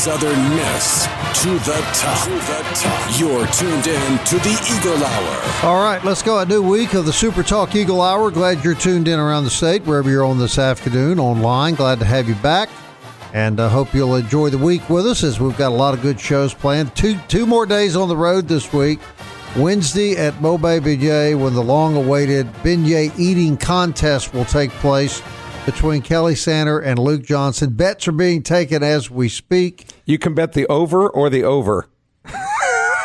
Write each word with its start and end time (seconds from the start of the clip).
Southern 0.00 0.48
Miss 0.56 1.04
to 1.42 1.50
the 1.50 1.78
top. 1.92 2.24
To 2.24 2.30
the 2.30 2.62
top. 2.72 3.20
You're 3.20 3.46
tuned 3.48 3.86
in 3.86 4.18
to 4.24 4.36
the 4.36 4.78
Eagle 4.78 5.04
Hour. 5.04 5.68
All 5.68 5.84
right, 5.84 6.02
let's 6.02 6.22
go. 6.22 6.38
A 6.38 6.46
new 6.46 6.62
week 6.62 6.94
of 6.94 7.04
the 7.04 7.12
Super 7.12 7.42
Talk 7.42 7.74
Eagle 7.74 8.00
Hour. 8.00 8.30
Glad 8.30 8.64
you're 8.64 8.74
tuned 8.74 9.08
in 9.08 9.18
around 9.18 9.44
the 9.44 9.50
state, 9.50 9.84
wherever 9.84 10.08
you're 10.08 10.24
on 10.24 10.38
this 10.38 10.58
afternoon, 10.58 11.20
online. 11.20 11.74
Glad 11.74 11.98
to 11.98 12.06
have 12.06 12.30
you 12.30 12.34
back. 12.36 12.70
And 13.34 13.60
I 13.60 13.64
uh, 13.64 13.68
hope 13.68 13.92
you'll 13.92 14.16
enjoy 14.16 14.48
the 14.48 14.56
week 14.56 14.88
with 14.88 15.06
us 15.06 15.22
as 15.22 15.38
we've 15.38 15.58
got 15.58 15.70
a 15.70 15.74
lot 15.74 15.92
of 15.92 16.00
good 16.00 16.18
shows 16.18 16.54
planned. 16.54 16.96
Two 16.96 17.18
two 17.28 17.44
more 17.44 17.66
days 17.66 17.94
on 17.94 18.08
the 18.08 18.16
road 18.16 18.48
this 18.48 18.72
week. 18.72 19.00
Wednesday 19.54 20.16
at 20.16 20.32
Mobay 20.34 20.80
Beignet 20.80 21.38
when 21.38 21.52
the 21.52 21.62
long 21.62 21.94
awaited 21.96 22.46
beignet 22.62 23.18
eating 23.18 23.58
contest 23.58 24.32
will 24.32 24.46
take 24.46 24.70
place 24.70 25.20
between 25.66 26.02
Kelly 26.02 26.34
Sander 26.34 26.78
and 26.78 26.98
Luke 26.98 27.22
Johnson. 27.22 27.70
Bets 27.70 28.08
are 28.08 28.12
being 28.12 28.42
taken 28.42 28.82
as 28.82 29.10
we 29.10 29.28
speak. 29.28 29.86
You 30.04 30.18
can 30.18 30.34
bet 30.34 30.52
the 30.52 30.66
over 30.66 31.08
or 31.08 31.30
the 31.30 31.44
over. 31.44 31.88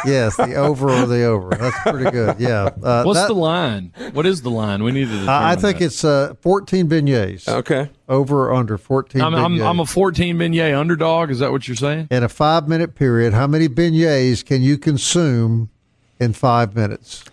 Yes, 0.05 0.35
the 0.37 0.53
over 0.53 0.89
or 0.89 1.07
the 1.07 1.23
over. 1.23 1.49
That's 1.49 1.79
pretty 1.89 2.11
good. 2.11 2.39
Yeah. 2.39 2.69
Uh, 2.83 3.01
What's 3.03 3.21
that- 3.21 3.27
the 3.27 3.33
line? 3.33 3.91
What 4.13 4.27
is 4.27 4.43
the 4.43 4.51
line? 4.51 4.83
We 4.83 4.91
need 4.91 5.05
to. 5.05 5.11
Determine 5.11 5.29
I 5.29 5.55
think 5.55 5.79
that. 5.79 5.85
it's 5.85 6.03
uh, 6.03 6.35
14 6.41 6.87
beignets. 6.87 7.47
Okay. 7.47 7.89
Over 8.07 8.49
or 8.49 8.53
under 8.53 8.77
14 8.77 9.19
I'm, 9.19 9.33
I'm. 9.33 9.59
I'm 9.63 9.79
a 9.79 9.85
14 9.85 10.37
beignet 10.37 10.77
underdog. 10.77 11.31
Is 11.31 11.39
that 11.39 11.51
what 11.51 11.67
you're 11.67 11.75
saying? 11.75 12.07
in 12.11 12.21
a 12.23 12.29
five 12.29 12.67
minute 12.67 12.93
period, 12.93 13.33
how 13.33 13.47
many 13.47 13.67
beignets 13.67 14.45
can 14.45 14.61
you 14.61 14.77
consume 14.77 15.71
in 16.19 16.33
five 16.33 16.75
minutes? 16.75 17.23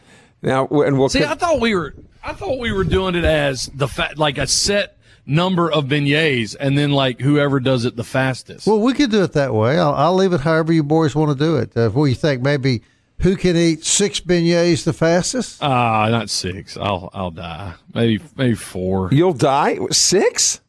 Now, 0.40 0.66
and 0.68 0.98
we'll 0.98 1.10
See, 1.10 1.24
I 1.24 1.34
thought 1.34 1.60
we 1.60 1.74
were. 1.74 1.94
I 2.24 2.32
thought 2.32 2.58
we 2.58 2.72
were 2.72 2.84
doing 2.84 3.16
it 3.16 3.24
as 3.24 3.66
the 3.74 3.86
fa- 3.88 4.14
like 4.16 4.38
a 4.38 4.46
set 4.46 4.96
number 5.26 5.70
of 5.70 5.84
beignets, 5.84 6.56
and 6.58 6.76
then 6.76 6.90
like 6.92 7.20
whoever 7.20 7.60
does 7.60 7.84
it 7.84 7.96
the 7.96 8.04
fastest. 8.04 8.66
Well, 8.66 8.80
we 8.80 8.92
could 8.94 9.10
do 9.10 9.22
it 9.22 9.32
that 9.32 9.54
way. 9.54 9.78
I'll, 9.78 9.94
I'll 9.94 10.14
leave 10.14 10.32
it 10.32 10.40
however 10.40 10.72
you 10.72 10.82
boys 10.82 11.14
want 11.14 11.36
to 11.36 11.44
do 11.44 11.56
it. 11.56 11.76
Uh, 11.76 11.90
what 11.90 12.04
do 12.04 12.08
you 12.10 12.16
think? 12.16 12.42
Maybe 12.42 12.83
who 13.20 13.36
can 13.36 13.56
eat 13.56 13.84
six 13.84 14.18
beignets 14.20 14.84
the 14.84 14.92
fastest? 14.92 15.62
Ah, 15.62 16.08
not 16.08 16.30
six. 16.30 16.77
I'll 16.77 17.11
I'll 17.12 17.30
die. 17.30 17.74
Maybe 17.94 18.22
maybe 18.36 18.55
four. 18.55 19.11
you'll 19.12 19.32
die 19.34 19.78
six. 19.90 20.61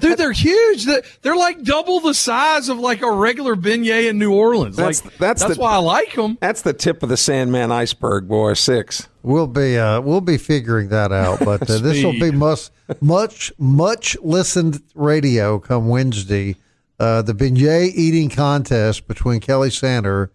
Dude, 0.00 0.18
they're 0.18 0.32
huge. 0.32 0.84
They're, 0.86 1.02
they're 1.22 1.36
like 1.36 1.62
double 1.62 2.00
the 2.00 2.14
size 2.14 2.68
of 2.68 2.78
like 2.78 3.02
a 3.02 3.10
regular 3.10 3.54
beignet 3.56 4.08
in 4.08 4.18
New 4.18 4.32
Orleans. 4.32 4.76
That's- 4.76 5.04
like 5.04 5.16
that's 5.18 5.42
that's 5.42 5.54
the- 5.56 5.60
why 5.60 5.72
I 5.74 5.78
like 5.78 6.14
them. 6.14 6.38
That's 6.40 6.62
the 6.62 6.72
tip 6.72 7.02
of 7.02 7.08
the 7.08 7.16
Sandman 7.16 7.70
iceberg, 7.70 8.26
boy. 8.28 8.54
Six. 8.54 9.08
We'll 9.22 9.46
be 9.46 9.76
uh, 9.78 10.00
we'll 10.00 10.20
be 10.22 10.38
figuring 10.38 10.88
that 10.88 11.12
out. 11.12 11.38
But 11.44 11.62
uh, 11.70 11.78
this 11.78 12.02
will 12.02 12.12
be 12.12 12.28
Speed. 12.28 12.34
much 12.34 12.70
much 13.00 13.52
much 13.58 14.16
listened 14.22 14.82
radio 14.94 15.58
come 15.58 15.88
Wednesday. 15.88 16.56
Uh, 16.98 17.22
the 17.22 17.32
beignet 17.32 17.92
eating 17.94 18.28
contest 18.28 19.06
between 19.08 19.40
Kelly 19.40 19.70
Sander 19.70 20.30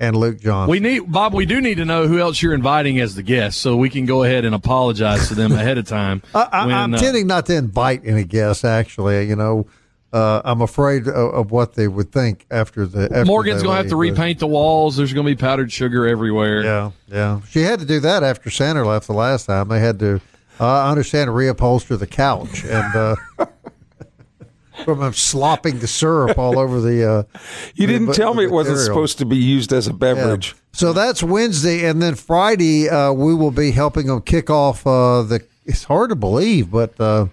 and 0.00 0.16
Luke 0.16 0.40
Johnson. 0.40 0.70
We 0.70 0.80
need 0.80 1.10
Bob. 1.10 1.34
We 1.34 1.46
do 1.46 1.60
need 1.60 1.76
to 1.76 1.84
know 1.84 2.06
who 2.06 2.18
else 2.18 2.40
you're 2.40 2.54
inviting 2.54 3.00
as 3.00 3.14
the 3.14 3.22
guest, 3.22 3.60
so 3.60 3.76
we 3.76 3.90
can 3.90 4.06
go 4.06 4.22
ahead 4.22 4.44
and 4.44 4.54
apologize 4.54 5.28
to 5.28 5.34
them 5.34 5.52
ahead 5.52 5.78
of 5.78 5.86
time. 5.86 6.22
I, 6.34 6.48
I'm 6.52 6.94
uh, 6.94 6.98
tending 6.98 7.26
not 7.26 7.46
to 7.46 7.56
invite 7.56 8.02
any 8.04 8.24
guests. 8.24 8.64
Actually, 8.64 9.28
you 9.28 9.36
know, 9.36 9.66
uh, 10.12 10.40
I'm 10.44 10.62
afraid 10.62 11.08
of, 11.08 11.34
of 11.34 11.50
what 11.50 11.74
they 11.74 11.88
would 11.88 12.12
think 12.12 12.46
after 12.50 12.86
the. 12.86 13.04
After 13.04 13.24
Morgan's 13.24 13.62
going 13.62 13.76
to 13.76 13.82
have 13.82 13.90
to 13.90 13.96
repaint 13.96 14.38
the 14.38 14.46
walls. 14.46 14.96
There's 14.96 15.12
going 15.12 15.26
to 15.26 15.34
be 15.34 15.40
powdered 15.40 15.72
sugar 15.72 16.06
everywhere. 16.06 16.62
Yeah, 16.62 16.90
yeah. 17.08 17.40
She 17.48 17.62
had 17.62 17.80
to 17.80 17.86
do 17.86 18.00
that 18.00 18.22
after 18.22 18.50
Santa 18.50 18.84
left 18.84 19.06
the 19.06 19.14
last 19.14 19.46
time. 19.46 19.68
They 19.68 19.80
had 19.80 19.98
to, 19.98 20.20
uh, 20.60 20.66
I 20.66 20.90
understand, 20.90 21.30
reupholster 21.30 21.98
the 21.98 22.06
couch 22.06 22.64
and 22.64 22.94
uh, 22.94 23.16
from 24.84 25.02
him 25.02 25.12
slopping 25.12 25.78
the 25.78 25.86
syrup 25.86 26.38
all 26.38 26.58
over 26.58 26.80
the. 26.80 27.08
Uh, 27.10 27.22
You 27.74 27.86
didn't 27.86 28.08
the 28.08 28.14
tell 28.14 28.34
me 28.34 28.44
it 28.44 28.50
wasn't 28.50 28.76
material. 28.76 28.94
supposed 28.94 29.18
to 29.18 29.24
be 29.26 29.36
used 29.36 29.72
as 29.72 29.86
a 29.86 29.92
beverage. 29.92 30.54
So 30.72 30.92
that's 30.92 31.22
Wednesday, 31.22 31.84
and 31.86 32.00
then 32.02 32.14
Friday 32.14 32.88
uh, 32.88 33.12
we 33.12 33.34
will 33.34 33.50
be 33.50 33.70
helping 33.72 34.06
them 34.06 34.22
kick 34.22 34.50
off 34.50 34.86
uh, 34.86 35.22
the. 35.22 35.44
It's 35.64 35.84
hard 35.84 36.10
to 36.10 36.16
believe, 36.16 36.70
but 36.70 36.98
uh, 37.00 37.26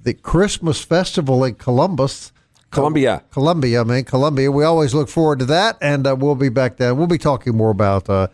the 0.00 0.14
Christmas 0.14 0.82
festival 0.82 1.44
in 1.44 1.54
Columbus. 1.56 2.32
Columbia. 2.70 3.22
Columbia, 3.30 3.80
I 3.80 3.84
mean 3.84 4.04
Columbia. 4.04 4.50
We 4.50 4.64
always 4.64 4.92
look 4.94 5.08
forward 5.08 5.38
to 5.40 5.44
that, 5.46 5.78
and 5.80 6.06
uh, 6.06 6.16
we'll 6.18 6.34
be 6.34 6.48
back 6.48 6.76
then. 6.76 6.96
We'll 6.96 7.06
be 7.06 7.18
talking 7.18 7.56
more 7.56 7.70
about 7.70 8.08
uh, 8.10 8.28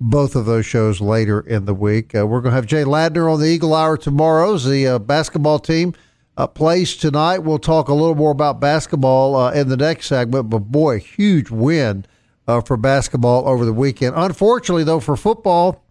both 0.00 0.34
of 0.36 0.46
those 0.46 0.66
shows 0.66 1.00
later 1.00 1.40
in 1.40 1.64
the 1.64 1.74
week. 1.74 2.14
Uh, 2.14 2.26
we're 2.26 2.40
going 2.40 2.50
to 2.52 2.56
have 2.56 2.66
Jay 2.66 2.82
Ladner 2.84 3.32
on 3.32 3.40
the 3.40 3.46
Eagle 3.46 3.74
Hour 3.74 3.96
tomorrow. 3.96 4.56
The 4.58 4.86
uh, 4.86 4.98
basketball 4.98 5.58
team 5.58 5.94
uh, 6.36 6.46
plays 6.46 6.96
tonight. 6.96 7.38
We'll 7.38 7.58
talk 7.58 7.88
a 7.88 7.94
little 7.94 8.14
more 8.14 8.30
about 8.30 8.60
basketball 8.60 9.36
uh, 9.36 9.52
in 9.52 9.68
the 9.68 9.76
next 9.76 10.06
segment. 10.06 10.50
But 10.50 10.60
boy, 10.60 11.00
huge 11.00 11.50
win 11.50 12.06
uh, 12.46 12.60
for 12.60 12.76
basketball 12.76 13.48
over 13.48 13.64
the 13.64 13.72
weekend. 13.72 14.14
Unfortunately, 14.16 14.84
though, 14.84 15.00
for 15.00 15.16
football, 15.16 15.84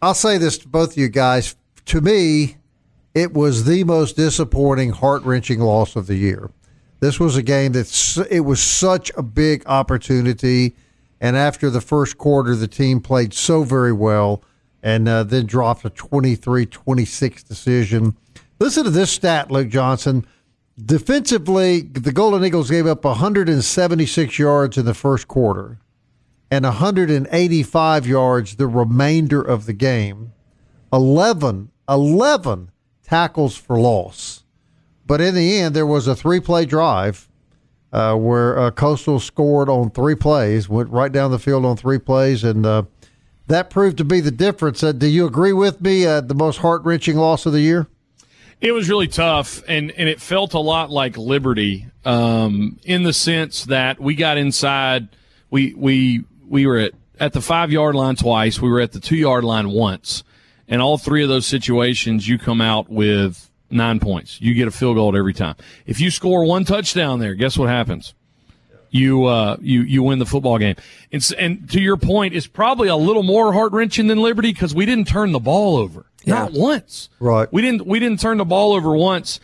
I'll 0.00 0.14
say 0.14 0.38
this 0.38 0.58
to 0.58 0.68
both 0.68 0.92
of 0.92 0.98
you 0.98 1.08
guys. 1.08 1.56
To 1.86 2.00
me, 2.00 2.56
it 3.14 3.32
was 3.32 3.64
the 3.64 3.84
most 3.84 4.16
disappointing, 4.16 4.90
heart 4.90 5.22
wrenching 5.22 5.60
loss 5.60 5.96
of 5.96 6.06
the 6.06 6.16
year. 6.16 6.50
This 7.00 7.18
was 7.18 7.36
a 7.36 7.42
game 7.42 7.72
that 7.72 8.26
it 8.30 8.40
was 8.40 8.60
such 8.60 9.10
a 9.16 9.22
big 9.22 9.62
opportunity, 9.66 10.76
and 11.20 11.36
after 11.36 11.70
the 11.70 11.80
first 11.80 12.18
quarter, 12.18 12.54
the 12.54 12.68
team 12.68 13.00
played 13.00 13.32
so 13.32 13.62
very 13.62 13.92
well, 13.92 14.42
and 14.82 15.08
uh, 15.08 15.22
then 15.22 15.46
dropped 15.46 15.84
a 15.84 15.90
23-26 15.90 17.46
decision. 17.46 18.16
Listen 18.58 18.84
to 18.84 18.90
this 18.90 19.10
stat, 19.10 19.50
Luke 19.50 19.68
Johnson. 19.68 20.26
Defensively, 20.82 21.80
the 21.80 22.12
Golden 22.12 22.44
Eagles 22.44 22.70
gave 22.70 22.86
up 22.86 23.04
176 23.04 24.38
yards 24.38 24.78
in 24.78 24.84
the 24.84 24.94
first 24.94 25.28
quarter 25.28 25.78
and 26.50 26.64
185 26.64 28.06
yards 28.06 28.56
the 28.56 28.66
remainder 28.66 29.42
of 29.42 29.66
the 29.66 29.72
game. 29.72 30.32
11, 30.92 31.70
11 31.88 32.70
tackles 33.02 33.56
for 33.56 33.78
loss. 33.78 34.44
But 35.06 35.20
in 35.20 35.34
the 35.34 35.58
end, 35.58 35.74
there 35.74 35.86
was 35.86 36.06
a 36.06 36.16
three 36.16 36.40
play 36.40 36.64
drive 36.64 37.28
uh, 37.92 38.14
where 38.14 38.58
uh, 38.58 38.70
Coastal 38.70 39.20
scored 39.20 39.68
on 39.68 39.90
three 39.90 40.14
plays, 40.14 40.68
went 40.68 40.90
right 40.90 41.10
down 41.10 41.30
the 41.30 41.38
field 41.38 41.64
on 41.64 41.76
three 41.76 41.98
plays, 41.98 42.44
and 42.44 42.66
uh, 42.66 42.82
that 43.46 43.70
proved 43.70 43.96
to 43.98 44.04
be 44.04 44.20
the 44.20 44.30
difference. 44.30 44.82
Uh, 44.82 44.92
do 44.92 45.06
you 45.06 45.26
agree 45.26 45.52
with 45.52 45.80
me? 45.80 46.04
Uh, 46.04 46.20
the 46.20 46.34
most 46.34 46.58
heart 46.58 46.82
wrenching 46.84 47.16
loss 47.16 47.46
of 47.46 47.52
the 47.52 47.60
year? 47.60 47.86
It 48.60 48.72
was 48.72 48.88
really 48.88 49.06
tough, 49.06 49.62
and, 49.68 49.92
and 49.92 50.08
it 50.08 50.20
felt 50.20 50.52
a 50.52 50.58
lot 50.58 50.90
like 50.90 51.16
Liberty 51.16 51.86
um, 52.04 52.78
in 52.84 53.04
the 53.04 53.12
sense 53.12 53.66
that 53.66 54.00
we 54.00 54.16
got 54.16 54.36
inside. 54.36 55.08
We 55.50 55.74
we 55.74 56.24
we 56.46 56.66
were 56.66 56.78
at, 56.78 56.92
at 57.20 57.32
the 57.32 57.40
five 57.40 57.70
yard 57.70 57.94
line 57.94 58.16
twice. 58.16 58.60
We 58.60 58.68
were 58.68 58.80
at 58.80 58.92
the 58.92 59.00
two 59.00 59.16
yard 59.16 59.44
line 59.44 59.70
once, 59.70 60.24
and 60.66 60.82
all 60.82 60.98
three 60.98 61.22
of 61.22 61.28
those 61.28 61.46
situations, 61.46 62.26
you 62.26 62.36
come 62.36 62.60
out 62.60 62.90
with 62.90 63.48
nine 63.70 64.00
points. 64.00 64.40
You 64.40 64.54
get 64.54 64.66
a 64.66 64.72
field 64.72 64.96
goal 64.96 65.16
every 65.16 65.34
time. 65.34 65.54
If 65.86 66.00
you 66.00 66.10
score 66.10 66.44
one 66.44 66.64
touchdown 66.64 67.20
there, 67.20 67.34
guess 67.34 67.56
what 67.56 67.68
happens? 67.68 68.14
You 68.90 69.26
uh, 69.26 69.56
you 69.60 69.82
you 69.82 70.02
win 70.02 70.18
the 70.18 70.26
football 70.26 70.58
game. 70.58 70.74
And, 71.12 71.32
and 71.38 71.70
to 71.70 71.80
your 71.80 71.96
point, 71.96 72.34
it's 72.34 72.48
probably 72.48 72.88
a 72.88 72.96
little 72.96 73.22
more 73.22 73.52
heart 73.52 73.70
wrenching 73.70 74.08
than 74.08 74.18
Liberty 74.18 74.52
because 74.52 74.74
we 74.74 74.84
didn't 74.84 75.06
turn 75.06 75.30
the 75.30 75.38
ball 75.38 75.76
over. 75.76 76.06
Not 76.26 76.52
once. 76.52 77.08
Right. 77.20 77.50
We 77.52 77.62
didn't 77.62 77.86
we 77.86 77.98
didn't 77.98 78.20
turn 78.20 78.38
the 78.38 78.44
ball 78.44 78.72
over 78.72 78.94
once. 78.94 79.40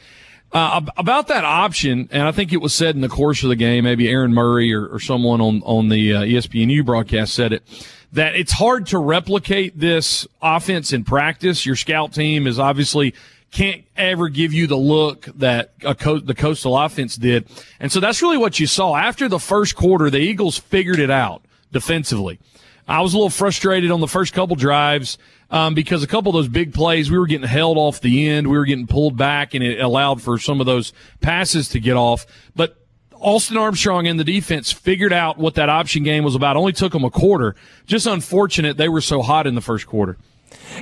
Uh, 0.52 0.82
about 0.96 1.26
that 1.26 1.44
option, 1.44 2.08
and 2.12 2.22
I 2.22 2.30
think 2.30 2.52
it 2.52 2.58
was 2.58 2.72
said 2.72 2.94
in 2.94 3.00
the 3.00 3.08
course 3.08 3.42
of 3.42 3.48
the 3.48 3.56
game, 3.56 3.82
maybe 3.82 4.08
Aaron 4.08 4.32
Murray 4.32 4.72
or, 4.72 4.86
or 4.86 5.00
someone 5.00 5.40
on 5.40 5.62
on 5.64 5.88
the 5.88 6.14
uh, 6.14 6.20
ESPNU 6.20 6.84
broadcast 6.84 7.34
said 7.34 7.52
it 7.52 7.64
that 8.12 8.36
it's 8.36 8.52
hard 8.52 8.86
to 8.86 8.98
replicate 8.98 9.76
this 9.76 10.28
offense 10.40 10.92
in 10.92 11.02
practice. 11.02 11.66
Your 11.66 11.74
scout 11.74 12.12
team 12.12 12.46
is 12.46 12.60
obviously 12.60 13.14
can't 13.50 13.84
ever 13.96 14.28
give 14.28 14.52
you 14.52 14.68
the 14.68 14.76
look 14.76 15.24
that 15.36 15.72
co- 15.98 16.20
the 16.20 16.34
coastal 16.34 16.78
offense 16.78 17.16
did, 17.16 17.48
and 17.80 17.90
so 17.90 17.98
that's 17.98 18.22
really 18.22 18.38
what 18.38 18.60
you 18.60 18.68
saw 18.68 18.94
after 18.94 19.28
the 19.28 19.40
first 19.40 19.74
quarter. 19.74 20.08
The 20.08 20.18
Eagles 20.18 20.56
figured 20.56 21.00
it 21.00 21.10
out 21.10 21.42
defensively. 21.72 22.38
I 22.86 23.00
was 23.00 23.12
a 23.12 23.16
little 23.16 23.30
frustrated 23.30 23.90
on 23.90 24.00
the 24.00 24.06
first 24.06 24.34
couple 24.34 24.54
drives 24.56 25.18
um, 25.50 25.74
because 25.74 26.02
a 26.02 26.06
couple 26.06 26.30
of 26.30 26.34
those 26.34 26.48
big 26.48 26.74
plays, 26.74 27.10
we 27.10 27.18
were 27.18 27.26
getting 27.26 27.46
held 27.46 27.76
off 27.78 28.00
the 28.00 28.28
end, 28.28 28.48
we 28.48 28.56
were 28.56 28.64
getting 28.64 28.86
pulled 28.86 29.16
back, 29.16 29.54
and 29.54 29.62
it 29.62 29.80
allowed 29.80 30.22
for 30.22 30.38
some 30.38 30.60
of 30.60 30.66
those 30.66 30.92
passes 31.20 31.68
to 31.70 31.80
get 31.80 31.96
off. 31.96 32.26
But 32.56 32.76
Austin 33.12 33.56
Armstrong 33.56 34.06
and 34.06 34.20
the 34.20 34.24
defense 34.24 34.70
figured 34.70 35.12
out 35.12 35.38
what 35.38 35.54
that 35.54 35.68
option 35.68 36.02
game 36.02 36.24
was 36.24 36.34
about. 36.34 36.56
Only 36.56 36.72
took 36.72 36.92
them 36.92 37.04
a 37.04 37.10
quarter. 37.10 37.54
Just 37.86 38.06
unfortunate 38.06 38.76
they 38.76 38.88
were 38.88 39.00
so 39.00 39.22
hot 39.22 39.46
in 39.46 39.54
the 39.54 39.60
first 39.60 39.86
quarter. 39.86 40.18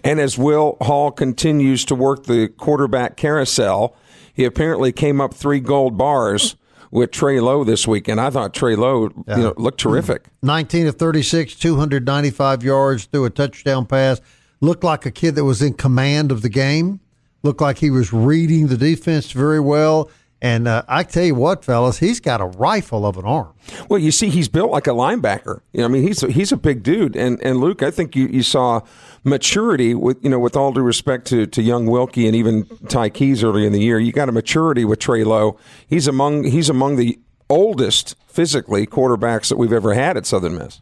And 0.02 0.20
as 0.20 0.36
Will 0.36 0.76
Hall 0.80 1.10
continues 1.10 1.84
to 1.86 1.94
work 1.94 2.24
the 2.24 2.48
quarterback 2.48 3.16
carousel, 3.16 3.94
he 4.34 4.44
apparently 4.44 4.92
came 4.92 5.20
up 5.20 5.34
three 5.34 5.60
gold 5.60 5.96
bars 5.96 6.56
with 6.90 7.10
Trey 7.10 7.40
Lowe 7.40 7.64
this 7.64 7.86
weekend. 7.86 8.20
I 8.20 8.30
thought 8.30 8.54
Trey 8.54 8.76
Lowe 8.76 9.10
yeah. 9.26 9.36
you 9.36 9.42
know, 9.44 9.54
looked 9.56 9.80
terrific. 9.80 10.26
19 10.42 10.88
of 10.88 10.96
36, 10.96 11.54
295 11.56 12.62
yards, 12.62 13.04
threw 13.06 13.24
a 13.24 13.30
touchdown 13.30 13.86
pass. 13.86 14.20
Looked 14.62 14.84
like 14.84 15.04
a 15.04 15.10
kid 15.10 15.34
that 15.34 15.44
was 15.44 15.60
in 15.60 15.74
command 15.74 16.32
of 16.32 16.40
the 16.40 16.48
game. 16.48 17.00
Looked 17.42 17.60
like 17.60 17.78
he 17.78 17.90
was 17.90 18.12
reading 18.12 18.68
the 18.68 18.76
defense 18.76 19.32
very 19.32 19.60
well. 19.60 20.08
And 20.40 20.66
uh, 20.66 20.82
I 20.88 21.02
tell 21.02 21.24
you 21.24 21.34
what, 21.34 21.64
fellas, 21.64 21.98
he's 21.98 22.18
got 22.18 22.40
a 22.40 22.44
rifle 22.46 23.04
of 23.04 23.16
an 23.16 23.24
arm. 23.24 23.52
Well, 23.88 23.98
you 23.98 24.10
see, 24.10 24.28
he's 24.28 24.48
built 24.48 24.70
like 24.70 24.86
a 24.86 24.90
linebacker. 24.90 25.60
You 25.72 25.80
know, 25.80 25.84
I 25.84 25.88
mean, 25.88 26.02
he's 26.02 26.22
a, 26.22 26.30
he's 26.30 26.50
a 26.50 26.56
big 26.56 26.82
dude. 26.82 27.16
And 27.16 27.40
and 27.42 27.58
Luke, 27.58 27.82
I 27.82 27.90
think 27.90 28.16
you, 28.16 28.26
you 28.26 28.42
saw 28.42 28.80
maturity 29.24 29.94
with 29.94 30.22
you 30.22 30.30
know, 30.30 30.40
with 30.40 30.56
all 30.56 30.72
due 30.72 30.82
respect 30.82 31.26
to, 31.28 31.46
to 31.46 31.62
young 31.62 31.86
Wilcke 31.86 32.26
and 32.26 32.34
even 32.34 32.66
Ty 32.88 33.10
Keyes 33.10 33.44
early 33.44 33.66
in 33.66 33.72
the 33.72 33.80
year. 33.80 33.98
You 33.98 34.12
got 34.12 34.28
a 34.28 34.32
maturity 34.32 34.84
with 34.84 34.98
Trey 34.98 35.22
Lowe. 35.22 35.58
He's 35.86 36.08
among 36.08 36.44
he's 36.44 36.68
among 36.68 36.96
the 36.96 37.20
oldest 37.48 38.16
physically 38.26 38.86
quarterbacks 38.86 39.48
that 39.48 39.58
we've 39.58 39.72
ever 39.72 39.94
had 39.94 40.16
at 40.16 40.26
Southern 40.26 40.56
Miss. 40.56 40.80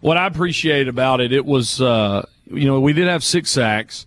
What 0.00 0.16
I 0.16 0.26
appreciate 0.26 0.88
about 0.88 1.20
it, 1.20 1.32
it 1.32 1.44
was 1.44 1.82
uh, 1.82 2.24
you 2.50 2.66
know 2.66 2.80
we 2.80 2.92
did 2.92 3.08
have 3.08 3.24
six 3.24 3.50
sacks. 3.50 4.06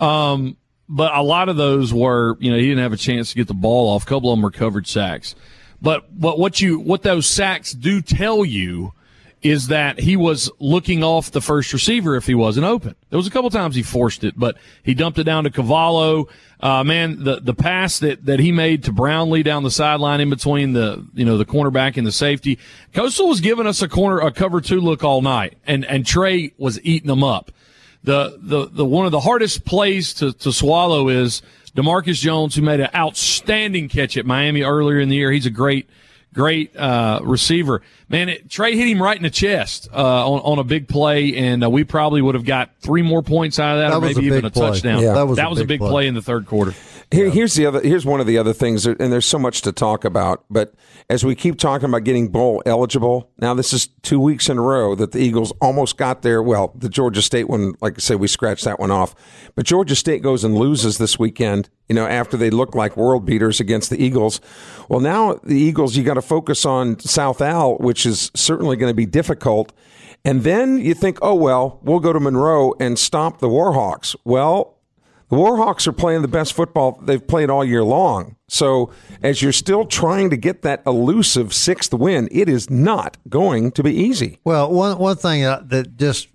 Um, 0.00 0.56
but 0.88 1.14
a 1.14 1.22
lot 1.22 1.48
of 1.48 1.56
those 1.56 1.94
were, 1.94 2.36
you 2.40 2.50
know, 2.50 2.58
he 2.58 2.68
didn't 2.68 2.82
have 2.82 2.92
a 2.92 2.98
chance 2.98 3.30
to 3.30 3.36
get 3.36 3.46
the 3.46 3.54
ball 3.54 3.88
off. 3.88 4.02
A 4.02 4.06
couple 4.06 4.30
of 4.30 4.36
them 4.36 4.42
were 4.42 4.50
covered 4.50 4.86
sacks. 4.86 5.34
But 5.80 6.18
but 6.18 6.38
what 6.38 6.60
you 6.60 6.78
what 6.78 7.02
those 7.02 7.26
sacks 7.26 7.72
do 7.72 8.00
tell 8.00 8.44
you 8.44 8.92
is 9.42 9.66
that 9.66 10.00
he 10.00 10.16
was 10.16 10.50
looking 10.58 11.04
off 11.04 11.30
the 11.30 11.40
first 11.40 11.70
receiver 11.74 12.16
if 12.16 12.26
he 12.26 12.34
wasn't 12.34 12.64
open. 12.64 12.94
There 13.10 13.18
was 13.18 13.26
a 13.26 13.30
couple 13.30 13.50
times 13.50 13.76
he 13.76 13.82
forced 13.82 14.24
it, 14.24 14.38
but 14.38 14.56
he 14.82 14.94
dumped 14.94 15.18
it 15.18 15.24
down 15.24 15.44
to 15.44 15.50
Cavallo. 15.50 16.28
Uh, 16.60 16.82
man, 16.82 17.22
the 17.24 17.40
the 17.40 17.52
pass 17.52 17.98
that, 17.98 18.24
that 18.24 18.40
he 18.40 18.52
made 18.52 18.84
to 18.84 18.92
Brownlee 18.92 19.42
down 19.42 19.62
the 19.62 19.70
sideline 19.70 20.22
in 20.22 20.30
between 20.30 20.72
the 20.72 21.06
you 21.12 21.26
know 21.26 21.36
the 21.36 21.44
cornerback 21.44 21.98
and 21.98 22.06
the 22.06 22.12
safety. 22.12 22.58
Coastal 22.94 23.28
was 23.28 23.40
giving 23.40 23.66
us 23.66 23.82
a 23.82 23.88
corner 23.88 24.20
a 24.20 24.32
cover 24.32 24.62
two 24.62 24.80
look 24.80 25.04
all 25.04 25.20
night, 25.20 25.58
and 25.66 25.84
and 25.84 26.06
Trey 26.06 26.52
was 26.56 26.80
eating 26.82 27.08
them 27.08 27.22
up 27.22 27.50
the, 28.04 28.38
the, 28.40 28.66
the 28.66 28.84
one 28.84 29.06
of 29.06 29.12
the 29.12 29.20
hardest 29.20 29.64
plays 29.64 30.14
to, 30.14 30.32
to 30.34 30.52
swallow 30.52 31.08
is 31.08 31.42
Demarcus 31.74 32.20
Jones, 32.20 32.54
who 32.54 32.62
made 32.62 32.80
an 32.80 32.90
outstanding 32.94 33.88
catch 33.88 34.16
at 34.16 34.26
Miami 34.26 34.62
earlier 34.62 35.00
in 35.00 35.08
the 35.08 35.16
year. 35.16 35.32
He's 35.32 35.46
a 35.46 35.50
great, 35.50 35.88
great 36.32 36.76
uh, 36.76 37.20
receiver. 37.22 37.82
Man, 38.08 38.28
it, 38.28 38.50
Trey 38.50 38.76
hit 38.76 38.86
him 38.86 39.02
right 39.02 39.16
in 39.16 39.22
the 39.22 39.30
chest 39.30 39.88
uh, 39.92 40.30
on, 40.30 40.40
on 40.40 40.58
a 40.58 40.64
big 40.64 40.86
play, 40.86 41.34
and 41.34 41.64
uh, 41.64 41.70
we 41.70 41.82
probably 41.82 42.20
would 42.22 42.34
have 42.34 42.44
got 42.44 42.70
three 42.80 43.02
more 43.02 43.22
points 43.22 43.58
out 43.58 43.76
of 43.76 43.82
that, 43.82 43.90
that 43.90 43.96
or 43.96 44.00
maybe 44.00 44.26
even 44.26 44.44
a 44.44 44.50
play. 44.50 44.70
touchdown. 44.70 45.02
Yeah. 45.02 45.14
That 45.14 45.26
was, 45.26 45.36
that 45.38 45.46
a, 45.46 45.50
was 45.50 45.58
big 45.60 45.64
a 45.64 45.68
big 45.68 45.80
play. 45.80 45.90
play 45.90 46.06
in 46.06 46.14
the 46.14 46.22
third 46.22 46.46
quarter. 46.46 46.74
Here, 47.10 47.30
here's 47.30 47.54
the 47.54 47.66
other. 47.66 47.80
Here's 47.80 48.06
one 48.06 48.20
of 48.20 48.26
the 48.26 48.38
other 48.38 48.52
things, 48.52 48.86
and 48.86 48.98
there's 48.98 49.26
so 49.26 49.38
much 49.38 49.62
to 49.62 49.72
talk 49.72 50.04
about. 50.04 50.44
But 50.50 50.74
as 51.08 51.24
we 51.24 51.34
keep 51.34 51.58
talking 51.58 51.88
about 51.88 52.04
getting 52.04 52.28
bowl 52.28 52.62
eligible, 52.66 53.30
now 53.38 53.54
this 53.54 53.72
is 53.72 53.88
two 54.02 54.18
weeks 54.18 54.48
in 54.48 54.58
a 54.58 54.62
row 54.62 54.94
that 54.94 55.12
the 55.12 55.18
Eagles 55.18 55.52
almost 55.60 55.96
got 55.96 56.22
there. 56.22 56.42
Well, 56.42 56.72
the 56.76 56.88
Georgia 56.88 57.22
State 57.22 57.48
one, 57.48 57.74
like 57.80 57.94
I 57.94 57.98
said, 57.98 58.20
we 58.20 58.28
scratched 58.28 58.64
that 58.64 58.80
one 58.80 58.90
off. 58.90 59.14
But 59.54 59.66
Georgia 59.66 59.94
State 59.94 60.22
goes 60.22 60.44
and 60.44 60.56
loses 60.56 60.98
this 60.98 61.18
weekend. 61.18 61.68
You 61.88 61.94
know, 61.94 62.06
after 62.06 62.36
they 62.36 62.50
look 62.50 62.74
like 62.74 62.96
world 62.96 63.26
beaters 63.26 63.60
against 63.60 63.90
the 63.90 64.02
Eagles. 64.02 64.40
Well, 64.88 65.00
now 65.00 65.34
the 65.44 65.58
Eagles, 65.58 65.96
you 65.96 66.02
got 66.02 66.14
to 66.14 66.22
focus 66.22 66.64
on 66.64 66.98
South 67.00 67.42
Al, 67.42 67.76
which 67.76 68.06
is 68.06 68.30
certainly 68.34 68.76
going 68.76 68.90
to 68.90 68.94
be 68.94 69.06
difficult. 69.06 69.72
And 70.24 70.42
then 70.42 70.78
you 70.78 70.94
think, 70.94 71.18
oh 71.20 71.34
well, 71.34 71.80
we'll 71.82 72.00
go 72.00 72.12
to 72.12 72.20
Monroe 72.20 72.74
and 72.80 72.98
stomp 72.98 73.40
the 73.40 73.48
Warhawks. 73.48 74.16
Well, 74.24 74.73
the 75.30 75.36
Warhawks 75.36 75.86
are 75.86 75.92
playing 75.92 76.22
the 76.22 76.28
best 76.28 76.52
football 76.52 77.00
they've 77.02 77.26
played 77.26 77.50
all 77.50 77.64
year 77.64 77.82
long. 77.82 78.36
So, 78.48 78.90
as 79.22 79.42
you're 79.42 79.52
still 79.52 79.84
trying 79.84 80.30
to 80.30 80.36
get 80.36 80.62
that 80.62 80.82
elusive 80.86 81.54
sixth 81.54 81.92
win, 81.94 82.28
it 82.30 82.48
is 82.48 82.70
not 82.70 83.16
going 83.28 83.72
to 83.72 83.82
be 83.82 83.94
easy. 83.94 84.38
Well, 84.44 84.70
one 84.70 84.98
one 84.98 85.16
thing 85.16 85.42
that 85.42 85.96
just 85.96 86.28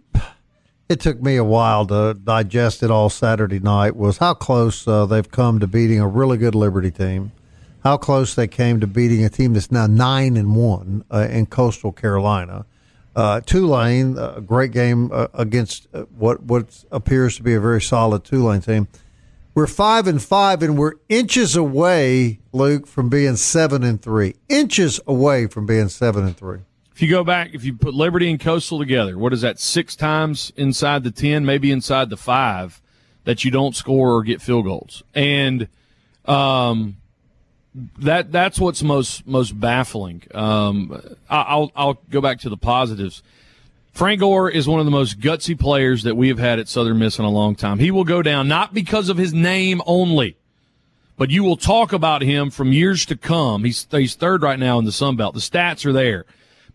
it 0.89 1.00
took 1.00 1.21
me 1.21 1.36
a 1.36 1.44
while 1.44 1.86
to 1.86 2.15
digest 2.15 2.81
it 2.81 2.89
all 2.89 3.09
Saturday 3.09 3.59
night 3.59 3.95
was 3.95 4.18
how 4.18 4.33
close 4.33 4.88
uh, 4.88 5.06
they've 5.06 5.30
come 5.30 5.59
to 5.59 5.68
beating 5.68 6.00
a 6.00 6.07
really 6.07 6.38
good 6.38 6.56
Liberty 6.56 6.89
team. 6.89 7.31
How 7.83 7.95
close 7.95 8.33
they 8.33 8.47
came 8.47 8.80
to 8.80 8.88
beating 8.88 9.24
a 9.24 9.30
team 9.30 9.53
that's 9.53 9.71
now 9.71 9.85
nine 9.85 10.35
and 10.35 10.56
one 10.56 11.06
uh, 11.12 11.27
in 11.30 11.45
Coastal 11.45 11.92
Carolina. 11.92 12.65
Uh, 13.19 13.42
Tulane, 13.42 14.18
a 14.18 14.39
great 14.39 14.71
game 14.71 15.12
uh, 15.12 15.27
against 15.33 15.89
uh, 15.94 16.04
what 16.04 16.42
what 16.44 16.86
appears 16.89 17.36
to 17.36 17.44
be 17.44 17.54
a 17.54 17.60
very 17.60 17.81
solid 17.81 18.24
Tulane 18.24 18.62
team. 18.62 18.88
We're 19.54 19.68
five 19.68 20.07
and 20.07 20.24
five, 20.24 20.63
and 20.63 20.77
we're 20.77 20.94
inches 21.10 21.57
away, 21.57 22.39
Luke, 22.54 22.88
from 22.88 23.10
being 23.10 23.36
seven 23.36 23.83
and 23.83 24.01
three. 24.01 24.36
Inches 24.48 25.01
away 25.06 25.48
from 25.48 25.66
being 25.66 25.89
seven 25.89 26.24
and 26.24 26.38
three. 26.38 26.60
If 26.94 27.01
you 27.01 27.10
go 27.10 27.25
back, 27.25 27.50
if 27.54 27.66
you 27.66 27.74
put 27.74 27.94
Liberty 27.94 28.30
and 28.30 28.39
Coastal 28.39 28.80
together, 28.80 29.18
what 29.18 29.33
is 29.33 29.42
that? 29.42 29.60
Six 29.60 29.98
times 29.98 30.54
inside 30.56 31.04
the 31.04 31.12
ten, 31.12 31.45
maybe 31.45 31.74
inside 31.74 32.10
the 32.10 32.16
five, 32.16 32.81
that 33.25 33.44
you 33.44 33.51
don't 33.51 33.75
score 33.75 34.13
or 34.13 34.24
get 34.24 34.42
field 34.42 34.63
goals, 34.63 35.04
and 35.13 35.68
um, 36.24 36.95
that 37.99 38.31
that's 38.31 38.59
what's 38.59 38.81
most 38.81 39.28
most 39.28 39.59
baffling. 39.59 40.23
Um, 40.33 41.02
I'll 41.30 41.71
I'll 41.76 41.99
go 42.09 42.21
back 42.21 42.40
to 42.42 42.49
the 42.49 42.57
positives. 42.57 43.21
Frank 43.94 44.21
Gore 44.21 44.49
is 44.49 44.68
one 44.68 44.80
of 44.80 44.85
the 44.85 44.92
most 44.92 45.19
gutsy 45.19 45.59
players 45.59 46.04
that 46.04 46.16
we 46.16 46.30
have 46.30 46.40
had 46.40 46.59
at 46.59 46.68
Southern 46.68 46.99
Miss 46.99 47.19
in 47.19 47.26
a 47.26 47.30
long 47.30 47.56
time. 47.56 47.80
He 47.80 47.92
will 47.92 48.04
go 48.04 48.21
down 48.21 48.47
not 48.47 48.73
because 48.73 49.09
of 49.09 49.18
his 49.18 49.33
name 49.33 49.81
only, 49.85 50.38
but 51.18 51.30
you 51.30 51.44
will 51.44 51.57
talk 51.57 51.92
about 51.92 52.21
him 52.21 52.49
from 52.49 52.71
years 52.71 53.06
to 53.07 53.18
come. 53.18 53.64
He's 53.64 53.88
he's 53.92 54.16
third 54.16 54.42
right 54.42 54.59
now 54.59 54.80
in 54.80 54.85
the 54.85 54.92
Sun 54.92 55.18
Belt. 55.18 55.35
The 55.35 55.42
stats 55.42 55.85
are 55.85 55.94
there, 55.94 56.26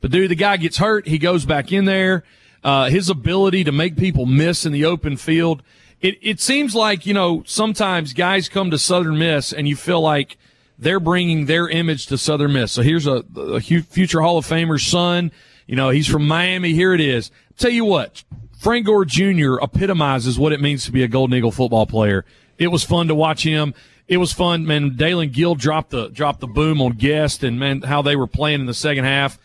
but 0.00 0.10
dude, 0.10 0.30
the 0.30 0.36
guy 0.36 0.56
gets 0.58 0.76
hurt. 0.76 1.08
He 1.08 1.18
goes 1.18 1.44
back 1.44 1.72
in 1.72 1.86
there. 1.86 2.24
Uh, 2.62 2.88
his 2.88 3.10
ability 3.10 3.64
to 3.64 3.72
make 3.72 3.96
people 3.96 4.26
miss 4.26 4.64
in 4.64 4.72
the 4.72 4.84
open 4.84 5.16
field. 5.16 5.62
It 6.00 6.18
it 6.22 6.40
seems 6.40 6.74
like 6.74 7.04
you 7.04 7.14
know 7.14 7.42
sometimes 7.46 8.12
guys 8.12 8.48
come 8.48 8.70
to 8.70 8.78
Southern 8.78 9.18
Miss 9.18 9.52
and 9.52 9.66
you 9.66 9.76
feel 9.76 10.00
like 10.00 10.36
they're 10.78 11.00
bringing 11.00 11.46
their 11.46 11.68
image 11.68 12.06
to 12.06 12.18
Southern 12.18 12.52
Miss. 12.52 12.72
So 12.72 12.82
here's 12.82 13.06
a, 13.06 13.24
a 13.36 13.60
future 13.60 14.20
Hall 14.20 14.38
of 14.38 14.46
Famer's 14.46 14.86
son. 14.86 15.32
You 15.66 15.76
know, 15.76 15.90
he's 15.90 16.06
from 16.06 16.26
Miami. 16.26 16.72
Here 16.72 16.92
it 16.92 17.00
is. 17.00 17.30
Tell 17.56 17.70
you 17.70 17.84
what, 17.84 18.24
Frank 18.58 18.86
Gore 18.86 19.04
Jr. 19.04 19.56
epitomizes 19.60 20.38
what 20.38 20.52
it 20.52 20.60
means 20.60 20.84
to 20.84 20.92
be 20.92 21.02
a 21.02 21.08
Golden 21.08 21.36
Eagle 21.36 21.52
football 21.52 21.86
player. 21.86 22.24
It 22.58 22.68
was 22.68 22.84
fun 22.84 23.08
to 23.08 23.14
watch 23.14 23.42
him. 23.42 23.74
It 24.06 24.18
was 24.18 24.32
fun, 24.32 24.66
man. 24.66 24.96
Dalen 24.96 25.30
Gill 25.30 25.54
dropped 25.54 25.90
the 25.90 26.08
dropped 26.08 26.40
the 26.40 26.46
boom 26.46 26.82
on 26.82 26.92
Guest, 26.92 27.42
and 27.42 27.58
man, 27.58 27.82
how 27.82 28.02
they 28.02 28.16
were 28.16 28.26
playing 28.26 28.60
in 28.60 28.66
the 28.66 28.74
second 28.74 29.04
half. 29.04 29.38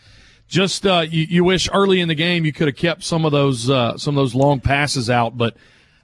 Just 0.48 0.84
uh, 0.84 1.06
you, 1.08 1.26
you 1.28 1.44
wish 1.44 1.68
early 1.72 2.00
in 2.00 2.08
the 2.08 2.14
game 2.14 2.44
you 2.44 2.52
could 2.52 2.68
have 2.68 2.76
kept 2.76 3.02
some 3.02 3.24
of 3.24 3.32
those 3.32 3.70
uh, 3.70 3.96
some 3.96 4.16
of 4.16 4.22
those 4.22 4.34
long 4.34 4.60
passes 4.60 5.08
out. 5.08 5.38
But 5.38 5.56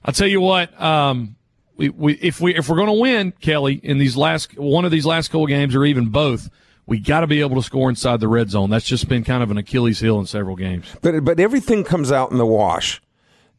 I'll 0.03 0.13
tell 0.13 0.27
you 0.27 0.41
what, 0.41 0.79
um, 0.81 1.35
we, 1.77 1.89
we 1.89 2.13
if 2.15 2.41
we 2.41 2.55
if 2.55 2.67
we're 2.69 2.75
going 2.75 2.87
to 2.87 2.93
win, 2.93 3.33
Kelly, 3.39 3.79
in 3.83 3.97
these 3.97 4.17
last 4.17 4.57
one 4.57 4.85
of 4.85 4.91
these 4.91 5.05
last 5.05 5.29
couple 5.29 5.45
games 5.47 5.75
or 5.75 5.85
even 5.85 6.09
both, 6.09 6.49
we 6.85 6.99
got 6.99 7.21
to 7.21 7.27
be 7.27 7.41
able 7.41 7.55
to 7.55 7.61
score 7.61 7.89
inside 7.89 8.19
the 8.19 8.27
red 8.27 8.49
zone. 8.49 8.69
That's 8.69 8.85
just 8.85 9.07
been 9.07 9.23
kind 9.23 9.43
of 9.43 9.51
an 9.51 9.57
Achilles 9.57 9.99
heel 9.99 10.19
in 10.19 10.25
several 10.25 10.55
games. 10.55 10.85
But 11.01 11.23
but 11.23 11.39
everything 11.39 11.83
comes 11.83 12.11
out 12.11 12.31
in 12.31 12.37
the 12.37 12.45
wash. 12.45 13.01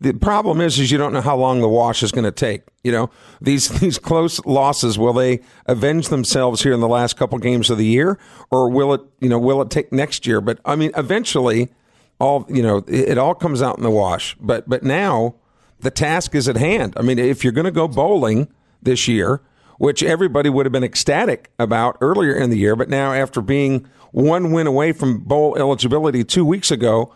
The 0.00 0.12
problem 0.12 0.60
is, 0.60 0.78
is 0.78 0.92
you 0.92 0.98
don't 0.98 1.12
know 1.12 1.20
how 1.20 1.36
long 1.36 1.60
the 1.60 1.68
wash 1.68 2.04
is 2.04 2.12
going 2.12 2.24
to 2.24 2.32
take. 2.32 2.62
You 2.82 2.92
know 2.92 3.10
these 3.40 3.68
these 3.80 3.98
close 3.98 4.44
losses. 4.44 4.98
Will 4.98 5.12
they 5.12 5.40
avenge 5.66 6.08
themselves 6.08 6.62
here 6.62 6.72
in 6.72 6.80
the 6.80 6.88
last 6.88 7.16
couple 7.16 7.38
games 7.38 7.70
of 7.70 7.78
the 7.78 7.86
year, 7.86 8.18
or 8.50 8.68
will 8.68 8.94
it 8.94 9.02
you 9.20 9.28
know 9.28 9.38
will 9.38 9.62
it 9.62 9.70
take 9.70 9.92
next 9.92 10.26
year? 10.26 10.40
But 10.40 10.58
I 10.64 10.74
mean, 10.74 10.90
eventually, 10.96 11.68
all 12.18 12.46
you 12.48 12.62
know, 12.62 12.78
it, 12.88 13.10
it 13.10 13.18
all 13.18 13.34
comes 13.34 13.62
out 13.62 13.76
in 13.76 13.84
the 13.84 13.90
wash. 13.90 14.36
But 14.40 14.68
but 14.68 14.82
now 14.82 15.34
the 15.80 15.90
task 15.90 16.34
is 16.34 16.48
at 16.48 16.56
hand. 16.56 16.94
I 16.96 17.02
mean, 17.02 17.18
if 17.18 17.44
you're 17.44 17.52
going 17.52 17.64
to 17.64 17.70
go 17.70 17.88
bowling 17.88 18.48
this 18.82 19.08
year, 19.08 19.40
which 19.78 20.02
everybody 20.02 20.50
would 20.50 20.66
have 20.66 20.72
been 20.72 20.84
ecstatic 20.84 21.50
about 21.58 21.96
earlier 22.00 22.34
in 22.34 22.50
the 22.50 22.58
year, 22.58 22.76
but 22.76 22.88
now 22.88 23.12
after 23.12 23.40
being 23.40 23.86
one 24.10 24.52
win 24.52 24.66
away 24.66 24.92
from 24.92 25.18
bowl 25.18 25.56
eligibility 25.56 26.24
two 26.24 26.44
weeks 26.44 26.70
ago, 26.70 27.14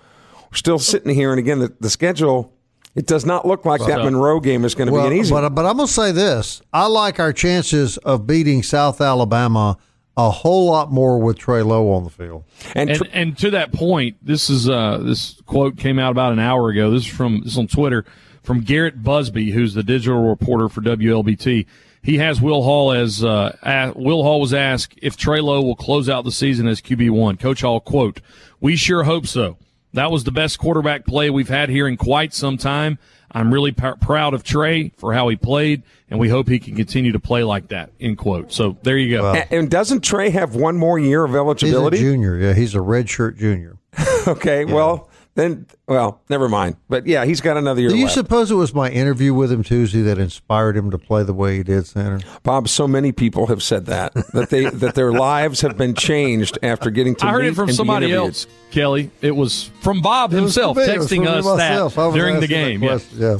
we're 0.50 0.56
still 0.56 0.78
sitting 0.78 1.14
here. 1.14 1.30
And 1.30 1.38
again, 1.38 1.58
the, 1.58 1.74
the 1.80 1.90
schedule. 1.90 2.52
It 2.94 3.06
does 3.06 3.24
not 3.24 3.46
look 3.46 3.64
like 3.64 3.80
that 3.86 4.04
Monroe 4.04 4.38
game 4.38 4.66
is 4.66 4.74
going 4.74 4.88
to 4.88 4.92
well, 4.92 5.08
be 5.08 5.14
an 5.14 5.20
easy. 5.22 5.32
But, 5.32 5.48
but 5.54 5.64
I'm 5.64 5.78
going 5.78 5.86
to 5.86 5.92
say 5.92 6.12
this: 6.12 6.60
I 6.74 6.88
like 6.88 7.18
our 7.18 7.32
chances 7.32 7.96
of 7.96 8.26
beating 8.26 8.62
South 8.62 9.00
Alabama 9.00 9.78
a 10.16 10.30
whole 10.30 10.66
lot 10.66 10.92
more 10.92 11.18
with 11.18 11.38
Trey 11.38 11.62
Lowe 11.62 11.90
on 11.92 12.04
the 12.04 12.10
field. 12.10 12.44
And 12.74 12.90
and, 12.90 13.08
and 13.12 13.38
to 13.38 13.50
that 13.52 13.72
point, 13.72 14.18
this 14.20 14.50
is 14.50 14.68
uh, 14.68 14.98
this 14.98 15.40
quote 15.46 15.78
came 15.78 15.98
out 15.98 16.10
about 16.10 16.32
an 16.32 16.38
hour 16.38 16.68
ago. 16.68 16.90
This 16.90 17.06
is 17.06 17.08
from 17.08 17.40
this 17.40 17.52
is 17.52 17.58
on 17.58 17.66
Twitter 17.66 18.04
from 18.42 18.60
Garrett 18.60 19.02
Busby, 19.02 19.50
who's 19.52 19.74
the 19.74 19.82
digital 19.82 20.28
reporter 20.28 20.68
for 20.68 20.80
WLBT. 20.80 21.66
He 22.02 22.18
has 22.18 22.40
Will 22.40 22.62
Hall 22.62 22.90
as 22.90 23.22
uh, 23.22 23.56
at, 23.62 23.96
Will 23.96 24.22
Hall 24.24 24.40
was 24.40 24.52
asked 24.52 24.98
if 25.00 25.16
Trey 25.16 25.40
Lowe 25.40 25.62
will 25.62 25.76
close 25.76 26.08
out 26.08 26.24
the 26.24 26.32
season 26.32 26.66
as 26.66 26.80
QB 26.80 27.10
one. 27.10 27.36
Coach 27.36 27.60
Hall 27.60 27.80
quote: 27.80 28.20
"We 28.60 28.74
sure 28.76 29.04
hope 29.04 29.26
so." 29.26 29.56
That 29.94 30.10
was 30.10 30.24
the 30.24 30.32
best 30.32 30.58
quarterback 30.58 31.04
play 31.04 31.30
we've 31.30 31.48
had 31.50 31.68
here 31.68 31.86
in 31.86 31.96
quite 31.96 32.32
some 32.32 32.56
time. 32.56 32.98
I'm 33.30 33.52
really 33.52 33.72
p- 33.72 33.92
proud 34.00 34.34
of 34.34 34.42
Trey 34.42 34.90
for 34.96 35.12
how 35.14 35.28
he 35.28 35.36
played, 35.36 35.82
and 36.10 36.18
we 36.18 36.28
hope 36.28 36.48
he 36.48 36.58
can 36.58 36.74
continue 36.74 37.12
to 37.12 37.20
play 37.20 37.44
like 37.44 37.68
that. 37.68 37.90
End 38.00 38.18
quote. 38.18 38.52
So 38.52 38.76
there 38.82 38.98
you 38.98 39.16
go. 39.16 39.32
and, 39.32 39.46
and 39.50 39.70
doesn't 39.70 40.02
Trey 40.02 40.30
have 40.30 40.54
one 40.54 40.76
more 40.76 40.98
year 40.98 41.24
of 41.24 41.34
eligibility? 41.34 41.98
He's 41.98 42.06
a 42.06 42.10
junior. 42.10 42.36
Yeah, 42.38 42.54
he's 42.54 42.74
a 42.74 42.78
redshirt 42.78 43.38
junior. 43.38 43.78
okay. 44.26 44.64
Yeah. 44.64 44.74
Well, 44.74 45.08
then, 45.34 45.66
well, 45.86 46.20
never 46.28 46.48
mind. 46.48 46.76
But 46.88 47.06
yeah, 47.06 47.24
he's 47.24 47.40
got 47.40 47.56
another 47.56 47.80
year. 47.80 47.90
Do 47.90 47.96
you 47.96 48.04
left. 48.04 48.14
suppose 48.14 48.50
it 48.50 48.54
was 48.54 48.74
my 48.74 48.90
interview 48.90 49.32
with 49.32 49.50
him 49.50 49.62
Tuesday 49.62 50.02
that 50.02 50.18
inspired 50.18 50.76
him 50.76 50.90
to 50.90 50.98
play 50.98 51.22
the 51.22 51.32
way 51.32 51.56
he 51.56 51.62
did, 51.62 51.86
Senator? 51.86 52.26
Bob, 52.42 52.68
so 52.68 52.86
many 52.86 53.12
people 53.12 53.46
have 53.46 53.62
said 53.62 53.86
that 53.86 54.12
that 54.34 54.50
they 54.50 54.66
that 54.66 54.94
their 54.94 55.12
lives 55.12 55.62
have 55.62 55.78
been 55.78 55.94
changed 55.94 56.58
after 56.62 56.90
getting 56.90 57.14
to. 57.16 57.26
I 57.26 57.30
heard 57.30 57.46
it 57.46 57.54
from 57.54 57.72
somebody 57.72 58.12
else, 58.12 58.46
Kelly. 58.70 59.10
It 59.22 59.34
was 59.34 59.70
from 59.80 60.02
Bob 60.02 60.32
himself 60.32 60.76
texting 60.76 61.26
us 61.26 61.46
that 61.56 62.12
during 62.12 62.40
the 62.40 62.48
game. 62.48 62.82
Yeah. 62.82 62.98
yeah. 63.14 63.38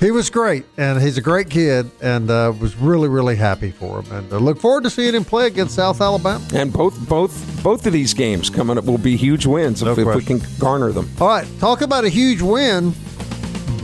He 0.00 0.10
was 0.10 0.30
great, 0.30 0.64
and 0.78 1.00
he's 1.00 1.18
a 1.18 1.20
great 1.20 1.50
kid, 1.50 1.90
and 2.00 2.30
uh, 2.30 2.54
was 2.58 2.74
really, 2.74 3.06
really 3.06 3.36
happy 3.36 3.70
for 3.70 4.00
him, 4.00 4.10
and 4.12 4.32
uh, 4.32 4.38
look 4.38 4.58
forward 4.58 4.84
to 4.84 4.90
seeing 4.90 5.14
him 5.14 5.26
play 5.26 5.46
against 5.46 5.74
South 5.74 6.00
Alabama. 6.00 6.42
And 6.54 6.72
both, 6.72 7.06
both, 7.06 7.62
both 7.62 7.86
of 7.86 7.92
these 7.92 8.14
games 8.14 8.48
coming 8.48 8.78
up 8.78 8.86
will 8.86 8.96
be 8.96 9.14
huge 9.14 9.44
wins 9.44 9.82
no 9.82 9.92
if, 9.92 9.98
if, 9.98 10.14
we 10.14 10.24
can 10.24 10.40
garner 10.58 10.90
them. 10.90 11.06
All 11.20 11.28
right, 11.28 11.46
talk 11.58 11.82
about 11.82 12.06
a 12.06 12.08
huge 12.08 12.40
win. 12.40 12.94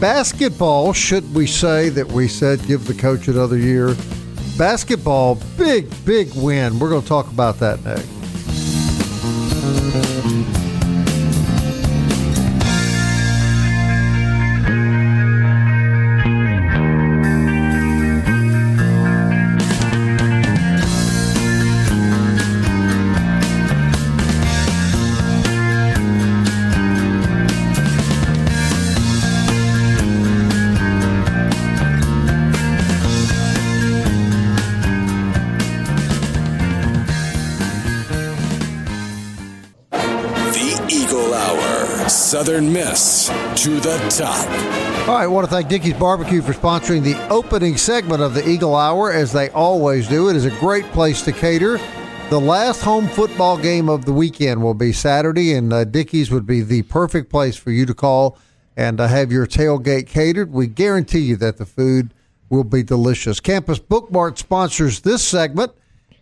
Basketball, 0.01 0.95
should 0.95 1.35
we 1.35 1.47
say 1.47 1.91
that 1.91 2.07
we 2.07 2.29
said 2.29 2.67
give 2.67 2.87
the 2.87 2.95
coach 2.95 3.29
another 3.29 3.59
year? 3.59 3.95
Basketball, 4.57 5.35
big, 5.59 5.87
big 6.07 6.35
win. 6.35 6.79
We're 6.79 6.89
going 6.89 7.03
to 7.03 7.09
talk 7.09 7.31
about 7.31 7.59
that 7.59 7.85
next. 7.85 10.56
Southern 42.47 42.73
Miss 42.73 43.27
to 43.57 43.81
the 43.81 43.99
top. 44.09 44.49
All 45.09 45.17
right, 45.17 45.25
I 45.25 45.27
want 45.27 45.49
to 45.49 45.51
thank 45.51 45.67
Dickey's 45.67 45.95
Barbecue 45.95 46.41
for 46.41 46.53
sponsoring 46.53 47.03
the 47.03 47.19
opening 47.29 47.77
segment 47.77 48.23
of 48.23 48.35
the 48.35 48.49
Eagle 48.49 48.77
Hour, 48.77 49.11
as 49.11 49.33
they 49.33 49.51
always 49.51 50.07
do. 50.07 50.29
It 50.29 50.37
is 50.37 50.45
a 50.45 50.53
great 50.61 50.85
place 50.93 51.23
to 51.23 51.33
cater. 51.33 51.79
The 52.31 52.39
last 52.39 52.83
home 52.83 53.09
football 53.09 53.59
game 53.59 53.89
of 53.89 54.05
the 54.05 54.13
weekend 54.13 54.63
will 54.63 54.75
be 54.75 54.93
Saturday, 54.93 55.55
and 55.55 55.73
uh, 55.73 55.83
Dickey's 55.83 56.31
would 56.31 56.47
be 56.47 56.61
the 56.61 56.83
perfect 56.83 57.31
place 57.31 57.57
for 57.57 57.73
you 57.73 57.85
to 57.85 57.95
call 57.95 58.39
and 58.77 59.01
uh, 59.01 59.09
have 59.09 59.33
your 59.33 59.49
tailgate 59.49 60.07
catered. 60.07 60.53
We 60.53 60.69
guarantee 60.69 61.23
you 61.23 61.35
that 61.39 61.57
the 61.57 61.67
food 61.67 62.15
will 62.49 62.63
be 62.63 62.85
delicious. 62.85 63.41
Campus 63.41 63.81
Bookmart 63.81 64.39
sponsors 64.39 65.01
this 65.01 65.25
segment, 65.25 65.73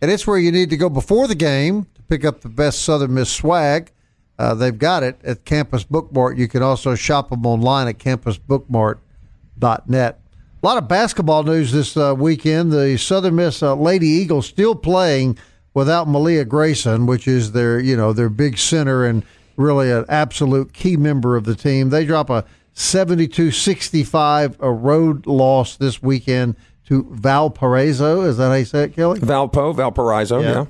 and 0.01 0.09
it's 0.09 0.25
where 0.25 0.39
you 0.39 0.51
need 0.51 0.71
to 0.71 0.77
go 0.77 0.89
before 0.89 1.27
the 1.27 1.35
game 1.35 1.85
to 1.93 2.01
pick 2.01 2.25
up 2.25 2.41
the 2.41 2.49
best 2.49 2.81
Southern 2.81 3.13
Miss 3.13 3.29
swag. 3.29 3.91
Uh, 4.37 4.53
they've 4.53 4.77
got 4.77 5.03
it 5.03 5.17
at 5.23 5.45
Campus 5.45 5.85
Bookmart. 5.85 6.37
You 6.37 6.47
can 6.47 6.61
also 6.61 6.95
shop 6.95 7.29
them 7.29 7.45
online 7.45 7.87
at 7.87 7.99
campusbookmart.net. 7.99 10.19
A 10.61 10.65
lot 10.65 10.77
of 10.77 10.87
basketball 10.87 11.43
news 11.43 11.71
this 11.71 11.95
uh, 11.95 12.13
weekend. 12.17 12.71
The 12.71 12.97
Southern 12.97 13.35
Miss 13.35 13.63
uh, 13.63 13.75
Lady 13.75 14.07
Eagles 14.07 14.47
still 14.47 14.75
playing 14.75 15.37
without 15.73 16.07
Melyia 16.07 16.47
Grayson, 16.47 17.05
which 17.05 17.27
is 17.27 17.51
their 17.51 17.79
you 17.79 17.95
know 17.95 18.13
their 18.13 18.29
big 18.29 18.57
center 18.57 19.05
and 19.05 19.23
really 19.57 19.91
an 19.91 20.05
absolute 20.09 20.73
key 20.73 20.97
member 20.97 21.35
of 21.35 21.43
the 21.43 21.55
team. 21.55 21.89
They 21.89 22.05
drop 22.05 22.29
a 22.29 22.45
72-65 22.75 24.55
a 24.59 24.71
road 24.71 25.25
loss 25.25 25.77
this 25.77 26.01
weekend 26.01 26.55
to 26.87 27.07
Valparaiso. 27.11 28.21
Is 28.21 28.37
that 28.37 28.49
how 28.49 28.55
you 28.55 28.65
say 28.65 28.83
it, 28.83 28.95
Kelly? 28.95 29.19
Valpo, 29.19 29.75
Valparaiso, 29.75 30.41
yeah. 30.41 30.51
yeah. 30.51 30.65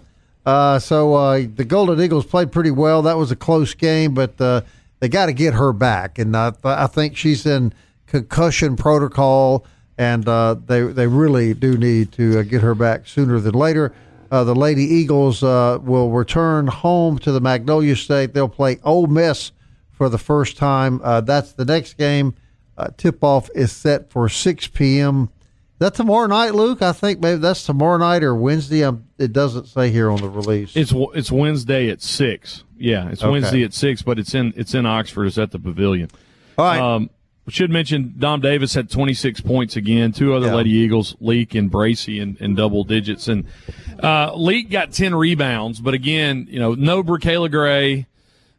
Uh, 0.46 0.78
so 0.78 1.16
uh, 1.16 1.44
the 1.56 1.66
Golden 1.66 2.00
Eagles 2.00 2.26
played 2.26 2.52
pretty 2.52 2.72
well. 2.72 3.02
That 3.02 3.18
was 3.18 3.32
a 3.32 3.36
close 3.36 3.74
game, 3.74 4.14
but 4.14 4.40
uh, 4.40 4.62
they 5.00 5.10
got 5.10 5.26
to 5.26 5.34
get 5.34 5.56
her 5.56 5.74
back, 5.74 6.20
and 6.20 6.38
I, 6.38 6.54
I, 6.64 6.88
think 6.88 7.18
she's 7.18 7.46
in 7.46 7.74
concussion 8.06 8.76
protocol, 8.76 9.66
and 9.98 10.28
uh, 10.28 10.56
they 10.66 10.82
they 10.82 11.08
really 11.08 11.56
do 11.56 11.78
need 11.78 12.12
to 12.14 12.40
uh, 12.40 12.44
get 12.44 12.62
her 12.62 12.76
back 12.76 13.08
sooner 13.08 13.40
than 13.40 13.56
later. 13.56 13.94
Uh, 14.30 14.44
the 14.44 14.56
Lady 14.56 14.84
Eagles 14.84 15.42
will 15.42 16.12
return 16.12 16.68
home 16.68 17.18
to 17.20 17.32
the 17.32 17.40
Magnolia 17.40 17.96
State. 17.96 18.34
They'll 18.34 18.50
play 18.50 18.80
Ole 18.84 19.08
Miss 19.08 19.52
for 19.92 20.10
the 20.10 20.18
first 20.18 20.58
time. 20.58 21.00
that's 21.26 21.54
the 21.54 21.64
next 21.64 21.94
game. 21.94 22.36
tip 22.98 23.24
off 23.24 23.50
is 23.56 23.72
set 23.72 24.10
for 24.10 24.28
6 24.28 24.68
p.m 24.68 25.30
that 25.80 25.94
tomorrow 25.94 26.28
night, 26.28 26.56
Luke? 26.56 26.82
I 26.82 26.92
think 26.92 27.20
maybe 27.20 27.40
that's 27.40 27.66
tomorrow 27.66 27.98
night 27.98 28.24
or 28.24 28.36
Wednesday. 28.36 28.82
I'm, 28.82 29.08
it 29.18 29.34
doesn't 29.34 29.68
say 29.68 29.92
here 29.92 30.10
on 30.10 30.22
the 30.22 30.30
release. 30.30 30.76
It's 30.76 30.94
it's 31.14 31.32
Wednesday 31.32 31.90
at 31.90 32.02
six. 32.02 32.64
Yeah, 32.78 33.10
it's 33.10 33.22
okay. 33.22 33.32
Wednesday 33.32 33.64
at 33.64 33.74
six, 33.74 34.02
but 34.02 34.20
it's 34.20 34.34
in 34.34 34.54
it's 34.56 34.74
in 34.74 34.86
Oxford. 34.86 35.26
It's 35.26 35.38
at 35.38 35.52
the 35.52 35.60
Pavilion. 35.60 36.10
All 36.58 36.66
right. 36.66 36.80
Um, 36.80 37.10
should 37.48 37.70
mention 37.70 38.16
Dom 38.18 38.42
Davis 38.42 38.74
had 38.74 38.90
26 38.90 39.42
points 39.42 39.76
again. 39.76 40.12
Two 40.12 40.34
other 40.34 40.48
yeah. 40.48 40.56
Lady 40.56 40.72
Eagles, 40.72 41.16
Leak 41.20 41.54
and 41.54 41.70
Bracy, 41.70 42.20
in, 42.20 42.38
in 42.40 42.56
double 42.56 42.84
digits. 42.84 43.28
And 43.28 43.46
uh, 44.02 44.34
Leak 44.36 44.72
got 44.72 44.92
10 44.92 45.14
rebounds, 45.14 45.80
but 45.80 45.94
again, 45.94 46.48
you 46.50 46.60
know, 46.60 46.74
no 46.74 47.04
Bracayla 47.04 47.52
Gray, 47.52 48.08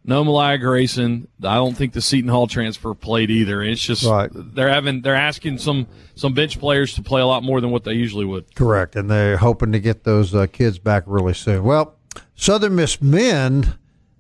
no 0.06 0.24
Melyia 0.24 0.60
Grayson. 0.60 1.28
I 1.42 1.56
don't 1.56 1.76
think 1.76 1.92
the 1.92 2.00
Seton 2.00 2.30
Hall 2.30 2.46
transfer 2.46 2.94
played 2.94 3.30
either. 3.30 3.62
It's 3.62 3.82
just 3.82 4.04
right. 4.04 4.30
they're 4.32 4.68
having 4.68 5.02
they're 5.02 5.16
asking 5.16 5.58
some 5.58 5.86
some 6.14 6.32
bench 6.32 6.58
players 6.58 6.94
to 6.94 7.02
play 7.02 7.20
a 7.20 7.26
lot 7.26 7.42
more 7.42 7.60
than 7.60 7.70
what 7.70 7.84
they 7.84 7.92
usually 7.92 8.24
would. 8.24 8.54
Correct, 8.54 8.94
and 8.96 9.10
they're 9.10 9.36
hoping 9.36 9.72
to 9.72 9.80
get 9.80 10.04
those 10.04 10.34
uh, 10.34 10.46
kids 10.46 10.78
back 10.78 11.02
really 11.06 11.34
soon. 11.34 11.64
Well, 11.64 11.96
Southern 12.36 12.76
Miss 12.76 13.02
men, 13.02 13.74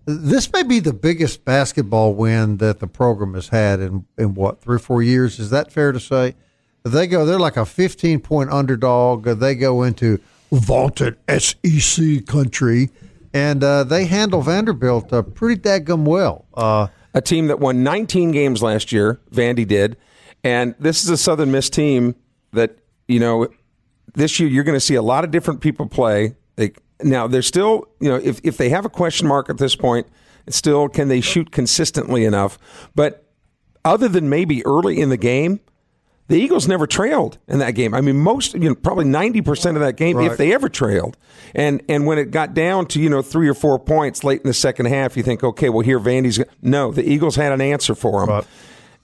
this 0.04 0.52
may 0.52 0.64
be 0.64 0.80
the 0.80 0.92
biggest 0.92 1.44
basketball 1.44 2.14
win 2.14 2.56
that 2.56 2.80
the 2.80 2.88
program 2.88 3.34
has 3.34 3.48
had 3.48 3.80
in 3.80 4.06
in 4.18 4.34
what 4.34 4.60
three 4.60 4.76
or 4.76 4.80
four 4.80 5.02
years. 5.02 5.38
Is 5.38 5.50
that 5.50 5.72
fair 5.72 5.92
to 5.92 6.00
say? 6.00 6.34
They 6.82 7.08
go, 7.08 7.26
they're 7.26 7.38
like 7.38 7.56
a 7.56 7.66
15 7.66 8.20
point 8.20 8.50
underdog. 8.50 9.24
They 9.24 9.54
go 9.56 9.82
into 9.82 10.20
vaunted 10.52 11.16
SEC 11.28 12.26
country 12.26 12.90
and 13.36 13.62
uh, 13.62 13.84
they 13.84 14.06
handle 14.06 14.40
Vanderbilt 14.40 15.12
uh, 15.12 15.20
pretty 15.20 15.60
daggum 15.60 16.04
well. 16.06 16.46
Uh, 16.54 16.86
a 17.12 17.20
team 17.20 17.48
that 17.48 17.60
won 17.60 17.82
19 17.82 18.30
games 18.30 18.62
last 18.62 18.92
year, 18.92 19.20
Vandy 19.30 19.68
did, 19.68 19.98
and 20.42 20.74
this 20.78 21.04
is 21.04 21.10
a 21.10 21.18
Southern 21.18 21.52
Miss 21.52 21.68
team 21.68 22.14
that 22.52 22.78
you 23.06 23.20
know 23.20 23.48
this 24.14 24.40
year 24.40 24.48
you're 24.48 24.64
going 24.64 24.76
to 24.76 24.80
see 24.80 24.94
a 24.94 25.02
lot 25.02 25.22
of 25.22 25.30
different 25.30 25.60
people 25.60 25.86
play. 25.86 26.34
They, 26.56 26.72
now 27.02 27.26
they're 27.26 27.42
still, 27.42 27.86
you 28.00 28.08
know, 28.08 28.16
if 28.16 28.40
if 28.42 28.56
they 28.56 28.70
have 28.70 28.86
a 28.86 28.88
question 28.88 29.28
mark 29.28 29.50
at 29.50 29.58
this 29.58 29.76
point, 29.76 30.06
still 30.48 30.88
can 30.88 31.08
they 31.08 31.20
shoot 31.20 31.50
consistently 31.52 32.24
enough? 32.24 32.58
But 32.94 33.30
other 33.84 34.08
than 34.08 34.30
maybe 34.30 34.64
early 34.64 34.98
in 34.98 35.10
the 35.10 35.18
game, 35.18 35.60
the 36.28 36.36
Eagles 36.36 36.66
never 36.66 36.86
trailed 36.86 37.38
in 37.46 37.58
that 37.60 37.72
game. 37.72 37.94
I 37.94 38.00
mean, 38.00 38.16
most, 38.16 38.54
you 38.54 38.68
know, 38.68 38.74
probably 38.74 39.04
90% 39.04 39.74
of 39.74 39.80
that 39.80 39.96
game, 39.96 40.16
right. 40.16 40.30
if 40.30 40.36
they 40.36 40.52
ever 40.52 40.68
trailed. 40.68 41.16
And 41.54 41.82
and 41.88 42.06
when 42.06 42.18
it 42.18 42.30
got 42.32 42.54
down 42.54 42.86
to, 42.88 43.00
you 43.00 43.08
know, 43.08 43.22
three 43.22 43.48
or 43.48 43.54
four 43.54 43.78
points 43.78 44.24
late 44.24 44.40
in 44.40 44.46
the 44.46 44.54
second 44.54 44.86
half, 44.86 45.16
you 45.16 45.22
think, 45.22 45.44
okay, 45.44 45.68
well, 45.68 45.82
here 45.82 46.00
Vandy's. 46.00 46.40
No, 46.60 46.90
the 46.90 47.08
Eagles 47.08 47.36
had 47.36 47.52
an 47.52 47.60
answer 47.60 47.94
for 47.94 48.20
them. 48.20 48.28
Right. 48.28 48.46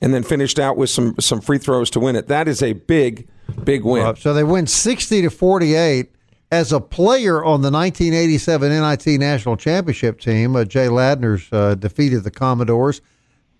and 0.00 0.12
then 0.12 0.25
finished 0.25 0.59
out 0.59 0.76
with 0.76 0.91
some 0.91 1.14
some 1.21 1.41
free 1.41 1.59
throws 1.59 1.91
to 1.91 2.00
win 2.00 2.17
it. 2.17 2.26
That 2.26 2.49
is 2.49 2.62
a 2.62 2.73
big, 2.73 3.29
big 3.62 3.85
win. 3.85 4.05
Uh, 4.05 4.14
so 4.14 4.35
they 4.35 4.45
win 4.45 4.67
60 4.67 5.23
to 5.23 5.31
48. 5.31 6.09
As 6.50 6.71
a 6.71 6.81
player 6.81 7.43
on 7.43 7.62
the 7.62 7.71
1987 7.71 8.71
NIT 8.71 9.19
National 9.19 9.57
Championship 9.57 10.21
team, 10.21 10.55
uh, 10.55 10.67
Jay 10.67 10.87
Ladner's 10.87 11.50
uh, 11.50 11.76
defeated 11.76 12.25
the 12.25 12.31
Commodores 12.31 13.00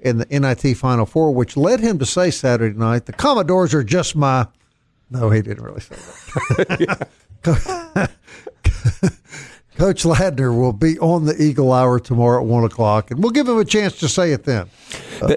in 0.02 0.18
the 0.18 0.26
NIT 0.26 0.76
Final 0.76 1.06
Four, 1.06 1.35
which 1.35 1.56
led 1.56 1.80
him 1.80 1.99
to 1.99 2.06
say 2.06 2.30
Saturday 2.30 2.76
night, 2.76 3.06
"The 3.06 3.12
Commodores 3.12 3.73
are 3.75 3.85
just 3.85 4.14
my." 4.14 4.47
No, 5.11 5.30
he 5.30 5.42
didn't 5.42 5.64
really 5.64 5.80
say 5.80 5.97
that. 6.56 7.09
Coach 9.76 10.04
Ladner 10.04 10.56
will 10.56 10.73
be 10.73 10.99
on 11.00 11.25
the 11.25 11.42
Eagle 11.42 11.73
Hour 11.73 11.99
tomorrow 11.99 12.40
at 12.40 12.47
one 12.47 12.64
o'clock, 12.64 13.11
and 13.11 13.23
we'll 13.23 13.32
give 13.32 13.49
him 13.49 13.59
a 13.59 13.64
chance 13.64 13.99
to 13.99 14.09
say 14.09 14.32
it 14.32 14.44
then. 14.44 14.68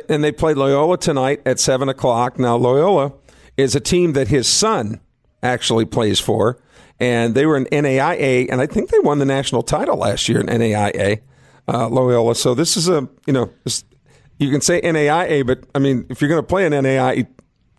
And 0.09 0.23
they 0.23 0.31
play 0.31 0.53
Loyola 0.53 0.97
tonight 0.97 1.41
at 1.45 1.59
seven 1.59 1.89
o'clock. 1.89 2.37
Now 2.37 2.55
Loyola 2.55 3.13
is 3.57 3.75
a 3.75 3.79
team 3.79 4.13
that 4.13 4.27
his 4.27 4.47
son 4.47 4.99
actually 5.41 5.85
plays 5.85 6.19
for, 6.19 6.59
and 6.99 7.33
they 7.33 7.45
were 7.45 7.57
in 7.57 7.65
NAIA, 7.65 8.47
and 8.51 8.61
I 8.61 8.67
think 8.67 8.89
they 8.89 8.99
won 8.99 9.19
the 9.19 9.25
national 9.25 9.63
title 9.63 9.97
last 9.97 10.27
year 10.29 10.41
in 10.41 10.47
NAIA. 10.47 11.21
Uh, 11.67 11.87
Loyola. 11.89 12.35
So 12.35 12.53
this 12.53 12.77
is 12.77 12.87
a 12.87 13.09
you 13.25 13.33
know 13.33 13.49
you 14.37 14.51
can 14.51 14.61
say 14.61 14.81
NAIA, 14.81 15.45
but 15.45 15.63
I 15.73 15.79
mean 15.79 16.05
if 16.09 16.21
you're 16.21 16.29
going 16.29 16.41
to 16.41 16.47
play 16.47 16.65
an 16.65 16.73
NAIA 16.73 17.27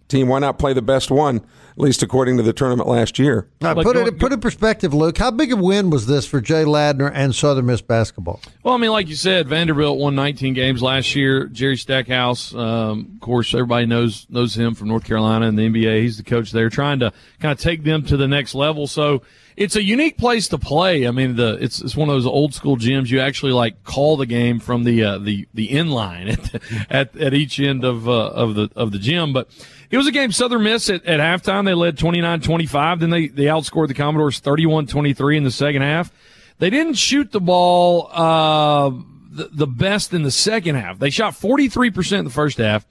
team, 0.09 0.29
why 0.29 0.39
not 0.39 0.59
play 0.59 0.73
the 0.73 0.83
best 0.83 1.11
one? 1.11 1.43
at 1.77 1.83
least 1.83 2.03
according 2.03 2.39
to 2.39 2.43
the 2.43 2.55
tournament 2.55 2.89
last 2.89 3.19
year. 3.19 3.49
Right, 3.61 3.77
put 3.77 3.97
it 3.97 4.19
put 4.19 4.33
in 4.33 4.41
perspective, 4.41 4.95
Luke. 4.95 5.19
How 5.19 5.31
big 5.31 5.53
a 5.53 5.57
win 5.57 5.91
was 5.91 6.07
this 6.07 6.27
for 6.27 6.41
Jay 6.41 6.65
Ladner 6.65 7.11
and 7.13 7.35
Southern 7.35 7.67
Miss 7.67 7.83
basketball? 7.83 8.41
Well, 8.63 8.73
I 8.73 8.79
mean, 8.79 8.91
like 8.91 9.09
you 9.09 9.15
said, 9.15 9.47
Vanderbilt 9.47 9.99
won 9.99 10.15
19 10.15 10.55
games 10.55 10.83
last 10.83 11.15
year. 11.15 11.47
Jerry 11.49 11.77
Stackhouse, 11.77 12.55
um, 12.55 13.11
of 13.15 13.21
course, 13.21 13.53
everybody 13.53 13.85
knows 13.85 14.27
knows 14.31 14.57
him 14.57 14.75
from 14.75 14.89
North 14.89 15.05
Carolina 15.05 15.47
and 15.49 15.59
the 15.59 15.69
NBA. 15.69 16.01
He's 16.01 16.17
the 16.17 16.23
coach 16.23 16.51
there, 16.51 16.71
trying 16.71 17.01
to 17.01 17.13
kind 17.41 17.53
of 17.53 17.61
take 17.61 17.85
them 17.85 18.05
to 18.07 18.17
the 18.17 18.27
next 18.27 18.55
level. 18.55 18.87
So 18.87 19.21
it's 19.55 19.77
a 19.77 19.83
unique 19.83 20.17
place 20.17 20.49
to 20.49 20.59
play. 20.59 21.07
I 21.07 21.11
mean, 21.11 21.37
the 21.37 21.59
it's 21.61 21.83
it's 21.83 21.95
one 21.97 22.09
of 22.09 22.15
those 22.15 22.27
old 22.27 22.55
school 22.55 22.79
gyms. 22.79 23.11
You 23.11 23.21
actually 23.21 23.53
like 23.53 23.85
call 23.85 24.17
the 24.17 24.27
game 24.27 24.61
from 24.61 24.85
the 24.85 25.05
uh, 25.05 25.19
the 25.19 25.47
the 25.53 25.71
in 25.71 25.91
line 25.91 26.29
at, 26.29 26.63
at 26.91 27.17
at 27.17 27.35
each 27.35 27.61
end 27.61 27.85
of 27.85 28.09
uh, 28.09 28.29
of 28.29 28.55
the 28.55 28.71
of 28.75 28.93
the 28.93 28.99
gym, 28.99 29.35
but 29.35 29.51
it 29.91 29.97
was 29.97 30.07
a 30.07 30.13
game 30.13 30.33
Southern 30.33 30.63
Miss 30.63 30.91
at, 30.91 31.05
at 31.05 31.21
halftime. 31.21 31.65
They 31.65 31.75
led 31.75 31.97
29-25. 31.97 33.01
Then 33.01 33.11
they, 33.11 33.29
they 33.29 33.45
outscored 33.45 33.89
the 33.89 33.95
Commodores 33.95 34.41
31-23 34.41 35.37
in 35.37 35.45
the 35.45 35.51
second 35.51 35.83
half. 35.83 36.13
They 36.59 36.71
didn't 36.71 36.95
shoot 36.95 37.33
the 37.33 37.41
ball 37.41 38.09
uh, 38.13 38.91
the, 39.31 39.49
the 39.53 39.67
best 39.67 40.13
in 40.15 40.23
the 40.23 40.31
second 40.31 40.77
half. 40.77 40.99
They 40.99 41.11
shot 41.11 41.35
43% 41.35 42.19
in 42.19 42.25
the 42.25 42.31
first 42.31 42.59
half, 42.59 42.87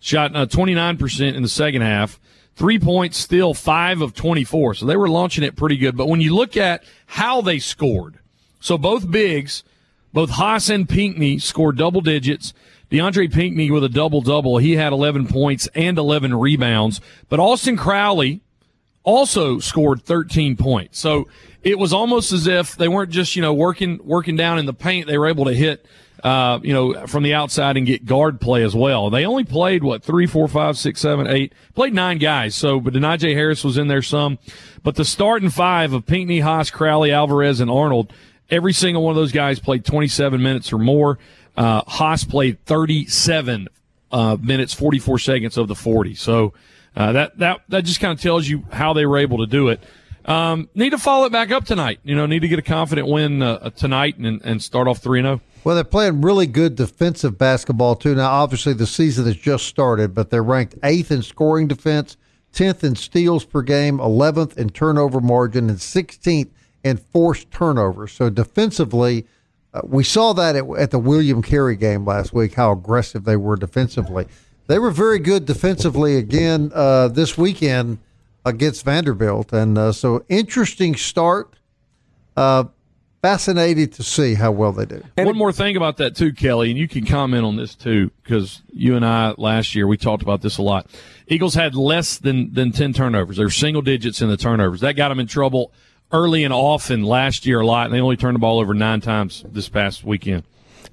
shot 0.00 0.34
uh, 0.34 0.46
29% 0.46 1.34
in 1.34 1.42
the 1.42 1.48
second 1.48 1.82
half. 1.82 2.20
Three 2.56 2.78
points 2.78 3.18
still 3.18 3.52
five 3.52 4.00
of 4.00 4.14
24. 4.14 4.74
So 4.74 4.86
they 4.86 4.96
were 4.96 5.08
launching 5.08 5.42
it 5.42 5.56
pretty 5.56 5.76
good. 5.76 5.96
But 5.96 6.08
when 6.08 6.20
you 6.20 6.34
look 6.34 6.56
at 6.56 6.84
how 7.06 7.40
they 7.40 7.58
scored, 7.58 8.18
so 8.60 8.78
both 8.78 9.10
bigs, 9.10 9.64
both 10.12 10.30
Haase 10.30 10.72
and 10.72 10.88
Pinckney 10.88 11.38
scored 11.38 11.76
double 11.76 12.00
digits. 12.00 12.54
DeAndre 12.94 13.32
Pinckney 13.32 13.72
with 13.72 13.82
a 13.82 13.88
double 13.88 14.20
double. 14.20 14.58
He 14.58 14.76
had 14.76 14.92
11 14.92 15.26
points 15.26 15.68
and 15.74 15.98
11 15.98 16.32
rebounds. 16.32 17.00
But 17.28 17.40
Austin 17.40 17.76
Crowley 17.76 18.40
also 19.02 19.58
scored 19.58 20.02
13 20.04 20.56
points. 20.56 21.00
So 21.00 21.26
it 21.64 21.76
was 21.76 21.92
almost 21.92 22.30
as 22.30 22.46
if 22.46 22.76
they 22.76 22.86
weren't 22.86 23.10
just, 23.10 23.34
you 23.34 23.42
know, 23.42 23.52
working, 23.52 23.98
working 24.04 24.36
down 24.36 24.60
in 24.60 24.66
the 24.66 24.72
paint. 24.72 25.08
They 25.08 25.18
were 25.18 25.26
able 25.26 25.46
to 25.46 25.54
hit, 25.54 25.84
uh, 26.22 26.60
you 26.62 26.72
know, 26.72 27.08
from 27.08 27.24
the 27.24 27.34
outside 27.34 27.76
and 27.76 27.84
get 27.84 28.06
guard 28.06 28.40
play 28.40 28.62
as 28.62 28.76
well. 28.76 29.10
They 29.10 29.26
only 29.26 29.44
played, 29.44 29.82
what, 29.82 30.04
three, 30.04 30.26
four, 30.26 30.46
five, 30.46 30.78
six, 30.78 31.00
seven, 31.00 31.26
eight, 31.26 31.52
played 31.74 31.94
nine 31.94 32.18
guys. 32.18 32.54
So, 32.54 32.78
but 32.78 32.94
Denijay 32.94 33.34
Harris 33.34 33.64
was 33.64 33.76
in 33.76 33.88
there 33.88 34.02
some. 34.02 34.38
But 34.84 34.94
the 34.94 35.04
starting 35.04 35.50
five 35.50 35.92
of 35.92 36.06
Pinckney, 36.06 36.42
Haase, 36.42 36.72
Crowley, 36.72 37.10
Alvarez, 37.10 37.58
and 37.58 37.72
Arnold, 37.72 38.12
every 38.50 38.72
single 38.72 39.02
one 39.02 39.10
of 39.10 39.16
those 39.16 39.32
guys 39.32 39.58
played 39.58 39.84
27 39.84 40.40
minutes 40.40 40.72
or 40.72 40.78
more. 40.78 41.18
Uh, 41.56 41.82
Haase 41.82 42.28
played 42.28 42.64
37 42.64 43.68
uh, 44.10 44.36
minutes, 44.40 44.72
44 44.72 45.18
seconds 45.18 45.56
of 45.56 45.68
the 45.68 45.74
40. 45.74 46.14
So 46.14 46.52
uh, 46.96 47.12
that 47.12 47.38
that 47.38 47.62
that 47.68 47.84
just 47.84 48.00
kind 48.00 48.12
of 48.12 48.20
tells 48.20 48.48
you 48.48 48.64
how 48.72 48.92
they 48.92 49.06
were 49.06 49.18
able 49.18 49.38
to 49.38 49.46
do 49.46 49.68
it. 49.68 49.80
Um, 50.24 50.70
need 50.74 50.90
to 50.90 50.98
follow 50.98 51.26
it 51.26 51.32
back 51.32 51.50
up 51.50 51.64
tonight. 51.64 52.00
You 52.02 52.14
know, 52.14 52.26
need 52.26 52.40
to 52.40 52.48
get 52.48 52.58
a 52.58 52.62
confident 52.62 53.08
win 53.08 53.42
uh, 53.42 53.70
tonight 53.70 54.16
and, 54.16 54.40
and 54.42 54.62
start 54.62 54.88
off 54.88 55.02
3 55.02 55.20
0. 55.20 55.40
Well, 55.64 55.74
they're 55.74 55.84
playing 55.84 56.20
really 56.20 56.46
good 56.46 56.76
defensive 56.76 57.36
basketball, 57.38 57.96
too. 57.96 58.14
Now, 58.14 58.30
obviously, 58.30 58.72
the 58.74 58.86
season 58.86 59.26
has 59.26 59.36
just 59.36 59.66
started, 59.66 60.14
but 60.14 60.30
they're 60.30 60.42
ranked 60.42 60.76
eighth 60.82 61.10
in 61.10 61.22
scoring 61.22 61.68
defense, 61.68 62.16
10th 62.54 62.84
in 62.84 62.96
steals 62.96 63.44
per 63.44 63.62
game, 63.62 63.98
11th 63.98 64.56
in 64.56 64.70
turnover 64.70 65.20
margin, 65.20 65.68
and 65.68 65.78
16th 65.78 66.50
in 66.84 66.96
forced 66.98 67.50
turnovers. 67.50 68.12
So, 68.12 68.30
defensively, 68.30 69.26
uh, 69.74 69.80
we 69.82 70.04
saw 70.04 70.32
that 70.32 70.54
at, 70.54 70.64
at, 70.78 70.90
the 70.92 70.98
William 70.98 71.42
Carey 71.42 71.76
game 71.76 72.06
last 72.06 72.32
week, 72.32 72.54
how 72.54 72.70
aggressive 72.72 73.24
they 73.24 73.36
were 73.36 73.56
defensively. 73.56 74.26
They 74.68 74.78
were 74.78 74.92
very 74.92 75.18
good 75.18 75.44
defensively 75.44 76.16
again 76.16 76.70
uh, 76.72 77.08
this 77.08 77.36
weekend 77.36 77.98
against 78.44 78.84
Vanderbilt. 78.84 79.52
And 79.52 79.76
uh, 79.76 79.92
so, 79.92 80.24
interesting 80.28 80.94
start. 80.94 81.54
Uh, 82.36 82.64
fascinated 83.24 83.90
to 83.90 84.02
see 84.02 84.34
how 84.34 84.52
well 84.52 84.70
they 84.70 84.84
do. 84.84 85.02
And 85.16 85.24
one 85.24 85.38
more 85.38 85.50
thing 85.50 85.78
about 85.78 85.96
that, 85.96 86.14
too, 86.14 86.30
Kelly, 86.30 86.68
and 86.68 86.78
you 86.78 86.86
can 86.86 87.06
comment 87.06 87.46
on 87.46 87.56
this, 87.56 87.74
too, 87.74 88.10
because 88.22 88.60
you 88.70 88.96
and 88.96 89.06
I 89.06 89.32
last 89.38 89.74
year, 89.74 89.86
we 89.86 89.96
talked 89.96 90.22
about 90.22 90.42
this 90.42 90.58
a 90.58 90.62
lot. 90.62 90.88
Eagles 91.26 91.54
had 91.54 91.74
less 91.74 92.18
than, 92.18 92.52
than 92.52 92.70
10 92.70 92.92
turnovers. 92.92 93.38
They 93.38 93.44
were 93.44 93.48
single 93.48 93.80
digits 93.80 94.20
in 94.20 94.28
the 94.28 94.36
turnovers. 94.36 94.80
That 94.80 94.92
got 94.92 95.08
them 95.08 95.20
in 95.20 95.26
trouble 95.26 95.72
early 96.14 96.44
and 96.44 96.54
often 96.54 97.02
last 97.02 97.44
year 97.44 97.60
a 97.60 97.66
lot, 97.66 97.86
and 97.86 97.94
they 97.94 98.00
only 98.00 98.16
turned 98.16 98.36
the 98.36 98.40
ball 98.40 98.60
over 98.60 98.72
nine 98.72 99.00
times 99.00 99.44
this 99.46 99.68
past 99.68 100.04
weekend. 100.04 100.44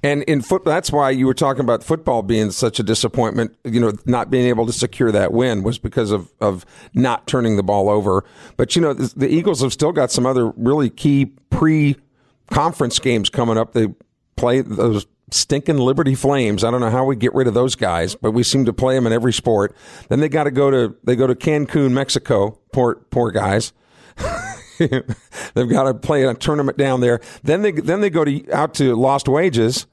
And 0.02 0.24
in 0.24 0.42
foot, 0.42 0.64
that's 0.64 0.90
why 0.90 1.10
you 1.10 1.26
were 1.26 1.34
talking 1.34 1.60
about 1.60 1.84
football 1.84 2.22
being 2.22 2.50
such 2.50 2.80
a 2.80 2.82
disappointment. 2.82 3.56
You 3.64 3.78
know, 3.78 3.92
not 4.04 4.30
being 4.30 4.46
able 4.46 4.66
to 4.66 4.72
secure 4.72 5.12
that 5.12 5.32
win 5.32 5.62
was 5.62 5.78
because 5.78 6.10
of 6.10 6.32
of 6.40 6.66
not 6.92 7.28
turning 7.28 7.56
the 7.56 7.62
ball 7.62 7.88
over. 7.88 8.24
But 8.56 8.74
you 8.74 8.82
know, 8.82 8.94
the, 8.94 9.12
the 9.16 9.28
Eagles 9.28 9.62
have 9.62 9.72
still 9.72 9.92
got 9.92 10.10
some 10.10 10.26
other 10.26 10.48
really 10.50 10.90
key 10.90 11.26
pre 11.50 11.96
conference 12.50 12.98
games 12.98 13.30
coming 13.30 13.56
up. 13.56 13.74
They 13.74 13.88
play 14.36 14.60
those 14.60 15.06
stinking 15.30 15.78
Liberty 15.78 16.16
Flames. 16.16 16.64
I 16.64 16.72
don't 16.72 16.80
know 16.80 16.90
how 16.90 17.04
we 17.04 17.14
get 17.14 17.32
rid 17.32 17.46
of 17.46 17.54
those 17.54 17.76
guys, 17.76 18.16
but 18.16 18.32
we 18.32 18.42
seem 18.42 18.64
to 18.64 18.72
play 18.72 18.96
them 18.96 19.06
in 19.06 19.12
every 19.12 19.32
sport. 19.32 19.74
Then 20.08 20.18
they 20.18 20.28
got 20.28 20.44
to 20.44 20.50
go 20.50 20.68
to 20.70 20.96
they 21.04 21.14
go 21.14 21.28
to 21.28 21.36
Cancun, 21.36 21.92
Mexico. 21.92 22.58
Poor 22.72 22.96
poor 23.10 23.30
guys. 23.30 23.72
They've 25.54 25.68
got 25.68 25.84
to 25.84 25.94
play 25.94 26.24
a 26.24 26.34
tournament 26.34 26.78
down 26.78 27.00
there. 27.00 27.20
Then 27.42 27.62
they 27.62 27.72
then 27.72 28.00
they 28.00 28.10
go 28.10 28.24
to 28.24 28.52
out 28.52 28.74
to 28.74 28.94
Lost 28.94 29.28
Wages, 29.28 29.86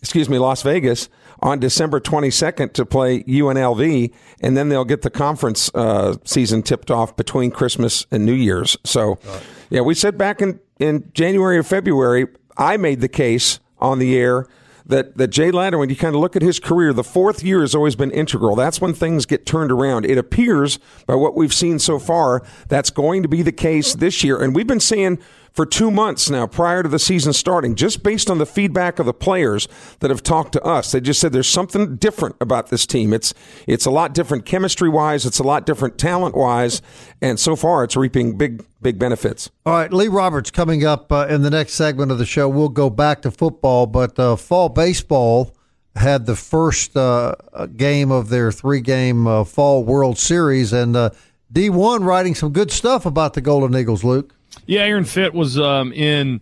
excuse 0.00 0.28
me, 0.28 0.38
Las 0.38 0.62
Vegas 0.62 1.08
on 1.40 1.58
December 1.58 2.00
22nd 2.00 2.72
to 2.72 2.86
play 2.86 3.22
UNLV, 3.24 4.12
and 4.40 4.56
then 4.56 4.68
they'll 4.68 4.84
get 4.84 5.02
the 5.02 5.10
conference 5.10 5.70
uh, 5.74 6.16
season 6.24 6.62
tipped 6.62 6.90
off 6.90 7.14
between 7.16 7.50
Christmas 7.50 8.06
and 8.10 8.24
New 8.24 8.32
Year's. 8.32 8.76
So, 8.84 9.18
right. 9.24 9.42
yeah, 9.70 9.80
we 9.82 9.94
said 9.94 10.16
back 10.16 10.40
in 10.40 10.60
in 10.78 11.10
January 11.14 11.58
or 11.58 11.62
February, 11.62 12.26
I 12.56 12.76
made 12.76 13.00
the 13.00 13.08
case 13.08 13.60
on 13.78 13.98
the 13.98 14.16
air 14.16 14.46
that, 14.86 15.16
that 15.16 15.28
Jay 15.28 15.50
Ladner, 15.50 15.78
when 15.78 15.90
you 15.90 15.96
kind 15.96 16.14
of 16.14 16.20
look 16.20 16.36
at 16.36 16.42
his 16.42 16.60
career, 16.60 16.92
the 16.92 17.04
fourth 17.04 17.42
year 17.42 17.60
has 17.60 17.74
always 17.74 17.96
been 17.96 18.10
integral. 18.10 18.54
That's 18.54 18.80
when 18.80 18.94
things 18.94 19.26
get 19.26 19.44
turned 19.44 19.72
around. 19.72 20.06
It 20.06 20.16
appears, 20.16 20.78
by 21.06 21.14
what 21.14 21.34
we've 21.34 21.54
seen 21.54 21.78
so 21.78 21.98
far, 21.98 22.42
that's 22.68 22.90
going 22.90 23.22
to 23.22 23.28
be 23.28 23.42
the 23.42 23.52
case 23.52 23.94
this 23.94 24.22
year. 24.22 24.40
And 24.40 24.54
we've 24.54 24.66
been 24.66 24.80
saying 24.80 25.18
for 25.56 25.64
two 25.64 25.90
months 25.90 26.28
now 26.28 26.46
prior 26.46 26.82
to 26.82 26.88
the 26.88 26.98
season 26.98 27.32
starting, 27.32 27.74
just 27.74 28.02
based 28.02 28.28
on 28.28 28.36
the 28.36 28.44
feedback 28.44 28.98
of 28.98 29.06
the 29.06 29.14
players 29.14 29.66
that 30.00 30.10
have 30.10 30.22
talked 30.22 30.52
to 30.52 30.62
us. 30.62 30.92
They 30.92 31.00
just 31.00 31.18
said 31.18 31.32
there's 31.32 31.48
something 31.48 31.96
different 31.96 32.36
about 32.40 32.68
this 32.68 32.86
team. 32.86 33.14
It's 33.14 33.32
it's 33.66 33.86
a 33.86 33.90
lot 33.90 34.12
different 34.12 34.44
chemistry 34.44 34.90
wise, 34.90 35.24
it's 35.24 35.38
a 35.38 35.42
lot 35.42 35.64
different 35.64 35.96
talent 35.96 36.36
wise, 36.36 36.82
and 37.22 37.40
so 37.40 37.56
far 37.56 37.82
it's 37.84 37.96
reaping 37.96 38.36
big 38.36 38.64
big 38.82 38.98
benefits. 38.98 39.50
All 39.64 39.72
right, 39.72 39.92
Lee 39.92 40.08
Roberts 40.08 40.50
coming 40.50 40.84
up 40.84 41.10
uh, 41.10 41.26
in 41.28 41.40
the 41.40 41.50
next 41.50 41.72
segment 41.72 42.12
of 42.12 42.18
the 42.18 42.26
show. 42.26 42.48
We'll 42.48 42.68
go 42.68 42.90
back 42.90 43.22
to 43.22 43.30
football, 43.30 43.86
but 43.86 44.18
uh, 44.18 44.36
fall 44.36 44.68
baseball 44.68 45.56
had 45.96 46.26
the 46.26 46.36
first 46.36 46.94
uh, 46.96 47.34
game 47.76 48.10
of 48.10 48.28
their 48.28 48.52
three 48.52 48.82
game 48.82 49.26
uh, 49.26 49.44
fall 49.44 49.82
World 49.84 50.18
Series, 50.18 50.74
and 50.74 50.94
uh, 50.94 51.10
D1 51.50 52.04
writing 52.04 52.34
some 52.34 52.52
good 52.52 52.70
stuff 52.70 53.06
about 53.06 53.32
the 53.32 53.40
Golden 53.40 53.74
Eagles, 53.74 54.04
Luke. 54.04 54.34
Yeah, 54.66 54.80
Aaron 54.80 55.04
Fitt 55.04 55.32
was 55.32 55.58
um, 55.58 55.92
in 55.92 56.40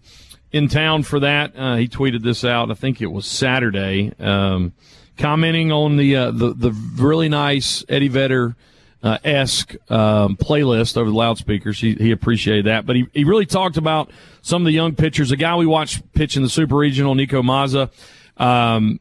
in 0.51 0.69
town 0.69 1.03
for 1.03 1.21
that. 1.21 1.53
Uh, 1.57 1.77
he 1.77 1.89
tweeted 1.89 2.23
this 2.23 2.45
out. 2.45 2.71
I 2.71 2.75
think 2.75 3.03
it 3.03 3.07
was 3.09 3.27
Saturday, 3.27 4.13
um, 4.19 4.73
commenting 5.19 5.73
on 5.73 5.97
the 5.97 6.17
uh, 6.17 6.31
the 6.31 6.55
the 6.55 6.71
really 6.97 7.29
nice 7.29 7.85
Eddie 7.89 8.09
Vedder. 8.09 8.57
Uh, 9.03 9.19
esque 9.23 9.75
um, 9.91 10.35
playlist 10.35 10.97
over 10.97 11.11
the 11.11 11.15
loudspeakers. 11.15 11.79
He, 11.79 11.93
he 11.93 12.11
appreciated 12.11 12.65
that, 12.65 12.87
but 12.87 12.97
he, 12.97 13.07
he 13.13 13.25
really 13.25 13.45
talked 13.45 13.77
about 13.77 14.11
some 14.41 14.63
of 14.63 14.65
the 14.65 14.73
young 14.73 14.95
pitchers. 14.95 15.31
A 15.31 15.37
guy 15.37 15.57
we 15.57 15.67
watched 15.67 16.11
pitch 16.15 16.39
in 16.39 16.43
the 16.43 16.49
Super 16.49 16.77
Regional, 16.77 17.15
Niko 17.15 17.43
Mazza, 17.43 17.91
um, 18.43 18.99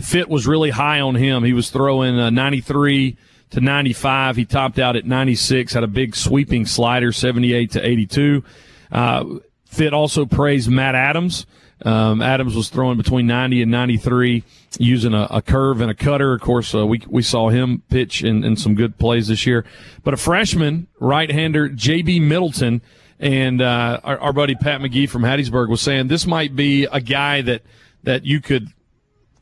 Fitt 0.00 0.28
was 0.28 0.48
really 0.48 0.70
high 0.70 0.98
on 0.98 1.14
him. 1.14 1.44
He 1.44 1.52
was 1.52 1.70
throwing 1.70 2.18
uh, 2.18 2.30
93 2.30 3.16
to 3.50 3.60
95. 3.60 4.36
He 4.36 4.44
topped 4.44 4.78
out 4.78 4.96
at 4.96 5.04
96, 5.04 5.72
had 5.72 5.84
a 5.84 5.88
big 5.88 6.14
sweeping 6.14 6.66
slider, 6.66 7.12
78 7.12 7.72
to 7.72 7.86
82. 7.86 8.44
Uh, 8.90 9.24
Fitt 9.66 9.92
also 9.92 10.26
praised 10.26 10.70
Matt 10.70 10.94
Adams. 10.94 11.46
Um, 11.84 12.22
Adams 12.22 12.56
was 12.56 12.70
throwing 12.70 12.96
between 12.96 13.26
90 13.26 13.62
and 13.62 13.70
93 13.70 14.42
using 14.78 15.14
a, 15.14 15.28
a 15.30 15.42
curve 15.42 15.80
and 15.80 15.90
a 15.90 15.94
cutter. 15.94 16.34
Of 16.34 16.40
course, 16.40 16.74
uh, 16.74 16.86
we, 16.86 17.02
we 17.06 17.22
saw 17.22 17.50
him 17.50 17.82
pitch 17.88 18.24
in, 18.24 18.42
in 18.42 18.56
some 18.56 18.74
good 18.74 18.98
plays 18.98 19.28
this 19.28 19.46
year. 19.46 19.64
But 20.02 20.14
a 20.14 20.16
freshman, 20.16 20.88
right-hander, 20.98 21.68
J.B. 21.68 22.20
Middleton, 22.20 22.82
and 23.20 23.62
uh, 23.62 24.00
our, 24.02 24.18
our 24.18 24.32
buddy 24.32 24.56
Pat 24.56 24.80
McGee 24.80 25.08
from 25.08 25.22
Hattiesburg 25.22 25.68
was 25.68 25.80
saying 25.80 26.08
this 26.08 26.26
might 26.26 26.56
be 26.56 26.84
a 26.84 27.00
guy 27.00 27.42
that, 27.42 27.62
that 28.02 28.24
you 28.24 28.40
could 28.40 28.72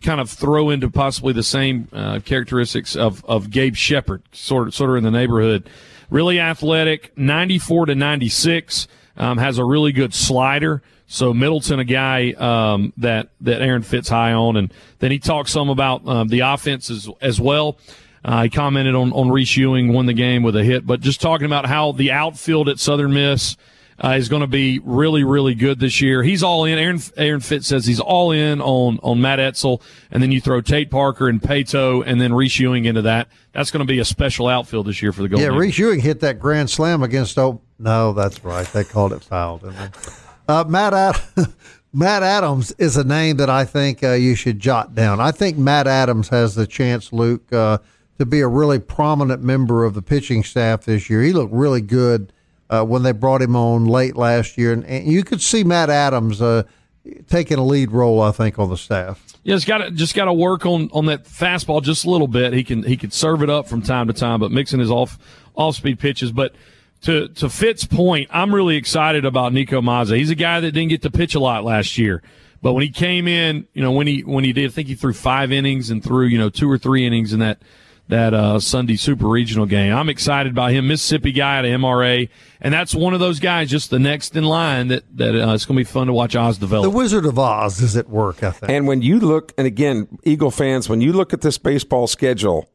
kind 0.07 0.21
of 0.21 0.31
throw 0.31 0.71
into 0.71 0.89
possibly 0.89 1.33
the 1.33 1.43
same 1.43 1.89
uh, 1.93 2.21
characteristics 2.21 2.95
of, 2.95 3.25
of 3.25 3.51
Gabe 3.51 3.75
Shepard, 3.75 4.23
sort 4.33 4.69
of, 4.69 4.75
sort 4.75 4.91
of 4.91 4.97
in 4.97 5.05
the 5.05 5.11
neighborhood. 5.11 5.69
Really 6.09 6.39
athletic, 6.39 7.17
94 7.19 7.87
to 7.87 7.95
96, 7.97 8.87
um, 9.17 9.39
has 9.39 9.59
a 9.59 9.65
really 9.65 9.91
good 9.91 10.15
slider. 10.15 10.81
So 11.09 11.35
Middleton, 11.35 11.81
a 11.81 11.85
guy 11.85 12.33
um, 12.33 12.93
that 12.97 13.29
that 13.41 13.63
Aaron 13.63 13.83
Fitt's 13.83 14.09
high 14.09 14.33
on, 14.33 14.57
and 14.57 14.73
then 15.01 15.11
he 15.11 15.19
talked 15.19 15.49
some 15.49 15.69
about 15.69 16.07
um, 16.07 16.29
the 16.29 16.41
offense 16.41 16.91
as, 16.91 17.09
as 17.21 17.41
well. 17.41 17.79
Uh, 18.25 18.45
he 18.45 18.49
commented 18.49 18.95
on 18.95 19.13
on 19.13 19.29
Reese 19.29 19.57
Ewing 19.57 19.93
won 19.93 20.07
the 20.07 20.13
game 20.13 20.43
with 20.43 20.57
a 20.57 20.65
hit, 20.65 20.87
but 20.87 21.01
just 21.01 21.21
talking 21.21 21.47
about 21.47 21.67
how 21.67 21.93
the 21.93 22.11
outfield 22.11 22.69
at 22.69 22.81
Southern 22.81 23.13
Miss 23.13 23.57
uh, 24.03 24.11
is 24.11 24.29
going 24.29 24.41
to 24.41 24.47
be 24.47 24.79
really 24.85 25.25
really 25.25 25.55
good 25.55 25.81
this 25.81 26.01
year. 26.01 26.23
He's 26.23 26.43
all 26.43 26.65
in. 26.65 26.79
Aaron 26.79 27.01
Aaron 27.17 27.41
Fitz 27.41 27.67
says 27.67 27.87
he's 27.87 28.01
all 28.01 28.31
in 28.33 28.61
on 28.61 28.99
on 29.03 29.21
Matt 29.21 29.41
Etzel, 29.41 29.83
and 30.11 30.23
then 30.23 30.33
you 30.33 30.41
throw 30.41 30.61
Tate 30.61 30.91
Parker 30.91 31.29
and 31.29 31.41
Paetow, 31.41 32.03
and 32.07 32.21
then 32.21 32.35
Reese 32.35 32.59
Ewing 32.59 32.85
into 32.85 33.03
that. 33.03 33.29
That's 33.53 33.71
going 33.71 33.87
to 33.87 33.91
be 33.91 33.99
a 33.99 34.05
special 34.05 34.49
outfield 34.49 34.87
this 34.87 35.01
year 35.01 35.13
for 35.13 35.23
the 35.23 35.29
Golden. 35.29 35.53
Yeah. 35.53 35.59
Reese 35.59 35.79
Ewing 35.79 36.01
hit 36.01 36.21
that 36.21 36.39
grand 36.39 36.71
slam 36.71 37.03
against. 37.03 37.39
Oh 37.39 37.61
no, 37.79 38.13
that's 38.13 38.45
right. 38.45 38.67
They 38.67 38.85
called 38.85 39.13
it 39.13 39.23
foul, 39.23 39.59
didn't 39.59 39.77
they? 39.77 39.91
Uh, 40.49 40.65
Matt 40.65 40.95
Ad- 40.95 41.21
Matt 41.93 42.23
Adams 42.23 42.73
is 42.73 42.97
a 42.97 43.05
name 43.05 43.39
that 43.39 43.49
I 43.49 43.65
think 43.65 44.05
uh, 44.05 44.13
you 44.13 44.35
should 44.35 44.61
jot 44.61 44.95
down. 44.95 45.19
I 45.19 45.31
think 45.33 45.57
Matt 45.57 45.87
Adams 45.87 46.29
has 46.29 46.55
the 46.55 46.67
chance, 46.67 47.13
Luke, 47.13 47.51
uh, 47.53 47.79
to 48.19 48.27
be 48.27 48.41
a 48.41 48.49
really 48.49 48.79
prominent 48.79 49.43
member 49.43 49.85
of 49.85 49.95
the 49.95 50.03
pitching 50.03 50.45
staff 50.45 50.85
this 50.85 51.09
year. 51.09 51.23
He 51.23 51.33
looked 51.33 51.53
really 51.53 51.81
good 51.81 52.33
uh, 52.71 52.85
when 52.85 53.03
they 53.03 53.13
brought 53.13 53.43
him 53.43 53.57
on 53.57 53.87
late 53.87 54.17
last 54.17 54.59
year, 54.59 54.73
and, 54.73 54.85
and 54.85 55.07
you 55.07 55.23
could 55.23 55.41
see 55.41 55.65
Matt 55.65 55.91
Adams 55.91 56.43
uh, 56.43 56.65
taking 57.29 57.59
a 57.59 57.65
lead 57.65 57.93
role. 57.93 58.21
I 58.21 58.33
think 58.33 58.59
on 58.59 58.69
the 58.69 58.77
staff. 58.77 59.23
Yeah, 59.45 59.55
just 59.55 59.67
got 59.67 59.79
to 59.79 59.91
just 59.91 60.15
got 60.15 60.25
to 60.25 60.33
work 60.33 60.67
on 60.67 60.91
on 60.93 61.07
that 61.07 61.25
fastball 61.25 61.83
just 61.83 62.05
a 62.05 62.11
little 62.11 62.29
bit. 62.29 62.53
He 62.53 62.65
can 62.65 62.83
he 62.83 62.97
can 62.97 63.11
serve 63.11 63.43
it 63.43 63.51
up 63.51 63.69
from 63.69 63.83
time 63.83 64.09
to 64.09 64.13
time, 64.13 64.41
but 64.41 64.51
mixing 64.51 64.81
his 64.81 64.91
off 64.91 65.19
off 65.55 65.77
speed 65.77 65.99
pitches, 65.99 66.33
but 66.33 66.55
to 67.03 67.29
to 67.29 67.49
Fitt's 67.49 67.85
point, 67.85 68.29
I'm 68.33 68.55
really 68.55 68.77
excited 68.77 69.25
about 69.25 69.53
Niko 69.53 69.83
Mazza. 69.83 70.17
He's 70.17 70.31
a 70.31 70.35
guy 70.35 70.61
that 70.61 70.73
didn't 70.73 70.89
get 70.89 71.03
to 71.03 71.11
pitch 71.11 71.35
a 71.35 71.41
lot 71.41 71.65
last 71.65 71.99
year, 71.99 72.23
but 72.63 72.73
when 72.73 72.83
he 72.83 72.91
came 72.91 73.29
in, 73.29 73.67
you 73.75 73.83
know, 73.83 73.93
when 73.93 74.07
he 74.07 74.23
when 74.23 74.45
he 74.45 74.53
did, 74.53 74.71
I 74.71 74.73
think 74.73 74.89
he 74.89 74.95
threw 74.95 75.13
five 75.13 75.53
innings 75.53 75.91
and 75.91 76.03
threw 76.03 76.27
you 76.27 76.39
know 76.39 76.51
two 76.51 76.71
or 76.71 76.79
three 76.79 77.07
innings 77.07 77.33
in 77.33 77.41
that 77.41 77.59
that 78.09 78.35
uh, 78.35 78.61
Sunday 78.61 78.97
Super 78.97 79.27
Regional 79.27 79.67
game. 79.67 79.95
I'm 79.95 80.09
excited 80.09 80.55
by 80.55 80.73
him, 80.73 80.89
Mississippi 80.89 81.33
guy 81.33 81.59
at 81.59 81.65
MRA, 81.65 82.29
and 82.61 82.73
that's 82.73 82.95
one 82.95 83.15
of 83.15 83.21
those 83.21 83.41
guys, 83.41 83.69
just 83.71 83.91
the 83.91 83.99
next 83.99 84.37
in 84.37 84.45
line 84.45 84.89
that 84.89 85.05
that 85.17 85.35
uh, 85.35 85.55
it's 85.55 85.65
going 85.67 85.77
to 85.77 85.81
be 85.81 85.85
fun 85.85 86.07
to 86.07 86.13
watch 86.13 86.37
Oz 86.37 86.59
develop. 86.59 86.85
The 86.91 86.97
Wizard 86.97 87.27
of 87.27 87.39
Oz 87.39 87.81
is 87.81 87.97
at 87.97 88.09
work, 88.09 88.43
I 88.43 88.51
think. 88.53 88.71
And 88.71 88.87
when 88.87 89.03
you 89.03 89.19
look, 89.19 89.53
and 89.59 89.67
again, 89.67 90.19
Eagle 90.25 90.51
fans, 90.51 90.89
when 90.89 91.01
you 91.01 91.13
look 91.13 91.33
at 91.33 91.41
this 91.41 91.59
baseball 91.59 92.07
schedule, 92.07 92.71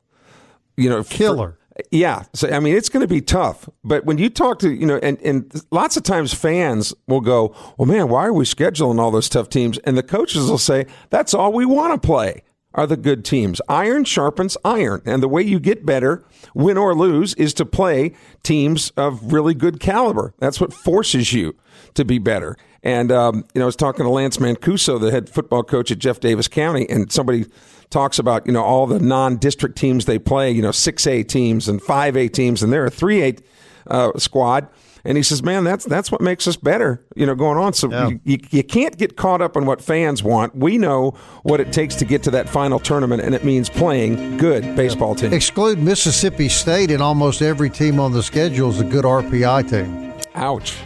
you 0.78 0.90
know, 0.90 1.04
Killer. 1.04 1.52
for- 1.52 1.58
yeah. 1.90 2.24
So, 2.34 2.50
I 2.50 2.60
mean, 2.60 2.76
it's 2.76 2.90
going 2.90 3.02
to 3.02 3.08
be 3.08 3.22
tough. 3.22 3.68
But 3.84 4.06
when 4.06 4.18
you 4.18 4.30
talk 4.30 4.60
to, 4.60 4.70
you 4.70 4.86
know, 4.86 5.00
and, 5.02 5.20
and 5.22 5.52
lots 5.72 5.98
of 5.98 6.04
times 6.04 6.34
fans 6.34 6.94
will 7.08 7.22
go, 7.22 7.56
well, 7.78 7.88
man, 7.88 8.10
why 8.10 8.26
are 8.26 8.34
we 8.34 8.46
scheduling 8.46 9.00
all 9.00 9.10
those 9.10 9.30
tough 9.30 9.50
teams? 9.50 9.78
And 9.80 9.98
the 9.98 10.04
coaches 10.04 10.50
will 10.50 10.58
say, 10.58 10.86
that's 11.10 11.34
all 11.34 11.54
we 11.54 11.66
want 11.66 12.00
to 12.00 12.06
play 12.06 12.44
are 12.74 12.88
the 12.88 12.98
good 12.98 13.26
teams. 13.26 13.62
Iron 13.68 14.04
sharpens 14.04 14.58
iron. 14.64 15.02
And 15.06 15.22
the 15.22 15.28
way 15.28 15.42
you 15.42 15.60
get 15.60 15.86
better, 15.86 16.24
win 16.54 16.78
or 16.78 16.96
lose, 16.96 17.34
is 17.36 17.54
to 17.56 17.66
play 17.66 18.14
teams 18.44 18.92
of 18.92 19.34
really 19.34 19.54
good 19.54 19.80
caliber. 19.80 20.34
That's 20.40 20.62
what 20.62 20.74
forces 20.74 21.34
you 21.34 21.56
to 21.94 22.06
be 22.06 22.20
better. 22.20 22.58
And, 22.84 23.12
um, 23.12 23.46
you 23.54 23.60
know, 23.60 23.64
I 23.64 23.66
was 23.68 23.76
talking 23.76 24.06
to 24.06 24.10
Lance 24.10 24.38
Mancuso, 24.38 25.00
the 25.00 25.12
head 25.12 25.30
football 25.30 25.64
coach 25.64 25.92
at 25.92 26.00
Jeff 26.00 26.20
Davis 26.20 26.48
County, 26.48 26.90
and 26.90 27.12
somebody 27.12 27.46
talks 27.90 28.18
about, 28.18 28.48
you 28.48 28.54
know, 28.54 28.64
all 28.64 28.88
the 28.88 29.00
non 29.00 29.38
district 29.38 29.78
teams 29.78 30.06
they 30.06 30.18
play, 30.18 30.52
you 30.52 30.62
know, 30.62 30.70
6A 30.70 31.28
teams 31.28 31.68
and 31.68 31.82
5A 31.82 32.34
teams, 32.34 32.64
and 32.64 32.74
they're 32.74 32.88
a 32.88 32.92
3A 32.92 33.40
uh, 33.88 34.18
squad. 34.18 34.68
And 35.04 35.18
he 35.18 35.24
says, 35.24 35.42
man, 35.44 35.64
that's 35.64 35.86
that's 35.86 36.12
what 36.12 36.22
makes 36.22 36.48
us 36.48 36.56
better, 36.56 37.04
you 37.16 37.26
know, 37.26 37.36
going 37.36 37.58
on. 37.58 37.74
So 37.74 37.90
Yeah. 37.90 38.10
you, 38.10 38.20
you, 38.24 38.38
you 38.52 38.64
can't 38.64 38.98
get 38.98 39.18
caught 39.18 39.42
up 39.42 39.58
on 39.58 39.66
what 39.66 39.82
fans 39.82 40.22
want. 40.24 40.56
We 40.56 40.78
know 40.78 41.12
what 41.44 41.60
it 41.60 41.74
takes 41.74 41.96
to 41.96 42.06
get 42.06 42.24
to 42.24 42.32
that 42.32 42.48
final 42.50 42.80
tournament, 42.80 43.22
and 43.24 43.34
it 43.34 43.44
means 43.44 43.70
playing 43.70 44.38
good 44.38 44.76
baseball 44.76 45.16
team. 45.16 45.34
Exclude 45.34 45.80
Mississippi 45.80 46.50
State, 46.50 46.92
and 46.92 47.02
almost 47.02 47.42
every 47.42 47.70
team 47.70 48.00
on 48.00 48.12
the 48.12 48.22
schedule 48.24 48.70
is 48.70 48.80
a 48.80 48.86
good 48.86 49.06
RPI 49.06 49.70
team. 49.70 50.14
Ouch. 50.36 50.78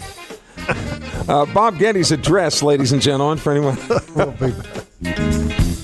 Uh, 1.27 1.43
Bob 1.55 1.79
Getty's 1.79 2.11
address, 2.11 2.61
ladies 2.61 2.91
and 2.91 3.01
gentlemen, 3.01 3.39
for 3.39 3.51
anyone. 3.51 3.75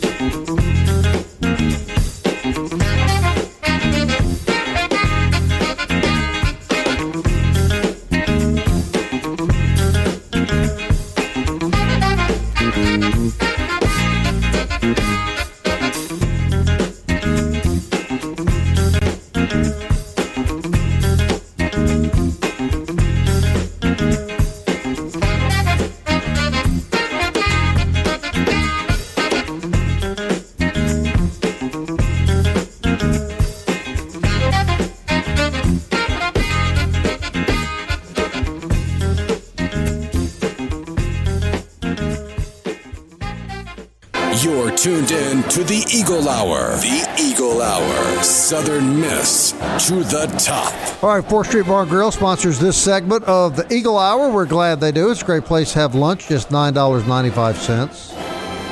Eagle 46.22 46.34
Hour. 46.34 46.76
The 46.76 47.16
Eagle 47.20 47.62
Hour. 47.64 48.24
Southern 48.24 49.02
Miss 49.02 49.54
to 49.88 50.04
the 50.04 50.28
top. 50.38 51.04
All 51.04 51.16
right, 51.16 51.28
Fourth 51.28 51.48
Street 51.48 51.66
Bar 51.66 51.82
and 51.82 51.90
Grill 51.90 52.12
sponsors 52.12 52.60
this 52.60 52.78
segment 52.78 53.24
of 53.24 53.56
the 53.56 53.74
Eagle 53.74 53.98
Hour. 53.98 54.30
We're 54.30 54.46
glad 54.46 54.80
they 54.80 54.92
do. 54.92 55.10
It's 55.10 55.24
a 55.24 55.26
great 55.26 55.46
place 55.46 55.74
to 55.74 55.80
have 55.80 55.96
lunch, 55.96 56.28
just 56.28 56.52
nine 56.52 56.74
dollars 56.74 57.08
ninety 57.08 57.32
five 57.32 57.58
cents. 57.58 58.14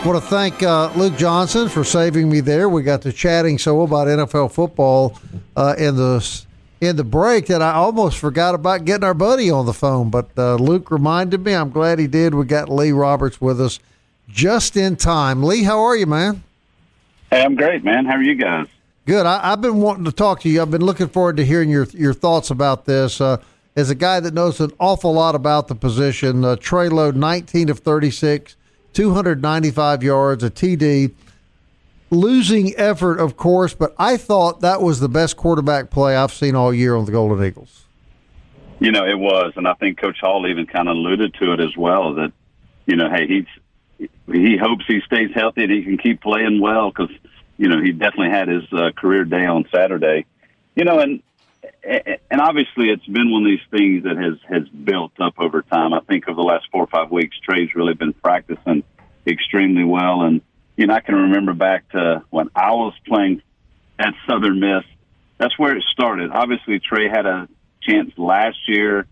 Want 0.06 0.22
to 0.24 0.30
thank 0.30 0.62
uh, 0.62 0.92
Luke 0.96 1.18
Johnson 1.18 1.70
for 1.70 1.84
saving 1.84 2.30
me 2.30 2.40
there. 2.40 2.70
We 2.70 2.84
got 2.84 3.02
to 3.02 3.12
chatting 3.12 3.58
so 3.58 3.82
about 3.82 4.06
NFL 4.06 4.52
football 4.52 5.18
uh, 5.56 5.74
in 5.76 5.96
the 5.96 6.44
in 6.82 6.98
the 6.98 7.04
break 7.04 7.48
that 7.48 7.64
I 7.64 7.72
almost 7.74 8.20
forgot 8.20 8.54
about 8.54 8.86
getting 8.86 9.04
our 9.04 9.16
buddy 9.16 9.50
on 9.50 9.66
the 9.66 9.74
phone. 9.74 10.12
But 10.12 10.30
uh, 10.38 10.54
Luke 10.58 10.92
reminded 10.92 11.44
me. 11.44 11.56
I'm 11.56 11.72
glad 11.72 11.98
he 11.98 12.06
did. 12.06 12.36
We 12.36 12.46
got 12.46 12.70
Lee 12.70 12.92
Roberts 12.92 13.42
with 13.42 13.60
us 13.60 13.80
just 14.30 14.78
in 14.78 14.98
time. 14.98 15.42
Lee, 15.42 15.64
how 15.64 15.80
are 15.80 15.96
you, 15.96 16.06
man? 16.06 16.44
Hey, 17.30 17.44
I'm 17.44 17.56
great, 17.56 17.84
man. 17.84 18.06
How 18.06 18.14
are 18.14 18.24
you 18.24 18.36
guys? 18.36 18.68
Good. 19.06 19.26
I, 19.26 19.52
I've 19.52 19.62
been 19.62 19.78
wanting 19.78 20.06
to 20.06 20.12
talk 20.12 20.42
to 20.42 20.50
you. 20.50 20.62
I've 20.62 20.72
been 20.72 20.84
looking 20.84 21.08
forward 21.08 21.38
to 21.38 21.46
hearing 21.46 21.70
your 21.70 21.86
your 21.94 22.14
thoughts 22.14 22.50
about 22.50 22.86
this. 22.86 23.22
Uh, 23.22 23.38
as 23.76 23.90
a 23.90 23.96
guy 23.96 24.20
that 24.20 24.34
knows 24.34 24.60
an 24.60 24.72
awful 24.80 25.14
lot 25.14 25.36
about 25.36 25.68
the 25.68 25.76
position, 25.76 26.44
uh, 26.44 26.56
Trey 26.56 26.90
Lowe, 26.90 27.12
19 27.12 27.70
of 27.70 27.80
36, 27.80 28.56
295 28.94 30.04
yards, 30.04 30.44
a 30.44 30.50
TD. 30.50 31.14
Losing 32.12 32.74
effort, 32.76 33.20
of 33.20 33.38
course, 33.38 33.76
but 33.76 33.94
I 34.00 34.18
thought 34.18 34.62
that 34.62 34.82
was 34.82 35.00
the 35.00 35.08
best 35.08 35.38
quarterback 35.38 35.92
play 35.92 36.16
I've 36.16 36.34
seen 36.34 36.56
all 36.56 36.74
year 36.74 36.96
on 36.96 37.06
the 37.06 37.12
Golden 37.12 37.46
Eagles. 37.46 37.86
You 38.80 38.92
know, 38.92 39.06
it 39.06 39.20
was, 39.20 39.54
and 39.56 39.68
I 39.68 39.76
think 39.76 40.00
Coach 40.00 40.20
Hall 40.20 40.48
even 40.48 40.66
kind 40.66 40.90
of 40.90 40.96
alluded 40.96 41.36
to 41.36 41.54
it 41.54 41.60
as 41.60 41.78
well. 41.78 42.16
That 42.16 42.34
you 42.88 42.96
know, 42.96 43.12
hey, 43.12 43.28
he's 43.28 43.46
he 44.00 44.58
hopes 44.58 44.86
he 44.88 45.02
stays 45.06 45.32
healthy 45.34 45.64
and 45.64 45.72
he 45.72 45.84
can 45.84 45.98
keep 45.98 46.22
playing 46.22 46.62
well 46.62 46.90
because 46.90 47.14
you 47.58 47.68
know 47.68 47.82
he 47.82 47.92
definitely 47.92 48.30
had 48.30 48.48
his 48.48 48.64
uh, 48.72 48.92
career 48.96 49.26
day 49.26 49.46
on 49.46 49.66
Saturday. 49.74 50.26
You 50.76 50.86
know, 50.86 51.00
and 51.00 51.22
and 51.84 52.42
obviously 52.42 52.90
it's 52.90 53.06
been 53.06 53.32
one 53.32 53.44
of 53.44 53.50
these 53.50 53.68
things 53.72 54.04
that 54.04 54.18
has 54.18 54.38
has 54.50 54.70
built 54.70 55.12
up 55.20 55.34
over 55.38 55.62
time. 55.62 55.94
I 55.94 56.00
think 56.02 56.28
over 56.28 56.36
the 56.36 56.48
last 56.48 56.68
four 56.72 56.84
or 56.84 56.88
five 56.88 57.12
weeks, 57.12 57.38
Trey's 57.40 57.76
really 57.76 57.94
been 57.94 58.14
practicing 58.14 58.84
extremely 59.28 59.84
well, 59.84 60.22
and 60.22 60.42
you 60.78 60.88
know, 60.88 60.94
I 60.94 61.02
can 61.02 61.16
remember 61.16 61.54
back 61.54 61.90
to 61.90 62.24
when 62.30 62.50
I 62.56 62.72
was 62.72 62.94
playing 63.06 63.42
at 63.98 64.14
Southern 64.28 64.62
Miss. 64.62 64.86
That's 65.38 65.58
where 65.60 65.76
it 65.76 65.84
started. 65.92 66.32
Obviously, 66.32 66.80
Trey 66.80 67.10
had 67.10 67.26
a 67.26 67.50
chance 67.82 68.12
last 68.18 68.58
year 68.68 69.06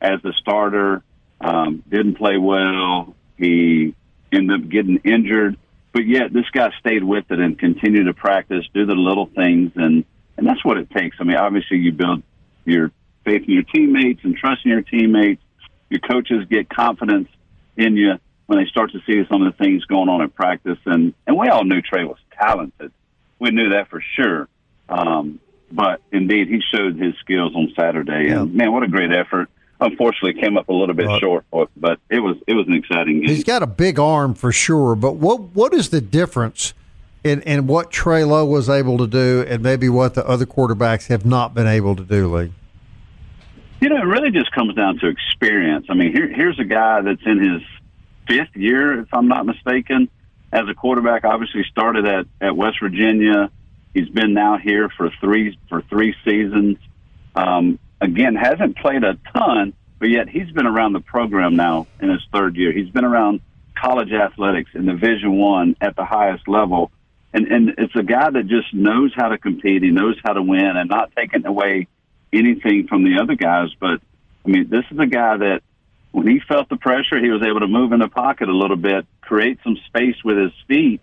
as 0.00 0.20
the 0.22 0.34
starter. 0.40 1.02
Um, 1.40 1.82
didn't 1.88 2.16
play 2.16 2.36
well. 2.38 3.14
He 3.36 3.94
ended 4.34 4.62
up 4.62 4.68
getting 4.68 4.96
injured, 5.04 5.56
but 5.92 6.06
yet 6.06 6.32
this 6.32 6.48
guy 6.52 6.70
stayed 6.80 7.04
with 7.04 7.30
it 7.30 7.38
and 7.38 7.58
continued 7.58 8.04
to 8.04 8.14
practice, 8.14 8.64
do 8.74 8.86
the 8.86 8.94
little 8.94 9.26
things, 9.26 9.72
and 9.76 10.04
and 10.36 10.46
that's 10.46 10.64
what 10.64 10.78
it 10.78 10.90
takes. 10.90 11.16
I 11.20 11.24
mean, 11.24 11.36
obviously, 11.36 11.78
you 11.78 11.92
build 11.92 12.22
your 12.64 12.90
faith 13.24 13.42
in 13.46 13.54
your 13.54 13.62
teammates 13.62 14.20
and 14.24 14.36
trust 14.36 14.64
in 14.64 14.72
your 14.72 14.82
teammates. 14.82 15.42
Your 15.88 16.00
coaches 16.00 16.46
get 16.50 16.68
confidence 16.68 17.28
in 17.76 17.96
you 17.96 18.14
when 18.46 18.58
they 18.58 18.66
start 18.66 18.92
to 18.92 18.98
see 19.06 19.22
some 19.30 19.42
of 19.42 19.52
the 19.52 19.64
things 19.64 19.84
going 19.84 20.08
on 20.08 20.20
in 20.20 20.30
practice, 20.30 20.78
and 20.86 21.14
and 21.26 21.38
we 21.38 21.48
all 21.48 21.64
knew 21.64 21.80
Trey 21.80 22.04
was 22.04 22.18
talented. 22.38 22.92
We 23.38 23.50
knew 23.50 23.70
that 23.70 23.88
for 23.88 24.02
sure. 24.16 24.48
Um, 24.88 25.40
but 25.70 26.00
indeed, 26.12 26.48
he 26.48 26.60
showed 26.74 26.98
his 26.98 27.14
skills 27.20 27.54
on 27.54 27.72
Saturday, 27.78 28.30
and 28.30 28.54
man, 28.54 28.72
what 28.72 28.82
a 28.82 28.88
great 28.88 29.12
effort! 29.12 29.48
Unfortunately, 29.80 30.40
came 30.40 30.56
up 30.56 30.68
a 30.68 30.72
little 30.72 30.94
bit 30.94 31.06
Right. 31.06 31.20
short, 31.20 31.44
but 31.76 31.98
it 32.08 32.20
was 32.20 32.36
it 32.46 32.54
was 32.54 32.66
an 32.66 32.74
exciting 32.74 33.20
game. 33.20 33.28
He's 33.28 33.44
got 33.44 33.62
a 33.62 33.66
big 33.66 33.98
arm 33.98 34.34
for 34.34 34.52
sure, 34.52 34.94
but 34.94 35.16
what 35.16 35.40
what 35.54 35.74
is 35.74 35.90
the 35.90 36.00
difference 36.00 36.74
in, 37.24 37.42
in 37.42 37.66
what 37.66 37.90
Trey 37.90 38.22
Lowe 38.24 38.44
was 38.44 38.68
able 38.68 38.98
to 38.98 39.06
do 39.06 39.44
and 39.48 39.62
maybe 39.62 39.88
what 39.88 40.14
the 40.14 40.26
other 40.28 40.46
quarterbacks 40.46 41.08
have 41.08 41.24
not 41.26 41.54
been 41.54 41.66
able 41.66 41.96
to 41.96 42.04
do, 42.04 42.34
Lee? 42.34 42.52
You 43.80 43.88
know, 43.88 43.96
it 43.96 44.04
really 44.06 44.30
just 44.30 44.52
comes 44.52 44.74
down 44.74 44.98
to 45.00 45.08
experience. 45.08 45.86
I 45.90 45.94
mean, 45.94 46.12
here, 46.12 46.28
here's 46.32 46.58
a 46.58 46.64
guy 46.64 47.02
that's 47.02 47.20
in 47.26 47.38
his 47.38 47.62
fifth 48.28 48.54
year, 48.56 49.00
if 49.00 49.08
I'm 49.12 49.28
not 49.28 49.44
mistaken, 49.44 50.08
as 50.52 50.68
a 50.68 50.74
quarterback. 50.74 51.24
Obviously, 51.24 51.64
started 51.64 52.06
at, 52.06 52.26
at 52.40 52.56
West 52.56 52.78
Virginia. 52.80 53.50
He's 53.92 54.08
been 54.08 54.32
now 54.34 54.56
here 54.58 54.88
for 54.88 55.10
three 55.20 55.58
for 55.68 55.82
three 55.82 56.14
seasons. 56.24 56.78
Um, 57.34 57.78
again, 58.04 58.34
hasn't 58.34 58.76
played 58.76 59.02
a 59.02 59.18
ton, 59.32 59.72
but 59.98 60.08
yet 60.08 60.28
he's 60.28 60.50
been 60.50 60.66
around 60.66 60.92
the 60.92 61.00
program 61.00 61.56
now 61.56 61.86
in 62.00 62.10
his 62.10 62.20
third 62.32 62.56
year. 62.56 62.72
He's 62.72 62.90
been 62.90 63.04
around 63.04 63.40
college 63.74 64.12
athletics 64.12 64.70
in 64.74 64.86
Division 64.86 65.36
One 65.36 65.76
at 65.80 65.96
the 65.96 66.04
highest 66.04 66.46
level, 66.46 66.92
and 67.32 67.46
and 67.48 67.74
it's 67.78 67.96
a 67.96 68.02
guy 68.02 68.30
that 68.30 68.46
just 68.46 68.72
knows 68.72 69.12
how 69.16 69.28
to 69.28 69.38
compete. 69.38 69.82
He 69.82 69.90
knows 69.90 70.16
how 70.24 70.34
to 70.34 70.42
win, 70.42 70.76
and 70.76 70.88
not 70.88 71.12
taking 71.16 71.46
away 71.46 71.88
anything 72.32 72.86
from 72.88 73.04
the 73.04 73.20
other 73.20 73.34
guys. 73.34 73.70
But 73.80 74.00
I 74.44 74.48
mean, 74.48 74.68
this 74.68 74.84
is 74.90 74.98
a 74.98 75.06
guy 75.06 75.38
that 75.38 75.60
when 76.12 76.26
he 76.26 76.40
felt 76.46 76.68
the 76.68 76.76
pressure, 76.76 77.18
he 77.18 77.30
was 77.30 77.42
able 77.42 77.60
to 77.60 77.66
move 77.66 77.92
in 77.92 78.00
the 78.00 78.08
pocket 78.08 78.48
a 78.48 78.56
little 78.56 78.76
bit, 78.76 79.06
create 79.20 79.58
some 79.64 79.76
space 79.86 80.16
with 80.24 80.36
his 80.36 80.52
feet, 80.68 81.00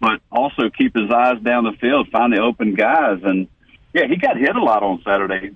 but 0.00 0.20
also 0.30 0.68
keep 0.76 0.94
his 0.94 1.10
eyes 1.10 1.40
down 1.42 1.64
the 1.64 1.72
field, 1.80 2.08
find 2.10 2.32
the 2.32 2.42
open 2.42 2.74
guys. 2.74 3.20
And 3.22 3.48
yeah, 3.94 4.06
he 4.06 4.16
got 4.16 4.36
hit 4.36 4.54
a 4.54 4.62
lot 4.62 4.82
on 4.82 5.00
Saturday 5.02 5.54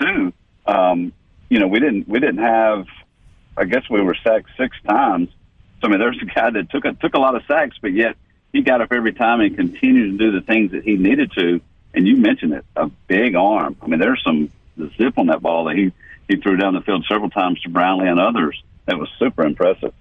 too. 0.00 0.32
Um, 0.66 1.12
you 1.48 1.58
know, 1.58 1.68
we 1.68 1.80
didn't 1.80 2.08
we 2.08 2.20
didn't 2.20 2.38
have. 2.38 2.86
I 3.56 3.64
guess 3.64 3.88
we 3.88 4.02
were 4.02 4.16
sacked 4.24 4.48
six 4.58 4.76
times. 4.88 5.28
So 5.80 5.88
I 5.88 5.90
mean, 5.90 6.00
there's 6.00 6.20
a 6.20 6.24
guy 6.24 6.50
that 6.50 6.70
took 6.70 6.84
a, 6.84 6.92
took 6.94 7.14
a 7.14 7.20
lot 7.20 7.36
of 7.36 7.42
sacks, 7.46 7.76
but 7.80 7.92
yet 7.92 8.16
he 8.52 8.62
got 8.62 8.80
up 8.80 8.92
every 8.92 9.12
time 9.12 9.40
and 9.40 9.54
continued 9.54 10.18
to 10.18 10.18
do 10.18 10.32
the 10.32 10.40
things 10.40 10.72
that 10.72 10.84
he 10.84 10.96
needed 10.96 11.32
to. 11.32 11.60
And 11.92 12.06
you 12.06 12.16
mentioned 12.16 12.54
it, 12.54 12.64
a 12.74 12.90
big 13.06 13.36
arm. 13.36 13.76
I 13.80 13.86
mean, 13.86 14.00
there's 14.00 14.22
some 14.24 14.50
the 14.76 14.90
zip 14.96 15.18
on 15.18 15.26
that 15.26 15.42
ball 15.42 15.64
that 15.64 15.76
he 15.76 15.92
he 16.28 16.36
threw 16.36 16.56
down 16.56 16.74
the 16.74 16.80
field 16.80 17.04
several 17.08 17.30
times 17.30 17.60
to 17.62 17.68
Brownlee 17.68 18.08
and 18.08 18.18
others. 18.18 18.62
That 18.86 18.98
was 18.98 19.08
super 19.18 19.44
impressive. 19.44 19.94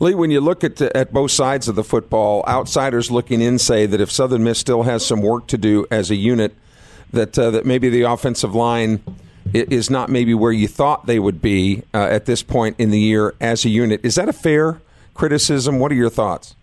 Lee, 0.00 0.14
when 0.14 0.30
you 0.30 0.40
look 0.40 0.64
at 0.64 0.80
at 0.80 1.12
both 1.12 1.30
sides 1.30 1.68
of 1.68 1.74
the 1.74 1.84
football, 1.84 2.44
outsiders 2.46 3.10
looking 3.10 3.40
in 3.40 3.58
say 3.58 3.86
that 3.86 4.00
if 4.00 4.10
Southern 4.10 4.44
Miss 4.44 4.58
still 4.58 4.84
has 4.84 5.04
some 5.04 5.20
work 5.20 5.46
to 5.48 5.58
do 5.58 5.86
as 5.90 6.10
a 6.10 6.16
unit, 6.16 6.54
that 7.12 7.38
uh, 7.38 7.50
that 7.50 7.66
maybe 7.66 7.88
the 7.88 8.02
offensive 8.02 8.54
line 8.54 9.02
is 9.54 9.88
not 9.88 10.08
maybe 10.08 10.34
where 10.34 10.52
you 10.52 10.66
thought 10.66 11.06
they 11.06 11.18
would 11.18 11.40
be 11.40 11.82
uh, 11.94 11.98
at 11.98 12.26
this 12.26 12.42
point 12.42 12.76
in 12.78 12.90
the 12.90 12.98
year 12.98 13.34
as 13.40 13.64
a 13.64 13.68
unit. 13.68 14.00
Is 14.02 14.16
that 14.16 14.28
a 14.28 14.32
fair 14.32 14.80
criticism? 15.14 15.78
What 15.78 15.92
are 15.92 15.94
your 15.94 16.10
thoughts? 16.10 16.56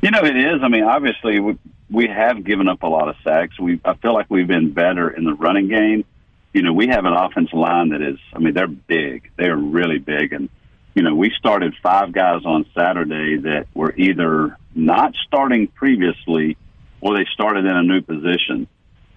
You 0.00 0.10
know, 0.10 0.24
it 0.24 0.36
is. 0.36 0.62
I 0.62 0.68
mean, 0.68 0.84
obviously, 0.84 1.40
we, 1.40 1.58
we 1.90 2.06
have 2.06 2.44
given 2.44 2.68
up 2.68 2.82
a 2.82 2.86
lot 2.86 3.08
of 3.08 3.16
sacks. 3.24 3.58
We 3.58 3.80
I 3.84 3.94
feel 3.94 4.14
like 4.14 4.26
we've 4.28 4.46
been 4.46 4.72
better 4.72 5.10
in 5.10 5.24
the 5.24 5.34
running 5.34 5.68
game. 5.68 6.04
You 6.52 6.62
know, 6.62 6.72
we 6.72 6.86
have 6.88 7.04
an 7.04 7.12
offensive 7.12 7.58
line 7.58 7.88
that 7.88 8.02
is. 8.02 8.18
I 8.32 8.38
mean, 8.38 8.54
they're 8.54 8.66
big. 8.66 9.30
They're 9.36 9.56
really 9.56 9.98
big, 9.98 10.32
and 10.32 10.48
you 10.94 11.02
know, 11.02 11.14
we 11.14 11.30
started 11.36 11.74
five 11.82 12.12
guys 12.12 12.44
on 12.44 12.66
Saturday 12.76 13.38
that 13.38 13.66
were 13.74 13.92
either 13.96 14.56
not 14.74 15.14
starting 15.26 15.66
previously 15.66 16.56
or 17.00 17.16
they 17.16 17.26
started 17.32 17.64
in 17.64 17.76
a 17.76 17.82
new 17.82 18.00
position, 18.00 18.68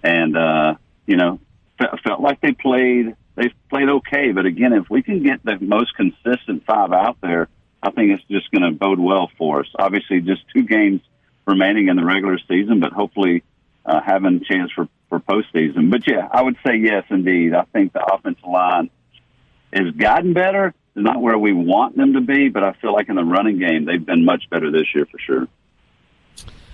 and 0.02 0.36
uh, 0.36 0.74
you 1.06 1.16
know, 1.16 1.38
felt 1.78 2.20
like 2.20 2.40
they 2.40 2.52
played. 2.52 3.14
They 3.36 3.52
played 3.70 3.88
okay, 3.88 4.32
but 4.32 4.46
again, 4.46 4.72
if 4.72 4.90
we 4.90 5.02
can 5.02 5.22
get 5.22 5.44
the 5.44 5.58
most 5.60 5.94
consistent 5.94 6.64
five 6.66 6.92
out 6.92 7.18
there, 7.20 7.48
I 7.82 7.90
think 7.92 8.10
it's 8.10 8.24
just 8.28 8.50
going 8.50 8.62
to 8.62 8.76
bode 8.76 8.98
well 8.98 9.30
for 9.38 9.60
us. 9.60 9.68
Obviously, 9.78 10.20
just 10.20 10.42
two 10.52 10.64
games 10.64 11.00
remaining 11.46 11.88
in 11.88 11.96
the 11.96 12.04
regular 12.04 12.38
season, 12.48 12.80
but 12.80 12.92
hopefully 12.92 13.44
uh, 13.86 14.00
having 14.04 14.36
a 14.36 14.52
chance 14.52 14.72
for, 14.72 14.88
for 15.08 15.20
postseason. 15.20 15.90
But 15.90 16.06
yeah, 16.06 16.28
I 16.30 16.42
would 16.42 16.56
say 16.66 16.76
yes, 16.76 17.04
indeed. 17.10 17.54
I 17.54 17.62
think 17.72 17.92
the 17.92 18.04
offensive 18.04 18.44
line 18.44 18.90
has 19.72 19.92
gotten 19.92 20.34
better. 20.34 20.74
It's 20.96 21.04
not 21.04 21.22
where 21.22 21.38
we 21.38 21.52
want 21.52 21.96
them 21.96 22.14
to 22.14 22.20
be, 22.20 22.48
but 22.48 22.64
I 22.64 22.72
feel 22.72 22.92
like 22.92 23.08
in 23.08 23.14
the 23.16 23.24
running 23.24 23.58
game, 23.58 23.84
they've 23.84 24.04
been 24.04 24.24
much 24.24 24.50
better 24.50 24.70
this 24.70 24.94
year 24.94 25.06
for 25.06 25.18
sure. 25.18 25.46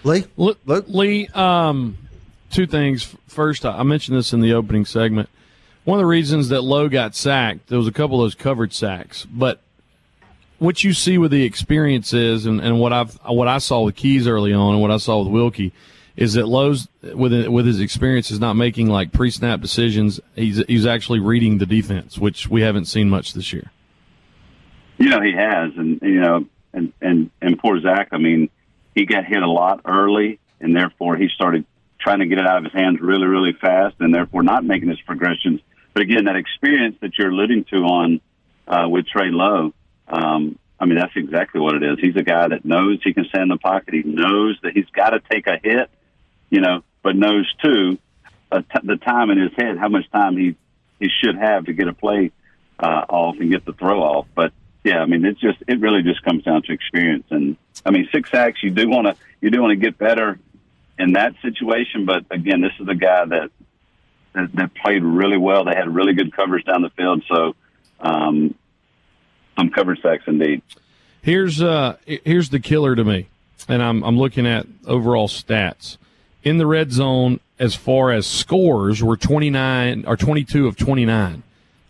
Lee? 0.02 0.24
Look, 0.36 0.58
Luke? 0.64 0.86
Lee, 0.88 1.28
um, 1.28 1.96
two 2.54 2.66
things. 2.66 3.14
First, 3.26 3.66
I 3.66 3.82
mentioned 3.82 4.16
this 4.16 4.32
in 4.32 4.40
the 4.40 4.54
opening 4.54 4.84
segment. 4.84 5.28
One 5.84 5.98
of 5.98 6.02
the 6.02 6.06
reasons 6.06 6.48
that 6.48 6.62
Lowe 6.62 6.88
got 6.88 7.14
sacked, 7.14 7.66
there 7.68 7.78
was 7.78 7.88
a 7.88 7.92
couple 7.92 8.20
of 8.20 8.24
those 8.24 8.34
covered 8.34 8.72
sacks, 8.72 9.26
but 9.26 9.60
what 10.58 10.82
you 10.82 10.92
see 10.92 11.18
with 11.18 11.30
the 11.30 11.42
experiences 11.42 12.46
and, 12.46 12.60
and 12.60 12.80
what 12.80 12.92
I've 12.92 13.14
what 13.26 13.48
I 13.48 13.58
saw 13.58 13.82
with 13.82 13.96
Keyes 13.96 14.26
early 14.26 14.52
on 14.52 14.74
and 14.74 14.80
what 14.80 14.90
I 14.90 14.96
saw 14.96 15.22
with 15.22 15.28
Wilcke 15.28 15.72
is 16.16 16.34
that 16.34 16.46
Lowe's 16.46 16.88
with 17.02 17.46
with 17.48 17.66
his 17.66 17.80
experience 17.80 18.30
is 18.30 18.40
not 18.40 18.54
making 18.54 18.88
like 18.88 19.12
pre 19.12 19.30
snap 19.30 19.60
decisions. 19.60 20.20
He's 20.36 20.64
he's 20.66 20.86
actually 20.86 21.20
reading 21.20 21.58
the 21.58 21.66
defense, 21.66 22.16
which 22.16 22.48
we 22.48 22.62
haven't 22.62 22.86
seen 22.86 23.10
much 23.10 23.34
this 23.34 23.52
year. 23.52 23.70
You 24.96 25.08
know, 25.08 25.20
he 25.20 25.32
has, 25.32 25.72
and 25.76 26.00
you 26.00 26.20
know, 26.20 26.46
and 26.72 26.92
and 27.02 27.30
and 27.42 27.58
poor 27.58 27.80
Zach. 27.80 28.08
I 28.12 28.18
mean, 28.18 28.48
he 28.94 29.06
got 29.06 29.24
hit 29.24 29.42
a 29.42 29.50
lot 29.50 29.80
early, 29.84 30.38
and 30.60 30.74
therefore 30.74 31.16
he 31.16 31.28
started 31.28 31.66
trying 32.04 32.20
to 32.20 32.26
get 32.26 32.38
it 32.38 32.46
out 32.46 32.58
of 32.58 32.64
his 32.64 32.72
hands 32.74 33.00
really, 33.00 33.26
really 33.26 33.54
fast, 33.54 33.96
and 33.98 34.14
therefore 34.14 34.42
not 34.42 34.62
making 34.62 34.90
his 34.90 35.00
progressions. 35.00 35.60
But 35.94 36.02
again, 36.02 36.26
that 36.26 36.36
experience 36.36 36.96
that 37.00 37.18
you're 37.18 37.30
alluding 37.30 37.64
to 37.70 37.76
on 37.76 38.20
uh, 38.68 38.88
with 38.88 39.06
Trey 39.06 39.30
Lowe, 39.30 39.72
um, 40.06 40.58
I 40.78 40.84
mean, 40.84 40.98
that's 40.98 41.16
exactly 41.16 41.60
what 41.60 41.74
it 41.76 41.82
is. 41.82 41.98
He's 42.00 42.16
a 42.16 42.22
guy 42.22 42.48
that 42.48 42.64
knows 42.64 43.00
he 43.02 43.14
can 43.14 43.24
stand 43.24 43.44
in 43.44 43.48
the 43.48 43.56
pocket. 43.56 43.94
He 43.94 44.02
knows 44.02 44.58
that 44.62 44.74
he's 44.74 44.88
got 44.92 45.10
to 45.10 45.20
take 45.30 45.46
a 45.46 45.58
hit, 45.62 45.88
you 46.50 46.60
know, 46.60 46.82
but 47.02 47.16
knows 47.16 47.50
too 47.64 47.98
uh, 48.52 48.60
t- 48.60 48.80
the 48.86 48.96
time 48.96 49.30
in 49.30 49.38
his 49.38 49.52
head, 49.56 49.78
how 49.78 49.88
much 49.88 50.10
time 50.10 50.36
he 50.36 50.56
he 51.00 51.08
should 51.22 51.36
have 51.36 51.64
to 51.66 51.72
get 51.72 51.88
a 51.88 51.94
play 51.94 52.32
uh, 52.78 53.04
off 53.08 53.36
and 53.40 53.50
get 53.50 53.64
the 53.64 53.72
throw 53.72 54.02
off. 54.02 54.26
But 54.34 54.52
yeah, 54.82 54.98
I 54.98 55.06
mean, 55.06 55.24
it's 55.24 55.40
just 55.40 55.58
it 55.66 55.80
really 55.80 56.02
just 56.02 56.22
comes 56.22 56.42
down 56.44 56.62
to 56.64 56.72
experience. 56.72 57.24
And 57.30 57.56
I 57.86 57.90
mean, 57.90 58.08
six 58.12 58.30
sacks, 58.30 58.62
you 58.62 58.70
do 58.70 58.88
want 58.90 59.06
to 59.06 59.16
you 59.40 59.50
do 59.50 59.62
want 59.62 59.70
to 59.70 59.76
get 59.76 59.96
better 59.96 60.38
in 60.98 61.12
that 61.12 61.34
situation. 61.42 62.04
But 62.04 62.24
again, 62.30 62.60
this 62.60 62.72
is 62.80 62.88
a 62.88 62.94
guy 62.94 63.24
that 63.24 63.50
that, 64.34 64.50
that 64.54 64.74
played 64.74 65.02
really 65.02 65.38
well. 65.38 65.64
They 65.64 65.74
had 65.74 65.94
really 65.94 66.12
good 66.12 66.34
coverage 66.34 66.64
down 66.64 66.82
the 66.82 66.90
field, 66.90 67.22
so 67.28 67.54
um, 68.00 68.54
some 69.56 69.70
coverage 69.70 70.02
sacks 70.02 70.24
indeed. 70.26 70.62
Here's 71.22 71.62
uh 71.62 71.96
here's 72.06 72.50
the 72.50 72.60
killer 72.60 72.94
to 72.94 73.04
me, 73.04 73.28
and 73.68 73.82
I'm 73.82 74.02
I'm 74.02 74.18
looking 74.18 74.46
at 74.46 74.66
overall 74.86 75.28
stats 75.28 75.96
in 76.42 76.58
the 76.58 76.66
red 76.66 76.92
zone 76.92 77.40
as 77.58 77.74
far 77.74 78.10
as 78.10 78.26
scores 78.26 79.02
were 79.02 79.16
29 79.16 80.04
or 80.06 80.16
22 80.16 80.66
of 80.66 80.76
29 80.76 81.42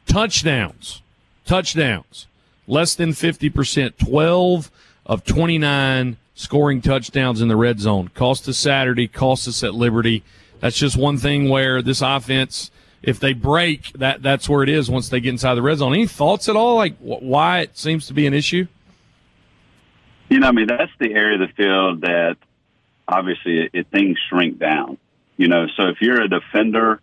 touchdowns 0.06 1.02
touchdowns 1.46 2.26
less 2.66 2.94
than 2.94 3.10
50% 3.10 3.96
12 3.98 4.70
of 5.06 5.24
29 5.24 6.16
scoring 6.34 6.80
touchdowns 6.80 7.40
in 7.40 7.48
the 7.48 7.56
red 7.56 7.80
zone. 7.80 8.08
Cost 8.08 8.48
us 8.48 8.58
saturday 8.58 9.08
cost 9.08 9.48
us 9.48 9.62
at 9.62 9.74
liberty. 9.74 10.22
That's 10.60 10.76
just 10.76 10.96
one 10.96 11.16
thing 11.16 11.48
where 11.48 11.82
this 11.82 12.02
offense 12.02 12.70
if 13.02 13.20
they 13.20 13.34
break 13.34 13.92
that 13.92 14.22
that's 14.22 14.48
where 14.48 14.62
it 14.62 14.68
is 14.68 14.90
once 14.90 15.08
they 15.08 15.20
get 15.20 15.30
inside 15.30 15.54
the 15.54 15.62
red 15.62 15.78
zone. 15.78 15.92
Any 15.92 16.06
thoughts 16.06 16.48
at 16.48 16.56
all? 16.56 16.76
Like 16.76 16.96
wh- 16.98 17.22
why 17.22 17.60
it 17.60 17.76
seems 17.76 18.06
to 18.06 18.14
be 18.14 18.26
an 18.26 18.34
issue? 18.34 18.66
You 20.30 20.40
know, 20.40 20.48
I 20.48 20.52
mean, 20.52 20.66
that's 20.66 20.90
the 20.98 21.12
area 21.12 21.40
of 21.40 21.48
the 21.48 21.54
field 21.54 22.00
that 22.00 22.36
obviously 23.06 23.60
it, 23.60 23.70
it, 23.74 23.86
things 23.92 24.16
shrink 24.28 24.58
down. 24.58 24.98
You 25.36 25.48
know, 25.48 25.66
so 25.76 25.88
if 25.88 25.98
you're 26.00 26.22
a 26.22 26.28
defender 26.28 27.00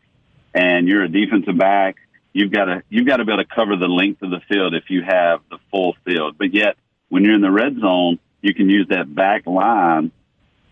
and 0.54 0.88
you're 0.88 1.04
a 1.04 1.10
defensive 1.10 1.58
back, 1.58 1.98
you've 2.34 2.52
got 2.52 2.66
to 2.66 2.84
you've 2.90 3.06
got 3.06 3.18
to 3.18 3.26
be 3.26 3.32
able 3.32 3.44
to 3.44 3.50
cover 3.50 3.76
the 3.76 3.88
length 3.88 4.22
of 4.24 4.32
the 4.32 4.42
field 4.50 4.74
if 4.74 4.90
you 4.90 5.04
have 5.04 5.42
the 5.50 5.60
full 5.70 5.96
field. 6.06 6.38
But 6.38 6.54
yet, 6.54 6.78
when 7.10 7.24
you're 7.24 7.36
in 7.36 7.42
the 7.42 7.52
red 7.52 7.80
zone, 7.80 8.20
you 8.42 8.54
can 8.54 8.70
use 8.70 8.88
that 8.90 9.14
back 9.14 9.46
line 9.46 10.12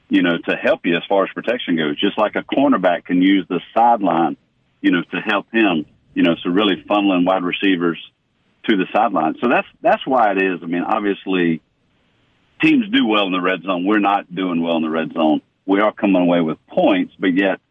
you 0.09 0.23
know, 0.23 0.37
to 0.37 0.55
help 0.55 0.85
you 0.85 0.97
as 0.97 1.03
far 1.07 1.23
as 1.23 1.29
protection 1.33 1.77
goes. 1.77 1.99
Just 1.99 2.17
like 2.17 2.35
a 2.35 2.43
cornerback 2.43 3.05
can 3.05 3.21
use 3.21 3.45
the 3.47 3.61
sideline, 3.73 4.35
you 4.81 4.91
know, 4.91 5.03
to 5.03 5.17
help 5.17 5.45
him. 5.51 5.85
You 6.15 6.23
know, 6.23 6.35
so 6.43 6.49
really 6.49 6.83
funneling 6.89 7.25
wide 7.25 7.43
receivers 7.43 7.99
to 8.67 8.75
the 8.75 8.85
sideline. 8.91 9.35
So 9.39 9.47
that's 9.47 9.67
that's 9.81 10.05
why 10.05 10.31
it 10.31 10.41
is. 10.41 10.59
I 10.63 10.65
mean, 10.65 10.83
obviously, 10.83 11.61
teams 12.61 12.89
do 12.89 13.05
well 13.05 13.27
in 13.27 13.31
the 13.31 13.39
red 13.39 13.61
zone. 13.61 13.85
We're 13.85 13.99
not 13.99 14.33
doing 14.33 14.61
well 14.61 14.77
in 14.77 14.81
the 14.81 14.89
red 14.89 15.13
zone. 15.13 15.41
We 15.67 15.79
are 15.79 15.93
coming 15.93 16.21
away 16.21 16.41
with 16.41 16.57
points, 16.67 17.13
but 17.19 17.35
yet, 17.35 17.61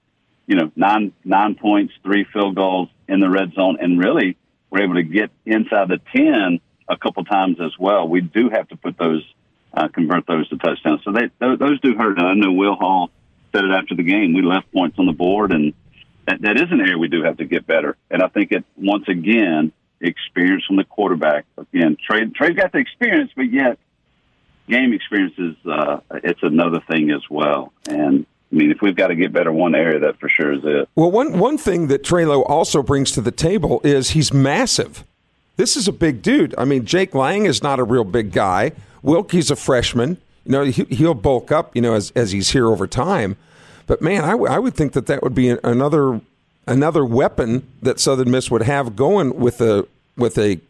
you 0.47 0.55
know, 0.55 0.71
nine 0.77 1.13
nine 1.25 1.57
points, 1.57 1.93
three 2.05 2.25
field 2.33 2.55
goals 2.55 2.89
in 3.09 3.19
the 3.19 3.29
red 3.29 3.53
zone, 3.55 3.79
and 3.81 3.99
really 3.99 4.37
we're 4.71 4.85
able 4.85 4.95
to 4.95 5.03
get 5.03 5.31
inside 5.45 5.89
the 5.89 6.01
ten 6.15 6.61
a 6.89 6.97
couple 6.97 7.25
times 7.25 7.59
as 7.61 7.73
well. 7.79 8.09
We 8.09 8.21
do 8.21 8.49
have 8.51 8.69
to 8.69 8.77
put 8.77 8.97
those 8.97 9.25
uh, 9.79 9.89
convert 9.89 10.27
those 10.27 10.49
to 10.49 10.57
touchdowns. 10.57 11.03
So 11.05 11.13
they 11.13 11.31
those, 11.39 11.59
those 11.59 11.81
do 11.81 11.95
hurt. 11.95 12.19
I 12.19 12.35
know 12.35 12.53
Will 12.53 12.75
Hall 12.75 13.11
said 13.55 13.65
it 13.65 13.71
after 13.71 13.95
the 13.95 14.03
game. 14.03 14.35
We 14.35 14.43
left 14.43 14.73
points 14.73 14.99
on 14.99 15.07
the 15.07 15.13
board, 15.13 15.53
and 15.53 15.73
that, 16.27 16.43
that 16.43 16.57
is 16.57 16.71
an 16.71 16.81
area 16.81 16.99
we 16.99 17.09
do 17.09 17.23
have 17.23 17.39
to 17.39 17.45
get 17.45 17.67
better. 17.67 17.97
And 18.11 18.23
I 18.23 18.29
think 18.29 18.53
it 18.53 18.65
once 18.77 19.09
again 19.09 19.73
experience 20.01 20.65
from 20.67 20.77
the 20.77 20.85
quarterback. 20.85 21.45
Again, 21.57 21.97
Trey's 22.05 22.57
got 22.57 22.73
the 22.73 22.79
experience, 22.79 23.31
but 23.35 23.51
yet 23.53 23.79
game 24.69 24.93
experience 24.93 25.35
is 25.39 25.57
uh, 25.67 26.01
it's 26.11 26.43
another 26.43 26.81
thing 26.91 27.11
as 27.11 27.23
well. 27.31 27.73
And 27.89 28.27
I 28.53 28.57
mean, 28.57 28.71
if 28.71 28.83
we've 28.83 28.97
got 28.97 29.09
to 29.09 29.15
get 29.15 29.33
better 29.33 29.53
one 29.53 29.75
area, 29.75 30.01
that 30.01 30.19
for 30.19 30.29
sure 30.29 30.53
is 30.53 30.61
it. 30.65 30.89
Well, 30.97 31.11
one 31.11 31.39
one 31.39 31.57
thing 31.57 31.87
that 31.89 32.03
Treylon 32.03 32.45
also 32.49 32.83
brings 32.83 33.13
to 33.13 33.21
the 33.21 33.33
table 33.33 33.81
is 33.85 34.11
he's 34.11 34.33
massive. 34.33 35.05
This 35.57 35.77
is 35.77 35.89
a 35.89 35.93
big 35.93 36.23
dude. 36.23 36.55
I 36.57 36.65
mean, 36.65 36.85
Jake 36.85 37.15
Lang 37.15 37.45
is 37.45 37.63
not 37.63 37.79
a 37.79 37.85
real 37.85 38.05
big 38.05 38.33
guy. 38.33 38.73
Wilcke's 39.03 39.51
a 39.51 39.57
freshman. 39.57 40.19
You 40.45 40.53
know, 40.53 40.65
he, 40.65 40.85
he'll 40.85 41.15
bulk 41.15 41.53
up. 41.53 41.75
You 41.75 41.83
know, 41.83 41.95
as 41.95 42.11
as 42.15 42.33
he's 42.33 42.51
here 42.51 42.67
over 42.67 42.87
time. 42.87 43.37
But 43.87 44.03
man, 44.03 44.25
I, 44.25 44.33
w- 44.33 44.51
I 44.53 44.59
would 44.59 44.75
think 44.75 44.93
that 44.93 45.07
that 45.07 45.23
would 45.23 45.35
be 45.35 45.49
another 45.49 46.21
another 46.67 47.05
weapon 47.05 47.67
that 47.83 47.99
Southern 47.99 48.31
Miss 48.31 48.51
would 48.51 48.63
have 48.63 48.97
going 48.97 49.39
with 49.39 49.61
a 49.61 49.87
with 50.17 50.39
a 50.39 50.61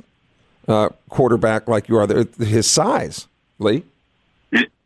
uh, 0.69 0.91
quarterback 1.09 1.69
like 1.69 1.89
you 1.89 1.97
are. 1.97 2.07
His 2.39 2.71
size, 2.71 3.27
Lee. 3.59 3.85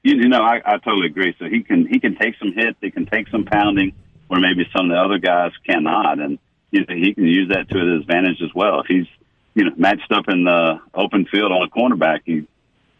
You 0.04 0.28
know, 0.28 0.42
I, 0.42 0.60
I 0.64 0.78
totally 0.78 1.06
agree. 1.06 1.34
So 1.38 1.44
he 1.44 1.62
can 1.62 1.86
he 1.86 2.00
can 2.00 2.16
take 2.16 2.34
some 2.38 2.52
hits, 2.52 2.76
he 2.80 2.90
can 2.90 3.06
take 3.06 3.28
some 3.28 3.44
pounding, 3.44 3.92
where 4.26 4.40
maybe 4.40 4.68
some 4.76 4.90
of 4.90 4.96
the 4.96 5.00
other 5.00 5.18
guys 5.18 5.52
cannot, 5.64 6.18
and 6.18 6.38
you 6.72 6.80
know, 6.80 6.94
he 6.94 7.14
can 7.14 7.24
use 7.24 7.50
that 7.50 7.68
to 7.68 7.78
his 7.78 8.00
advantage 8.00 8.42
as 8.42 8.52
well. 8.52 8.80
If 8.80 8.86
he's 8.86 9.06
you 9.54 9.64
know 9.64 9.72
matched 9.76 10.10
up 10.10 10.28
in 10.28 10.42
the 10.42 10.80
open 10.92 11.26
field 11.26 11.52
on 11.52 11.62
a 11.62 11.68
cornerback, 11.68 12.22
he 12.24 12.48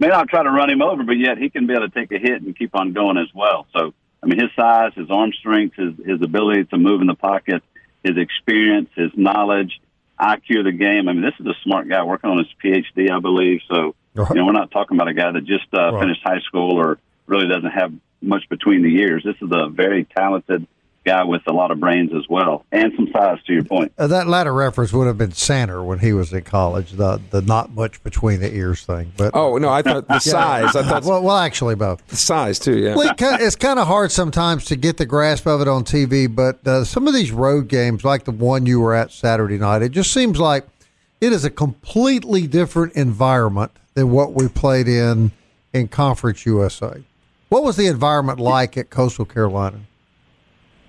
may 0.03 0.09
not 0.09 0.29
try 0.29 0.43
to 0.43 0.51
run 0.51 0.69
him 0.69 0.83
over, 0.83 1.05
but 1.05 1.17
yet 1.17 1.39
he 1.39 1.49
can 1.49 1.67
be 1.67 1.75
able 1.75 1.89
to 1.89 1.95
take 1.95 2.11
a 2.11 2.19
hit 2.19 2.43
and 2.43 2.59
keep 2.59 2.75
on 2.75 2.93
going 2.93 3.17
as 3.17 3.29
well. 3.33 3.67
So 3.73 3.95
I 4.23 4.27
mean, 4.27 4.41
his 4.41 4.51
size, 4.57 4.93
his 4.95 5.11
arm 5.11 5.33
strength, 5.33 5.77
his 5.77 5.95
his 6.05 6.21
ability 6.21 6.65
to 6.67 6.79
move 6.79 7.01
in 7.01 7.07
the 7.07 7.15
pocket, 7.15 7.63
his 8.03 8.17
experience, 8.19 8.91
his 8.97 9.11
knowledge, 9.17 9.81
IQ 10.21 10.59
of 10.59 10.65
the 10.65 10.73
game. 10.73 11.09
I 11.09 11.13
mean, 11.13 11.23
this 11.23 11.39
is 11.39 11.47
a 11.47 11.55
smart 11.63 11.89
guy 11.89 12.03
working 12.03 12.31
on 12.31 12.39
his 12.39 12.49
PhD, 12.63 13.11
I 13.11 13.21
believe. 13.21 13.61
So 13.69 13.95
you 14.15 14.35
know, 14.35 14.45
we're 14.45 14.53
not 14.53 14.71
talking 14.73 14.97
about 14.97 15.09
a 15.09 15.15
guy 15.15 15.31
that 15.31 15.45
just 15.45 15.67
uh, 15.73 15.93
right. 15.93 16.01
finished 16.01 16.21
high 16.25 16.41
school 16.41 16.79
or 16.79 16.99
really 17.27 17.49
doesn't 17.49 17.71
have 17.71 17.93
much 18.21 18.49
between 18.49 18.83
the 18.83 18.91
years. 18.91 19.23
This 19.25 19.37
is 19.41 19.51
a 19.53 19.69
very 19.69 20.05
talented 20.05 20.67
guy 21.05 21.25
with 21.25 21.43
a 21.47 21.53
lot 21.53 21.71
of 21.71 21.81
brains 21.81 22.13
as 22.15 22.29
well 22.29 22.65
and 22.71 22.93
some 22.97 23.09
size. 23.13 23.39
To 23.47 23.53
your 23.53 23.65
point, 23.65 23.93
uh, 23.99 24.07
that 24.07 24.27
latter 24.27 24.53
reference 24.53 24.93
would 24.93 25.07
have 25.07 25.19
been 25.19 25.33
Sander 25.33 25.83
when 25.83 25.99
he 25.99 26.13
was 26.13 26.33
in 26.33 26.43
college. 26.43 26.93
The 26.93 27.21
the 27.31 27.43
not 27.43 27.73
much 27.73 28.03
between 28.03 28.41
the 28.41 28.55
ears 28.55 28.85
thing. 28.85 29.13
But 29.17 29.33
oh 29.35 29.59
no, 29.59 29.69
I 29.69 29.83
thought 29.83 30.09
the 30.09 30.19
size. 30.21 30.77
I 30.77 30.83
thought 30.83 31.05
well, 31.05 31.23
well, 31.23 31.37
actually 31.37 31.75
both 31.75 32.07
the 32.09 32.17
size 32.17 32.59
too. 32.59 32.79
Yeah, 32.79 32.95
well, 32.95 33.15
it's 33.19 33.57
kind 33.57 33.79
of 33.79 33.87
hard 33.87 34.13
sometimes 34.13 34.65
to 34.67 34.77
get 34.77 34.97
the 34.97 35.07
grasp 35.07 35.47
of 35.47 35.61
it 35.61 35.69
on 35.69 35.85
TV. 35.85 36.33
But 36.33 36.67
uh, 36.67 36.85
some 36.85 37.09
of 37.09 37.15
these 37.15 37.33
road 37.33 37.69
games, 37.69 38.05
like 38.05 38.25
the 38.25 38.33
one 38.33 38.67
you 38.67 38.81
were 38.81 38.95
at 38.95 39.11
Saturday 39.13 39.59
night, 39.59 39.83
it 39.83 39.91
just 39.91 40.13
seems 40.13 40.39
like 40.39 40.67
it 41.21 41.33
is 41.33 41.45
a 41.45 41.51
completely 41.51 42.47
different 42.47 42.95
environment 42.95 43.73
than 43.95 44.11
what 44.11 44.35
we 44.35 44.49
played 44.49 44.89
in 44.89 45.33
in 45.73 45.89
Conference 45.89 46.45
USA. 46.47 47.03
What 47.49 47.65
was 47.65 47.77
the 47.77 47.87
environment 47.87 48.41
like 48.41 48.77
at 48.77 48.91
Coastal 48.91 49.25
Carolina? 49.25 49.81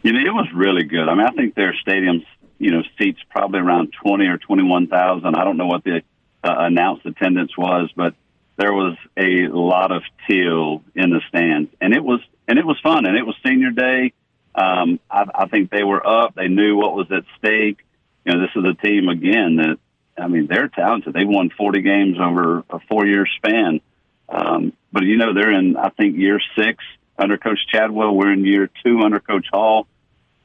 You 0.04 0.12
know, 0.12 0.20
it 0.20 0.34
was 0.34 0.48
really 0.54 0.84
good. 0.84 1.08
I 1.08 1.16
mean, 1.16 1.26
I 1.26 1.32
think 1.32 1.56
their 1.56 1.74
stadiums, 1.88 2.26
you 2.60 2.72
know, 2.72 2.84
seats 3.00 3.20
probably 3.30 3.62
around 3.62 3.94
twenty 4.04 4.28
or 4.28 4.38
twenty-one 4.38 4.88
thousand. 4.88 5.36
I 5.36 5.46
don't 5.46 5.56
know 5.56 5.66
what 5.66 5.86
the 5.86 6.02
uh, 6.44 6.56
announced 6.60 7.06
attendance 7.06 7.58
was, 7.58 7.90
but 7.96 8.14
there 8.58 8.74
was 8.74 8.98
a 9.18 9.48
lot 9.48 9.92
of 9.92 10.04
teal 10.28 10.84
in 10.94 11.10
the 11.10 11.22
stands, 11.30 11.72
and 11.80 11.94
it 11.94 12.04
was 12.04 12.20
and 12.50 12.60
it 12.60 12.66
was 12.66 12.78
fun, 12.84 13.06
and 13.06 13.18
it 13.18 13.26
was 13.26 13.36
senior 13.46 13.72
day. 13.72 14.12
Um, 14.56 15.00
I, 15.10 15.26
I 15.34 15.48
think 15.48 15.72
they 15.72 15.84
were 15.84 16.06
up. 16.06 16.36
They 16.36 16.50
knew 16.50 16.76
what 16.76 16.94
was 16.94 17.08
at 17.10 17.24
stake. 17.38 17.80
You 18.26 18.34
know, 18.34 18.42
this 18.42 18.52
is 18.56 18.64
a 18.66 18.74
team 18.86 19.08
again 19.08 19.56
that 19.56 19.78
I 20.18 20.28
mean 20.28 20.48
they're 20.48 20.68
talented. 20.68 21.14
They've 21.14 21.28
won 21.28 21.50
forty 21.58 21.82
games 21.82 22.18
over 22.20 22.64
a 22.70 22.80
four-year 22.90 23.26
span. 23.38 23.80
Um, 24.28 24.74
but 24.92 25.04
you 25.04 25.16
know 25.16 25.34
they're 25.34 25.58
in 25.58 25.78
I 25.78 25.90
think 25.90 26.18
year 26.18 26.42
six 26.58 26.84
under 27.18 27.38
Coach 27.38 27.60
Chadwell. 27.72 28.14
We're 28.14 28.34
in 28.34 28.46
year 28.46 28.70
two 28.84 29.00
under 29.00 29.22
Coach 29.22 29.48
Hall. 29.52 29.88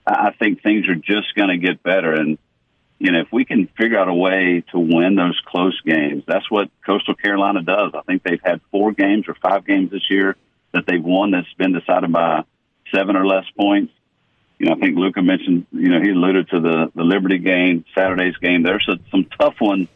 I 0.09 0.33
think 0.39 0.63
things 0.63 0.89
are 0.89 0.95
just 0.95 1.35
going 1.35 1.51
to 1.51 1.59
get 1.59 1.83
better. 1.83 2.13
And, 2.13 2.39
you 2.99 3.13
know, 3.13 3.21
if 3.21 3.29
we 3.31 3.45
can 3.45 3.69
figure 3.79 3.99
out 3.99 4.09
a 4.09 4.15
way 4.15 4.65
to 4.73 4.79
win 4.79 5.15
those 5.17 5.41
close 5.47 5.79
games, 5.83 6.25
that's 6.27 6.51
what 6.51 6.71
Coastal 6.85 7.15
Carolina 7.15 7.63
does. 7.63 7.93
I 7.95 8.01
think 8.03 8.23
they've 8.23 8.41
had 8.43 8.61
four 8.71 8.93
games 8.93 9.27
or 9.29 9.35
five 9.35 9.67
games 9.67 9.91
this 9.91 10.11
year 10.11 10.37
that 10.73 10.87
they've 10.87 11.03
won 11.03 11.33
that's 11.33 11.53
been 11.55 11.73
decided 11.73 12.11
by 12.13 12.45
seven 12.95 13.17
or 13.17 13.27
less 13.27 13.45
points. 13.57 13.93
You 14.59 14.67
know, 14.67 14.73
I 14.73 14.79
think 14.79 14.97
Luca 14.97 15.23
mentioned, 15.23 15.67
you 15.73 15.89
know, 15.89 16.01
he 16.01 16.11
alluded 16.11 16.49
to 16.51 16.61
the, 16.61 16.91
the 16.95 17.05
Liberty 17.05 17.39
game, 17.39 17.85
Saturday's 17.95 18.37
game. 18.39 18.63
There's 18.63 18.89
a, 18.89 18.99
some 19.11 19.27
tough 19.39 19.61
ones 19.61 19.89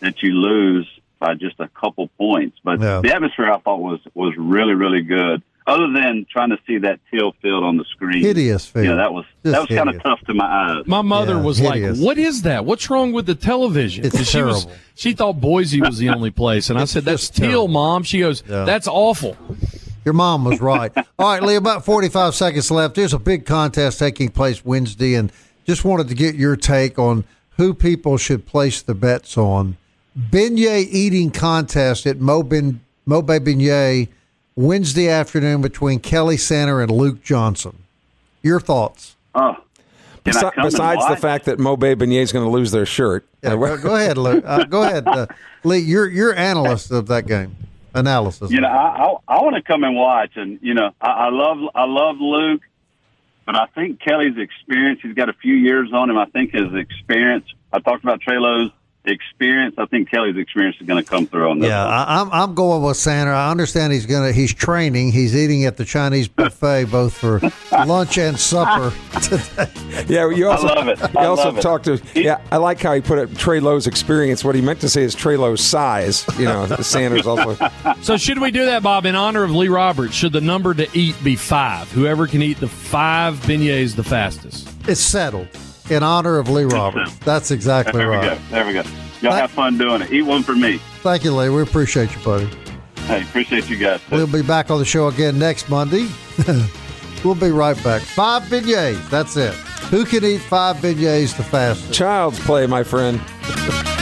that 0.00 0.22
you 0.22 0.32
lose 0.32 0.88
by 1.18 1.34
just 1.34 1.58
a 1.58 1.68
couple 1.68 2.08
points. 2.18 2.58
But 2.62 2.80
yeah. 2.80 3.00
the 3.00 3.14
atmosphere 3.14 3.50
I 3.50 3.58
thought 3.58 3.80
was, 3.80 4.00
was 4.14 4.34
really, 4.36 4.74
really 4.74 5.02
good 5.02 5.42
other 5.66 5.90
than 5.92 6.26
trying 6.30 6.50
to 6.50 6.58
see 6.66 6.78
that 6.78 7.00
teal 7.10 7.32
field 7.40 7.64
on 7.64 7.76
the 7.76 7.84
screen. 7.84 8.22
Hideous 8.22 8.66
field. 8.66 8.86
Yeah, 8.86 8.94
that 8.96 9.12
was 9.12 9.24
Just 9.42 9.52
that 9.52 9.60
was 9.68 9.78
kind 9.78 9.88
of 9.88 10.02
tough 10.02 10.20
to 10.26 10.34
my 10.34 10.44
eyes. 10.44 10.86
My 10.86 11.02
mother 11.02 11.34
yeah, 11.34 11.42
was 11.42 11.58
hideous. 11.58 11.98
like, 11.98 12.06
"What 12.06 12.18
is 12.18 12.42
that? 12.42 12.64
What's 12.64 12.90
wrong 12.90 13.12
with 13.12 13.26
the 13.26 13.34
television?" 13.34 14.04
It's 14.04 14.18
she 14.18 14.24
terrible. 14.24 14.54
Was, 14.54 14.66
she 14.94 15.12
thought 15.14 15.40
Boise 15.40 15.80
was 15.80 15.98
the 15.98 16.10
only 16.10 16.30
place, 16.30 16.70
and 16.70 16.78
I 16.78 16.84
said, 16.84 17.04
"That's 17.04 17.30
teal, 17.30 17.68
mom." 17.68 18.02
She 18.02 18.20
goes, 18.20 18.42
yeah. 18.48 18.64
"That's 18.64 18.88
awful." 18.88 19.36
Your 20.04 20.14
mom 20.14 20.44
was 20.44 20.60
right. 20.60 20.92
All 21.18 21.32
right, 21.32 21.42
Lee, 21.42 21.54
about 21.54 21.82
45 21.84 22.34
seconds 22.34 22.70
left. 22.70 22.94
There's 22.94 23.14
a 23.14 23.18
big 23.18 23.46
contest 23.46 23.98
taking 23.98 24.28
place 24.28 24.62
Wednesday, 24.62 25.14
and 25.14 25.32
just 25.66 25.84
wanted 25.84 26.08
to 26.08 26.14
get 26.14 26.34
your 26.34 26.56
take 26.56 26.98
on 26.98 27.24
who 27.56 27.72
people 27.72 28.18
should 28.18 28.44
place 28.44 28.82
the 28.82 28.94
bets 28.94 29.38
on. 29.38 29.78
Beignet 30.18 30.88
eating 30.90 31.30
contest 31.30 32.06
at 32.06 32.20
Mo, 32.20 32.42
ben, 32.42 32.80
Mo 33.06 33.22
Beignet 33.22 34.08
Wednesday 34.56 35.08
afternoon 35.08 35.62
between 35.62 36.00
Kelly 36.00 36.36
Center 36.36 36.80
and 36.80 36.90
Luke 36.90 37.22
Johnson. 37.22 37.78
Your 38.42 38.60
thoughts? 38.60 39.16
Oh. 39.34 39.56
Besi- 40.24 40.52
besides 40.62 41.06
the 41.08 41.16
fact 41.16 41.44
that 41.46 41.58
Mo 41.58 41.76
Beignet 41.76 42.22
is 42.22 42.32
going 42.32 42.44
to 42.44 42.50
lose 42.50 42.70
their 42.70 42.86
shirt. 42.86 43.26
Yeah, 43.42 43.56
go 43.56 43.94
ahead, 43.94 44.16
Luke. 44.16 44.42
Uh, 44.46 44.64
go 44.64 44.82
ahead, 44.82 45.06
uh, 45.06 45.26
Lee. 45.64 45.78
You're 45.78 46.08
you're 46.08 46.34
analyst 46.34 46.90
of 46.90 47.08
that 47.08 47.26
game. 47.26 47.54
Analysis. 47.92 48.50
You 48.50 48.62
know, 48.62 48.68
I 48.68 49.18
I, 49.28 49.36
I 49.36 49.42
want 49.42 49.56
to 49.56 49.62
come 49.62 49.84
and 49.84 49.94
watch, 49.94 50.30
and 50.36 50.58
you 50.62 50.72
know, 50.72 50.92
I, 50.98 51.08
I 51.08 51.28
love 51.30 51.58
I 51.74 51.84
love 51.84 52.16
Luke, 52.20 52.62
but 53.44 53.54
I 53.54 53.66
think 53.74 54.00
Kelly's 54.00 54.38
experience. 54.38 55.00
He's 55.02 55.14
got 55.14 55.28
a 55.28 55.34
few 55.34 55.54
years 55.54 55.92
on 55.92 56.08
him. 56.08 56.16
I 56.16 56.24
think 56.24 56.52
his 56.52 56.74
experience. 56.74 57.44
I 57.70 57.80
talked 57.80 58.02
about 58.02 58.20
Treylon's 59.04 59.20
experience. 59.20 59.74
I 59.78 59.86
think 59.86 60.10
Kelly's 60.10 60.36
experience 60.36 60.76
is 60.80 60.86
going 60.86 61.02
to 61.02 61.08
come 61.08 61.26
through 61.26 61.50
on 61.50 61.58
this. 61.58 61.68
Yeah, 61.68 61.84
I, 61.84 62.20
am 62.20 62.32
I'm 62.32 62.54
going 62.54 62.82
with 62.82 62.96
Sander. 62.96 63.32
I 63.32 63.50
understand 63.50 63.92
he's 63.92 64.06
going 64.06 64.26
to 64.26 64.32
he's 64.32 64.52
training. 64.52 65.12
He's 65.12 65.36
eating 65.36 65.64
at 65.64 65.76
the 65.76 65.84
Chinese 65.84 66.28
buffet 66.34 66.86
both 66.86 67.14
for 67.14 67.40
lunch 67.86 68.18
and 68.18 68.38
supper 68.38 68.94
today. 69.22 69.70
Yeah, 70.08 70.30
you 70.30 70.48
also 70.48 70.68
I 70.68 70.74
love 70.74 70.88
it. 70.88 71.16
I 71.16 71.22
you 71.22 71.28
also 71.28 71.52
talked 71.60 71.84
to 71.86 72.00
yeah. 72.14 72.40
I 72.50 72.56
like 72.56 72.80
how 72.80 72.94
he 72.94 73.00
put 73.00 73.18
it. 73.18 73.36
Trey 73.36 73.60
Lowe's 73.60 73.86
experience. 73.86 74.44
What 74.44 74.54
he 74.54 74.60
meant 74.60 74.80
to 74.80 74.88
say 74.88 75.02
is 75.02 75.14
Trey 75.14 75.36
Lowe's 75.36 75.62
size. 75.62 76.24
You 76.38 76.44
know, 76.44 76.66
Sanders 76.76 77.26
also. 77.26 77.44
So 78.00 78.16
should 78.16 78.38
we 78.38 78.50
do 78.50 78.66
that, 78.66 78.82
Bob? 78.82 79.06
In 79.06 79.14
honor 79.14 79.44
of 79.44 79.50
Lee 79.50 79.68
Roberts, 79.68 80.14
should 80.14 80.32
the 80.32 80.40
number 80.40 80.74
to 80.74 80.88
eat 80.98 81.16
be 81.24 81.36
five? 81.36 81.90
Whoever 81.92 82.26
can 82.26 82.42
eat 82.42 82.58
the 82.58 82.68
five 82.68 83.36
beignets 83.40 83.94
the 83.94 84.04
fastest. 84.04 84.68
It's 84.86 85.00
settled 85.00 85.48
in 85.90 86.02
honor 86.02 86.38
of 86.38 86.48
Lee 86.48 86.64
Roberts. 86.64 87.14
That's 87.18 87.50
exactly 87.50 87.98
there 87.98 88.10
right. 88.10 88.38
There 88.50 88.66
we 88.66 88.72
go. 88.72 88.82
There 88.82 88.84
we 88.84 88.90
go. 88.90 89.04
Y'all 89.20 89.32
have 89.32 89.50
fun 89.50 89.78
doing 89.78 90.02
it. 90.02 90.12
Eat 90.12 90.22
one 90.22 90.42
for 90.42 90.54
me. 90.54 90.78
Thank 91.02 91.24
you, 91.24 91.34
Lee. 91.34 91.48
We 91.48 91.62
appreciate 91.62 92.14
you, 92.14 92.22
buddy. 92.22 92.48
Hey, 93.06 93.22
appreciate 93.22 93.68
you 93.68 93.76
guys. 93.76 94.00
We'll 94.10 94.26
be 94.26 94.42
back 94.42 94.70
on 94.70 94.78
the 94.78 94.84
show 94.84 95.08
again 95.08 95.38
next 95.38 95.68
Monday. 95.68 96.08
we'll 97.24 97.34
be 97.34 97.50
right 97.50 97.82
back. 97.84 98.02
Five 98.02 98.42
beignets. 98.44 99.08
That's 99.10 99.36
it. 99.36 99.54
Who 99.90 100.04
can 100.04 100.24
eat 100.24 100.40
five 100.40 100.76
beignets 100.76 101.36
the 101.36 101.44
fastest? 101.44 101.92
Child's 101.92 102.40
play, 102.40 102.66
my 102.66 102.82
friend. 102.82 103.20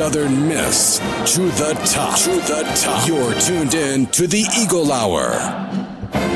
Southern 0.00 0.48
Miss 0.48 0.98
to 1.34 1.42
the 1.42 1.78
top. 1.84 2.18
To 2.20 2.30
the 2.30 2.62
top. 2.74 3.06
You're 3.06 3.38
tuned 3.38 3.74
in 3.74 4.06
to 4.06 4.26
the 4.26 4.46
Eagle 4.58 4.92
Hour. 4.92 5.32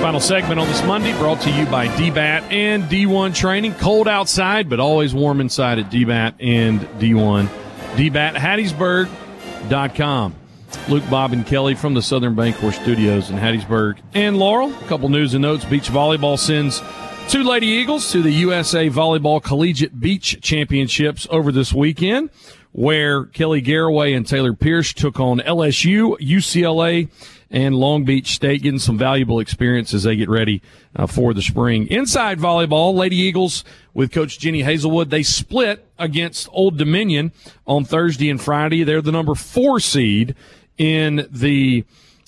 Final 0.03 0.21
segment 0.21 0.61
on 0.61 0.69
this 0.69 0.85
Monday 0.85 1.17
brought 1.17 1.41
to 1.41 1.51
you 1.51 1.65
by 1.65 1.89
DBAT 1.89 2.53
and 2.53 2.85
D1 2.85 3.35
Training. 3.35 3.73
Cold 3.77 4.07
outside, 4.07 4.69
but 4.69 4.81
always 4.81 5.15
warm 5.15 5.41
inside 5.41 5.79
at 5.79 5.91
DBAT 5.91 6.35
and 6.41 6.81
D1. 7.01 7.47
DBAT 7.95 8.35
Hattiesburg.com. 8.35 10.35
Luke, 10.91 11.05
Bob, 11.09 11.33
and 11.33 11.47
Kelly 11.47 11.75
from 11.75 11.95
the 11.95 12.03
Southern 12.03 12.37
Bancorp 12.37 12.75
Studios 12.75 13.31
in 13.31 13.37
Hattiesburg. 13.37 13.97
And 14.13 14.37
Laurel, 14.37 14.75
a 14.75 14.87
couple 14.89 15.09
news 15.09 15.33
and 15.33 15.41
notes. 15.41 15.65
Beach 15.65 15.89
Volleyball 15.89 16.39
sends 16.39 16.83
two 17.31 17.43
Lady 17.43 17.69
Eagles 17.69 18.13
to 18.13 18.21
the 18.21 18.31
USA 18.31 18.91
Volleyball 18.91 19.43
Collegiate 19.43 19.99
Beach 19.99 20.39
Championships 20.43 21.27
over 21.31 21.51
this 21.51 21.73
weekend, 21.73 22.29
where 22.75 23.27
Kelly 23.27 23.61
Garraway 23.61 24.15
and 24.15 24.27
Taylor 24.27 24.53
Pierce 24.53 24.93
took 24.93 25.21
on 25.21 25.39
LSU, 25.39 26.19
UCLA, 26.19 27.09
and 27.49 27.73
Long 27.77 28.05
Beach 28.05 28.35
State, 28.35 28.63
getting 28.63 28.81
some 28.81 28.99
valuable 28.99 29.39
experience 29.39 29.95
as 29.95 30.03
they 30.03 30.17
get 30.17 30.29
ready 30.29 30.61
uh, 30.97 31.07
for 31.07 31.33
the 31.33 31.41
spring. 31.41 31.87
Inside 31.87 32.41
volleyball, 32.41 32.93
Lady 32.93 33.15
Eagles 33.15 33.63
with 33.95 34.11
Coach 34.11 34.41
Jenny 34.41 34.63
Hazelwood, 34.63 35.11
they 35.11 35.23
split 35.23 35.87
against 36.01 36.49
Old 36.51 36.77
Dominion 36.77 37.31
on 37.65 37.85
Thursday 37.85 38.29
and 38.29 38.41
Friday. 38.41 38.83
They're 38.83 39.01
the 39.01 39.13
number 39.13 39.37
four 39.37 39.79
seed 39.79 40.35
in 40.77 41.29
the 41.31 41.85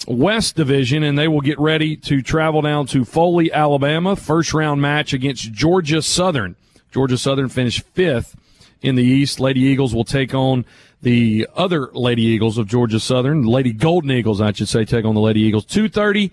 West 0.07 0.55
Division, 0.55 1.03
and 1.03 1.18
they 1.18 1.26
will 1.26 1.40
get 1.40 1.59
ready 1.59 1.97
to 1.97 2.22
travel 2.22 2.62
down 2.62 2.86
to 2.86 3.05
Foley, 3.05 3.53
Alabama. 3.53 4.14
First 4.14 4.55
round 4.55 4.80
match 4.80 5.12
against 5.12 5.51
Georgia 5.51 6.03
Southern. 6.03 6.55
Georgia 6.92 7.18
Southern 7.18 7.49
finished 7.49 7.82
fifth 7.94 8.36
in 8.83 8.95
the 8.95 9.05
East. 9.05 9.41
Lady 9.41 9.61
Eagles 9.61 9.95
will 9.95 10.05
take 10.05 10.35
on 10.35 10.64
the 11.03 11.49
other 11.55 11.91
Lady 11.93 12.22
Eagles 12.22 12.59
of 12.59 12.66
Georgia 12.66 13.01
Southern, 13.01 13.43
Lady 13.43 13.72
Golden 13.72 14.11
Eagles, 14.11 14.41
I 14.41 14.53
should 14.53 14.68
say, 14.68 14.85
take 14.85 15.05
on 15.05 15.14
the 15.14 15.20
Lady 15.20 15.41
Eagles. 15.41 15.64
Two 15.64 15.89
thirty 15.89 16.33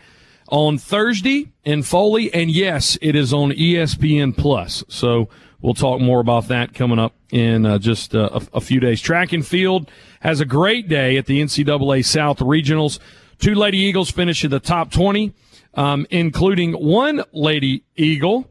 on 0.49 0.77
Thursday 0.77 1.51
in 1.63 1.83
Foley, 1.83 2.33
and 2.33 2.51
yes, 2.51 2.97
it 3.01 3.15
is 3.15 3.33
on 3.33 3.51
ESPN 3.51 4.35
Plus. 4.35 4.83
So 4.87 5.29
we'll 5.61 5.73
talk 5.73 5.99
more 6.01 6.19
about 6.19 6.47
that 6.49 6.73
coming 6.73 6.99
up 6.99 7.13
in 7.31 7.65
uh, 7.65 7.79
just 7.79 8.13
uh, 8.13 8.29
a, 8.33 8.57
a 8.57 8.61
few 8.61 8.79
days. 8.79 9.01
Track 9.01 9.33
and 9.33 9.45
field 9.45 9.89
has 10.19 10.39
a 10.39 10.45
great 10.45 10.87
day 10.87 11.17
at 11.17 11.25
the 11.25 11.41
NCAA 11.41 12.05
South 12.05 12.39
Regionals. 12.39 12.99
Two 13.39 13.55
Lady 13.55 13.79
Eagles 13.79 14.11
finish 14.11 14.43
in 14.43 14.51
the 14.51 14.59
top 14.59 14.91
20, 14.91 15.33
um, 15.73 16.05
including 16.09 16.73
one 16.73 17.23
Lady 17.33 17.83
Eagle 17.95 18.49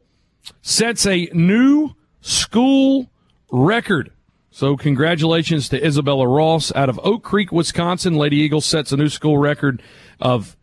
sets 0.61 1.05
a 1.05 1.29
new 1.33 1.91
school 2.21 3.09
record. 3.53 4.11
So 4.49 4.75
congratulations 4.75 5.69
to 5.69 5.85
Isabella 5.85 6.27
Ross 6.27 6.73
out 6.75 6.89
of 6.89 6.99
Oak 7.03 7.23
Creek, 7.23 7.51
Wisconsin. 7.51 8.15
Lady 8.15 8.37
Eagles 8.37 8.65
sets 8.65 8.91
a 8.91 8.97
new 8.97 9.09
school 9.09 9.37
record 9.37 9.81
of 10.19 10.57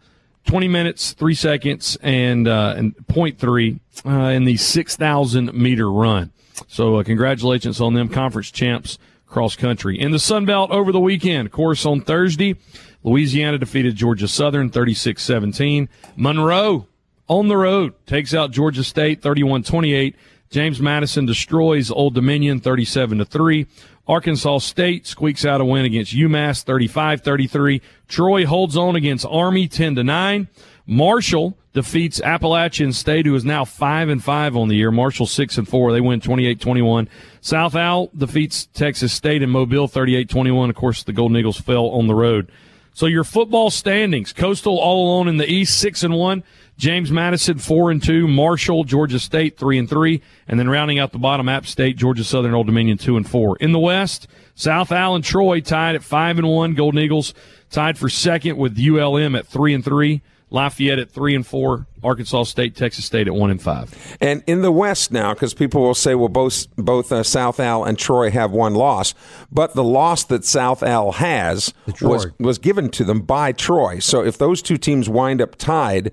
20 0.47 0.69
minutes, 0.69 1.13
3 1.13 1.35
seconds, 1.35 1.97
and, 2.03 2.49
uh, 2.49 2.75
and 2.77 2.97
0.3 3.07 3.81
uh, 4.05 4.11
in 4.31 4.45
the 4.45 4.57
6,000 4.57 5.55
meter 5.55 5.91
run. 5.91 6.33
So 6.69 6.97
uh, 6.97 7.05
congratulations 7.05 7.81
on 7.81 7.95
them, 7.95 8.09
conference 8.09 8.51
champs 8.51 8.99
cross 9.27 9.55
country. 9.55 9.99
In 9.99 10.11
the 10.11 10.19
Sun 10.19 10.45
Belt 10.47 10.73
over 10.73 10.91
the 10.91 11.01
weekend, 11.01 11.47
of 11.47 11.53
course, 11.53 11.87
on 11.87 12.01
Thursday, 12.01 12.57
Louisiana 13.05 13.59
defeated 13.59 13.95
Georgia 13.95 14.27
Southern 14.27 14.71
36-17. 14.71 15.89
Monroe 16.17 16.87
on 17.29 17.47
the 17.47 17.57
road 17.57 17.95
takes 18.07 18.35
out 18.35 18.51
Georgia 18.51 18.83
State 18.83 19.23
31-28. 19.23 20.15
James 20.51 20.81
Madison 20.81 21.27
destroys 21.27 21.93
Old 21.93 22.15
Dominion 22.15 22.59
37 22.59 23.19
to 23.19 23.25
3. 23.25 23.69
Arkansas 24.09 24.59
State 24.59 25.07
squeaks 25.07 25.45
out 25.45 25.61
a 25.61 25.65
win 25.65 25.85
against 25.85 26.13
UMass 26.13 26.65
35-33. 26.65 27.81
Troy 28.09 28.45
holds 28.45 28.77
on 28.77 28.97
against 28.97 29.25
Army 29.31 29.69
10 29.69 29.95
to 29.95 30.03
9. 30.03 30.49
Marshall 30.89 31.57
defeats 31.73 32.21
Appalachian 32.21 32.93
State, 32.93 33.27
who 33.27 33.35
is 33.37 33.45
now 33.45 33.65
five 33.65 34.09
and 34.09 34.25
five 34.25 34.57
on 34.57 34.67
the 34.67 34.75
year. 34.75 34.91
Marshall 34.91 35.27
six 35.27 35.57
and 35.57 35.69
four. 35.69 35.93
They 35.93 36.01
win 36.01 36.21
28-21. 36.21 37.07
South 37.41 37.77
Al 37.77 38.11
defeats 38.19 38.67
Texas 38.75 39.13
State 39.13 39.43
in 39.43 39.51
Mobile 39.51 39.87
38-21. 39.87 40.69
Of 40.69 40.75
course, 40.75 41.05
the 41.05 41.13
Golden 41.13 41.37
Eagles 41.37 41.61
fell 41.61 41.91
on 41.91 42.09
the 42.09 42.15
road. 42.17 42.51
So 42.93 43.07
your 43.07 43.23
football 43.23 43.71
standings: 43.71 44.33
Coastal 44.33 44.81
all 44.81 45.07
alone 45.07 45.29
in 45.29 45.37
the 45.37 45.49
East, 45.49 45.79
six 45.79 46.03
and 46.03 46.15
one. 46.15 46.43
James 46.81 47.13
Madison 47.13 47.59
four 47.59 47.91
and 47.91 48.03
two. 48.03 48.27
Marshall, 48.27 48.85
Georgia 48.85 49.19
State 49.19 49.59
three 49.59 49.79
and 49.79 49.89
three, 49.89 50.23
and 50.49 50.59
then 50.59 50.69
rounding 50.71 50.99
out 50.99 51.13
the 51.13 51.19
bottom, 51.19 51.47
App 51.47 51.67
State, 51.67 51.99
Georgia 51.99 52.25
Southern, 52.25 52.55
Old 52.55 52.67
Dominion 52.67 52.97
two 52.97 53.19
and 53.19 53.29
four. 53.29 53.59
In 53.59 53.73
the 53.73 53.79
West, 53.79 54.27
South 54.55 54.91
Al 54.91 55.15
and 55.15 55.23
Troy 55.23 55.61
tied 55.61 55.95
at 55.95 56.03
five 56.03 56.39
and 56.39 56.49
one. 56.49 56.73
Golden 56.73 56.99
Eagles 57.01 57.35
tied 57.71 57.99
for 57.99 58.09
second 58.09 58.57
with 58.57 58.79
ULM 58.79 59.35
at 59.37 59.47
three 59.47 59.75
and 59.75 59.85
three. 59.85 60.23
Lafayette 60.53 60.99
at 60.99 61.11
three 61.11 61.37
and 61.37 61.47
four, 61.47 61.87
Arkansas 62.03 62.45
State, 62.45 62.75
Texas 62.75 63.05
State 63.05 63.29
at 63.29 63.35
one 63.35 63.51
and 63.51 63.63
five. 63.63 64.17
And 64.19 64.43
in 64.47 64.63
the 64.63 64.73
West 64.73 65.13
now, 65.13 65.35
because 65.35 65.53
people 65.55 65.83
will 65.83 65.95
say, 65.95 66.15
well, 66.15 66.29
both 66.29 66.67
both 66.77 67.13
uh, 67.13 67.23
South 67.23 67.61
Al 67.61 67.85
and 67.85 67.99
Troy 67.99 68.31
have 68.31 68.51
one 68.51 68.75
loss, 68.75 69.15
but 69.53 69.75
the 69.75 69.85
loss 69.85 70.25
that 70.25 70.47
South 70.47 70.83
Al 70.83 71.13
has 71.13 71.75
was 72.01 72.29
was 72.39 72.57
given 72.57 72.89
to 72.93 73.05
them 73.05 73.21
by 73.21 73.53
Troy. 73.53 73.99
So 73.99 74.25
if 74.25 74.39
those 74.39 74.63
two 74.63 74.79
teams 74.79 75.11
wind 75.11 75.43
up 75.43 75.57
tied. 75.57 76.11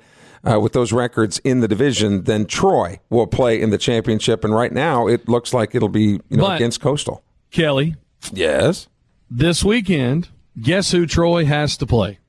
Uh, 0.51 0.59
with 0.59 0.73
those 0.73 0.93
records 0.93 1.39
in 1.39 1.59
the 1.59 1.67
division, 1.67 2.23
then 2.23 2.45
Troy 2.45 2.99
will 3.09 3.27
play 3.27 3.61
in 3.61 3.69
the 3.69 3.77
championship. 3.77 4.43
And 4.43 4.53
right 4.53 4.71
now, 4.71 5.07
it 5.07 5.27
looks 5.27 5.53
like 5.53 5.75
it'll 5.75 5.89
be 5.89 6.19
you 6.29 6.37
know, 6.37 6.43
But- 6.45 6.55
against 6.55 6.79
Coastal. 6.81 7.23
Kelly, 7.51 7.95
Yes. 8.31 8.87
this 9.29 9.63
weekend, 9.63 10.29
guess 10.61 10.91
who 10.91 11.05
Troy 11.05 11.45
has 11.45 11.77
to 11.77 11.85
play? 11.85 12.19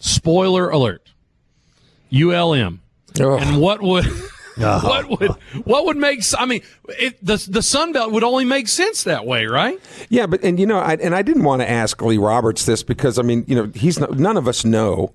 Spoiler 0.00 0.68
alert. 0.70 1.12
ULM. 2.12 2.80
And 3.18 3.60
what 3.60 3.80
would 3.82 4.04
what 4.56 5.08
would 5.08 5.30
what 5.64 5.86
would 5.86 5.96
make 5.96 6.22
I 6.38 6.44
mean 6.46 6.62
it, 6.98 7.22
the 7.24 7.36
the 7.50 7.62
Sun 7.62 7.92
Belt 7.92 8.12
would 8.12 8.22
only 8.24 8.44
make 8.44 8.68
sense 8.68 9.04
that 9.04 9.24
way, 9.26 9.46
right? 9.46 9.78
Yeah, 10.10 10.26
but 10.26 10.42
and 10.44 10.60
you 10.60 10.66
know, 10.66 10.78
I, 10.78 10.94
and 10.94 11.14
I 11.14 11.22
didn't 11.22 11.44
want 11.44 11.62
to 11.62 11.68
ask 11.70 12.00
Lee 12.02 12.18
Roberts 12.18 12.66
this 12.66 12.82
because 12.82 13.18
I 13.18 13.22
mean, 13.22 13.44
you 13.46 13.54
know, 13.56 13.70
he's 13.74 13.98
not, 13.98 14.18
none 14.18 14.36
of 14.36 14.46
us 14.46 14.64
know, 14.64 15.12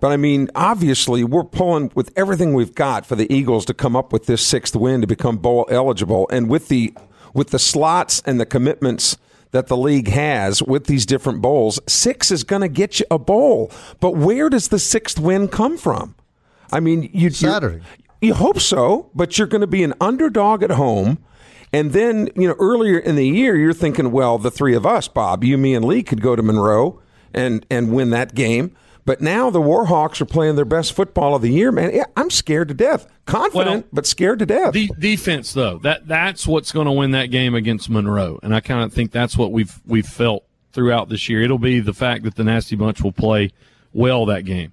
but 0.00 0.12
I 0.12 0.16
mean, 0.16 0.50
obviously, 0.54 1.24
we're 1.24 1.44
pulling 1.44 1.90
with 1.94 2.12
everything 2.16 2.54
we've 2.54 2.74
got 2.74 3.06
for 3.06 3.16
the 3.16 3.32
Eagles 3.32 3.64
to 3.66 3.74
come 3.74 3.96
up 3.96 4.12
with 4.12 4.26
this 4.26 4.46
sixth 4.46 4.76
win 4.76 5.00
to 5.00 5.06
become 5.06 5.38
bowl 5.38 5.66
eligible, 5.70 6.28
and 6.30 6.48
with 6.48 6.68
the 6.68 6.94
with 7.32 7.50
the 7.50 7.58
slots 7.58 8.22
and 8.24 8.38
the 8.40 8.46
commitments 8.46 9.16
that 9.50 9.68
the 9.68 9.76
league 9.76 10.08
has 10.08 10.62
with 10.62 10.86
these 10.86 11.06
different 11.06 11.40
bowls, 11.40 11.78
six 11.86 12.30
is 12.30 12.42
going 12.42 12.62
to 12.62 12.68
get 12.68 12.98
you 12.98 13.06
a 13.10 13.18
bowl. 13.18 13.70
But 14.00 14.16
where 14.16 14.48
does 14.48 14.68
the 14.68 14.80
sixth 14.80 15.18
win 15.18 15.48
come 15.48 15.78
from? 15.78 16.16
I 16.72 16.80
mean, 16.80 17.08
you 17.12 17.30
Saturday. 17.30 17.82
You 18.20 18.34
hope 18.34 18.58
so, 18.58 19.10
but 19.14 19.38
you're 19.38 19.46
going 19.46 19.60
to 19.60 19.66
be 19.66 19.84
an 19.84 19.94
underdog 20.00 20.62
at 20.62 20.70
home. 20.70 21.18
And 21.72 21.92
then, 21.92 22.30
you 22.34 22.48
know, 22.48 22.56
earlier 22.58 22.98
in 22.98 23.16
the 23.16 23.26
year, 23.26 23.56
you're 23.56 23.74
thinking, 23.74 24.12
well, 24.12 24.38
the 24.38 24.50
three 24.50 24.74
of 24.74 24.86
us, 24.86 25.08
Bob, 25.08 25.44
you, 25.44 25.58
me, 25.58 25.74
and 25.74 25.84
Lee, 25.84 26.02
could 26.02 26.22
go 26.22 26.34
to 26.34 26.42
Monroe 26.42 27.00
and, 27.34 27.66
and 27.68 27.92
win 27.92 28.10
that 28.10 28.34
game. 28.34 28.74
But 29.06 29.20
now 29.20 29.50
the 29.50 29.60
Warhawks 29.60 30.20
are 30.22 30.24
playing 30.26 30.56
their 30.56 30.64
best 30.64 30.94
football 30.94 31.34
of 31.34 31.42
the 31.42 31.50
year, 31.50 31.70
man. 31.70 31.94
Yeah, 31.94 32.04
I'm 32.16 32.30
scared 32.30 32.68
to 32.68 32.74
death. 32.74 33.06
Confident, 33.26 33.84
Well, 33.84 33.90
but 33.92 34.06
scared 34.06 34.38
to 34.38 34.46
death. 34.46 34.72
De- 34.72 34.88
defense 34.98 35.52
though. 35.52 35.78
That 35.78 36.06
that's 36.08 36.46
what's 36.46 36.72
going 36.72 36.86
to 36.86 36.92
win 36.92 37.10
that 37.10 37.26
game 37.26 37.54
against 37.54 37.90
Monroe. 37.90 38.38
And 38.42 38.54
I 38.54 38.60
kind 38.60 38.82
of 38.82 38.92
think 38.92 39.10
that's 39.12 39.36
what 39.36 39.52
we've 39.52 39.78
we've 39.86 40.06
felt 40.06 40.44
throughout 40.72 41.08
this 41.10 41.28
year. 41.28 41.42
It'll 41.42 41.58
be 41.58 41.80
the 41.80 41.92
fact 41.94 42.24
that 42.24 42.34
the 42.36 42.44
Nasty 42.44 42.76
Bunch 42.76 43.02
will 43.02 43.12
play 43.12 43.50
well 43.92 44.24
that 44.26 44.44
game. 44.46 44.72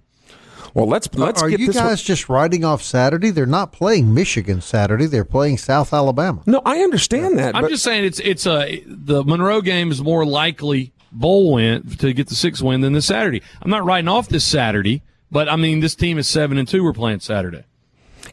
well, 0.74 0.88
let's 0.88 1.14
let's 1.14 1.42
Are 1.44 1.50
get 1.50 1.60
you 1.60 1.68
this. 1.68 1.76
guys 1.76 2.02
just 2.02 2.30
writing 2.30 2.64
off 2.64 2.82
Saturday? 2.82 3.32
They're 3.32 3.46
not 3.46 3.74
playing 3.74 4.14
Michigan 4.14 4.62
Saturday. 4.62 5.08
They're 5.08 5.26
playing 5.26 5.58
South 5.58 5.94
Alabama. 5.94 6.42
no, 6.46 6.62
I 6.66 6.80
understand 6.80 7.38
that. 7.38 7.54
I'm 7.56 7.64
but 7.64 7.70
just 7.70 7.84
saying 7.84 8.06
it's 8.06 8.20
it's 8.22 8.48
a 8.48 8.82
the 8.88 9.24
Monroe 9.26 9.60
game 9.62 9.92
is 9.92 10.02
more 10.02 10.26
likely 10.26 10.94
bowl 11.12 11.54
win 11.54 11.84
to 11.98 12.14
get 12.14 12.28
the 12.28 12.36
sixth 12.36 12.62
win 12.62 12.82
than 12.82 12.94
the 12.94 13.02
Saturday. 13.02 13.42
I'm 13.62 13.70
not 13.70 13.86
writing 13.86 14.08
off 14.08 14.30
this 14.30 14.44
Saturday, 14.44 15.04
but 15.30 15.50
I 15.50 15.56
mean 15.56 15.80
this 15.80 15.96
team 15.96 16.18
is 16.18 16.28
seven 16.28 16.58
and 16.58 16.68
two. 16.68 16.84
We're 16.84 16.94
playing 16.94 17.20
Saturday. 17.20 17.64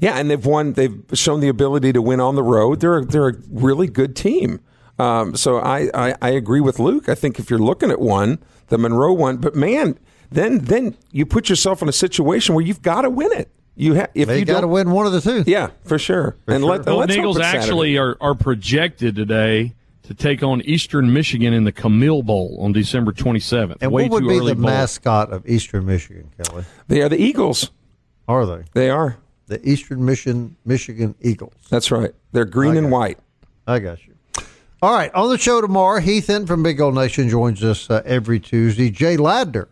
Yeah, 0.00 0.18
and 0.18 0.30
they've 0.30 0.44
won. 0.44 0.74
They've 0.74 1.02
shown 1.14 1.40
the 1.40 1.48
ability 1.48 1.92
to 1.94 2.02
win 2.02 2.20
on 2.20 2.34
the 2.34 2.42
road. 2.42 2.80
They're 2.80 3.04
they're 3.04 3.28
a 3.28 3.36
really 3.50 3.88
good 3.88 4.14
team. 4.14 4.60
Um, 4.98 5.36
so 5.36 5.58
I, 5.58 5.90
I 5.94 6.14
I 6.20 6.30
agree 6.30 6.60
with 6.60 6.78
Luke. 6.78 7.08
I 7.08 7.14
think 7.14 7.38
if 7.38 7.50
you're 7.50 7.58
looking 7.58 7.90
at 7.90 8.00
one, 8.00 8.38
the 8.68 8.78
Monroe 8.78 9.12
one, 9.12 9.38
but 9.38 9.54
man, 9.54 9.98
then 10.30 10.58
then 10.58 10.96
you 11.10 11.26
put 11.26 11.48
yourself 11.48 11.82
in 11.82 11.88
a 11.88 11.92
situation 11.92 12.54
where 12.54 12.64
you've 12.64 12.82
got 12.82 13.02
to 13.02 13.10
win 13.10 13.32
it. 13.32 13.50
You 13.76 13.94
have 13.94 14.10
if 14.14 14.26
They 14.28 14.40
you 14.40 14.44
got 14.44 14.62
to 14.62 14.68
win 14.68 14.90
one 14.90 15.06
of 15.06 15.12
the 15.12 15.20
two. 15.20 15.44
Yeah, 15.46 15.70
for 15.84 15.98
sure. 15.98 16.36
and 16.48 16.62
sure. 16.62 16.70
let 16.70 16.84
Golden 16.84 17.00
let's 17.00 17.14
hope 17.14 17.18
Eagles 17.20 17.40
actually 17.40 17.96
are, 17.96 18.16
are 18.20 18.34
projected 18.34 19.14
today 19.14 19.74
to 20.08 20.14
take 20.14 20.42
on 20.42 20.60
Eastern 20.62 21.12
Michigan 21.12 21.52
in 21.52 21.64
the 21.64 21.72
Camellia 21.72 22.22
Bowl 22.22 22.58
on 22.60 22.72
December 22.72 23.12
27th. 23.12 23.76
And 23.80 23.92
Way 23.92 24.04
what 24.08 24.10
would 24.10 24.20
too 24.22 24.40
be 24.40 24.46
the 24.46 24.54
bowl. 24.54 24.64
mascot 24.64 25.30
of 25.30 25.48
Eastern 25.48 25.86
Michigan, 25.86 26.30
Kelly? 26.42 26.64
they 26.88 27.00
are 27.02 27.08
the 27.08 27.20
Eagles. 27.22 27.70
Are 28.26 28.44
they 28.44 28.64
They 28.74 28.90
are. 28.90 29.18
the 29.46 29.66
Eastern 29.68 30.04
Mission 30.04 30.56
Michigan 30.64 31.14
Eagles? 31.20 31.54
That's 31.70 31.90
right. 31.90 32.12
They're 32.32 32.44
green 32.44 32.76
and 32.76 32.90
got 32.90 32.96
white. 32.98 33.18
I 33.66 33.78
got 33.78 33.98
you. 34.06 34.14
All 34.80 34.92
right, 34.94 35.12
on 35.14 35.28
the 35.30 35.38
show 35.38 35.60
tomorrow, 35.60 36.00
Heath 36.00 36.26
Hinton 36.28 36.46
from 36.46 36.62
Big 36.62 36.80
Old 36.80 36.94
Nation 36.94 37.28
joins 37.28 37.62
us 37.64 37.90
uh, 37.90 38.02
every 38.04 38.38
Tuesday. 38.40 38.90
Jay 38.90 39.16
Ladner 39.16 39.66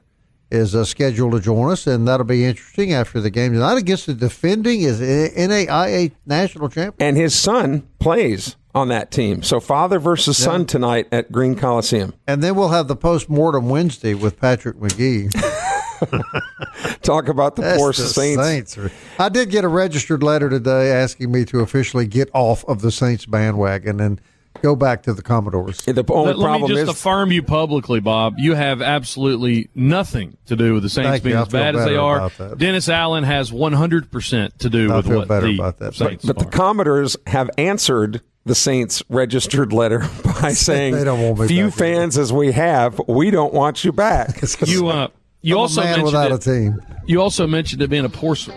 is 0.50 0.74
uh, 0.74 0.84
scheduled 0.84 1.32
to 1.32 1.40
join 1.40 1.70
us, 1.72 1.86
and 1.86 2.06
that'll 2.08 2.24
be 2.26 2.44
interesting 2.44 2.92
after 2.92 3.20
the 3.20 3.30
game 3.30 3.52
tonight 3.52 3.78
against 3.78 4.06
the 4.06 4.14
defending 4.14 4.82
is 4.82 5.00
NAIA 5.00 6.12
national 6.26 6.68
champion. 6.68 6.94
And 7.08 7.16
his 7.16 7.34
son 7.38 7.86
plays 8.00 8.56
on 8.76 8.88
that 8.88 9.10
team. 9.10 9.42
So 9.42 9.58
father 9.58 9.98
versus 9.98 10.36
son 10.36 10.60
Yeah. 10.60 10.66
tonight 10.66 11.08
at 11.10 11.32
Green 11.32 11.54
Coliseum. 11.56 12.12
And 12.28 12.42
then 12.42 12.54
we'll 12.54 12.68
have 12.68 12.88
the 12.88 12.94
post 12.96 13.28
mortem 13.30 13.68
Wednesday 13.70 14.14
with 14.14 14.38
Patrick 14.38 14.76
McGee. 14.76 15.32
Talk 17.02 17.28
about 17.28 17.56
the 17.56 17.62
That's 17.62 17.78
poor 17.78 17.92
the 17.92 18.02
Saints. 18.02 18.78
I 19.18 19.28
did 19.30 19.50
get 19.50 19.64
a 19.64 19.68
registered 19.68 20.22
letter 20.22 20.50
today 20.50 20.90
asking 20.92 21.32
me 21.32 21.44
to 21.46 21.60
officially 21.60 22.06
get 22.06 22.28
off 22.34 22.64
of 22.66 22.82
the 22.82 22.90
Saints 22.90 23.24
bandwagon 23.24 23.98
and 24.00 24.20
go 24.62 24.76
back 24.76 25.02
to 25.04 25.14
the 25.14 25.22
Commodores. 25.22 25.78
The 25.84 26.04
only 26.10 26.28
Let, 26.32 26.38
let 26.38 26.38
me 26.38 26.42
problem 26.44 26.70
just 26.70 26.82
is 26.82 26.88
affirm 26.90 27.32
you 27.32 27.42
publicly, 27.42 28.00
Bob. 28.00 28.34
You 28.38 28.54
have 28.54 28.82
absolutely 28.82 29.70
nothing 29.74 30.36
to 30.46 30.56
do 30.56 30.74
with 30.74 30.82
the 30.82 30.90
Saints 30.90 31.08
Thank 31.10 31.24
you. 31.24 31.30
being 31.30 31.42
as 31.42 31.48
bad 31.48 31.76
as 31.76 31.84
they 31.86 31.96
are. 31.96 32.30
Dennis 32.56 32.88
Allen 32.90 33.24
has 33.24 33.50
100% 33.50 34.58
to 34.58 34.68
do 34.70 34.92
I 34.92 34.96
with 34.96 35.06
feel 35.06 35.18
what 35.20 35.28
better 35.28 35.46
the 35.46 35.54
about 35.54 35.78
that. 35.78 35.94
Saints 35.94 36.24
but 36.26 36.38
the 36.38 36.46
are. 36.46 36.50
Commodores 36.50 37.16
have 37.26 37.48
answered 37.56 38.20
the 38.46 38.54
Saints 38.54 39.02
registered 39.10 39.72
letter 39.72 39.98
by 40.40 40.52
saying, 40.52 40.94
They 40.94 41.04
don't 41.04 41.20
want 41.20 41.40
me 41.40 41.48
"Few 41.48 41.66
back 41.66 41.74
fans 41.74 42.16
as 42.16 42.32
we 42.32 42.52
have, 42.52 42.98
we 43.06 43.30
don't 43.30 43.52
want 43.52 43.84
you 43.84 43.92
back." 43.92 44.40
you 44.66 44.88
uh, 44.88 45.08
you 45.42 45.54
I'm 45.54 45.58
a 45.58 45.60
also 45.60 45.80
man 45.82 45.86
mentioned 45.90 46.04
without 46.06 46.32
it, 46.32 46.46
a 46.46 46.50
team. 46.52 46.82
You 47.06 47.20
also 47.20 47.46
mentioned 47.46 47.82
it 47.82 47.90
being 47.90 48.04
a 48.04 48.08
post 48.08 48.48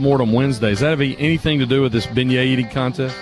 mortem 0.00 0.32
Wednesday. 0.32 0.70
Does 0.70 0.80
that 0.80 0.90
have 0.90 1.00
anything 1.00 1.58
to 1.60 1.66
do 1.66 1.82
with 1.82 1.92
this 1.92 2.06
beignet 2.06 2.44
eating 2.44 2.68
contest? 2.68 3.16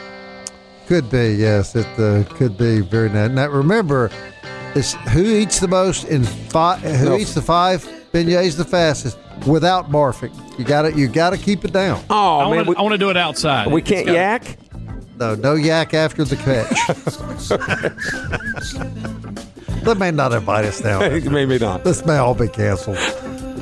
Could 0.86 1.10
be, 1.10 1.34
yes. 1.34 1.74
It 1.74 1.86
uh, 1.98 2.22
could 2.34 2.56
be 2.56 2.80
very 2.80 3.08
nice. 3.08 3.30
Now, 3.30 3.48
remember, 3.48 4.10
it's 4.76 4.94
who 5.10 5.24
eats 5.24 5.58
the 5.60 5.68
most 5.68 6.04
in 6.04 6.22
five. 6.22 6.80
Who 6.80 7.10
No. 7.10 7.16
eats 7.16 7.34
the 7.34 7.42
five 7.42 7.84
beignets 8.12 8.56
the 8.56 8.64
fastest 8.64 9.18
without 9.46 9.90
barfing. 9.90 10.32
You 10.58 10.64
got 10.64 10.82
to 10.82 10.92
You 10.92 11.08
got 11.08 11.30
to 11.30 11.38
keep 11.38 11.64
it 11.64 11.72
down. 11.72 12.02
Oh 12.08 12.38
I 12.38 12.42
man, 12.42 12.66
want 12.66 12.68
to. 12.68 12.76
I 12.78 12.82
want 12.82 12.92
to 12.92 12.98
do 12.98 13.10
it 13.10 13.16
outside. 13.16 13.66
we, 13.66 13.74
we 13.74 13.82
can't 13.82 14.06
gotta- 14.06 14.16
yak. 14.18 14.58
No, 15.18 15.34
no 15.34 15.54
yak 15.54 15.94
after 15.94 16.24
the 16.24 16.36
catch. 16.36 16.68
they 19.84 19.94
may 19.94 20.10
not 20.10 20.32
invite 20.34 20.66
us 20.66 20.82
now. 20.82 20.98
Maybe 21.30 21.58
not. 21.58 21.84
This 21.84 22.04
may 22.04 22.18
all 22.18 22.34
be 22.34 22.48
canceled. 22.48 22.98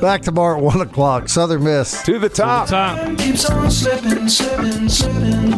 Back 0.01 0.21
tomorrow 0.21 0.57
at 0.57 0.63
one 0.63 0.81
o'clock. 0.81 1.29
Southern 1.29 1.63
Miss. 1.63 2.03
To 2.03 2.19
the 2.19 2.27
top. 2.27 2.67
Top. 2.67 3.17
keeps 3.17 3.49
on 3.49 3.71
slipping, 3.71 4.27
slipping, 4.27 4.89
slipping 4.89 5.53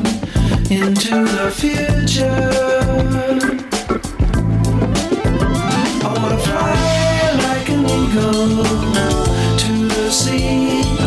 into 0.69 1.25
the 1.25 1.51
future. 1.55 2.23
I 6.03 6.13
wanna 6.15 6.37
fly 6.37 7.31
like 7.47 7.69
an 7.69 7.85
eagle 7.85 8.63
to 9.57 9.87
the 9.87 10.11
sea. 10.11 11.06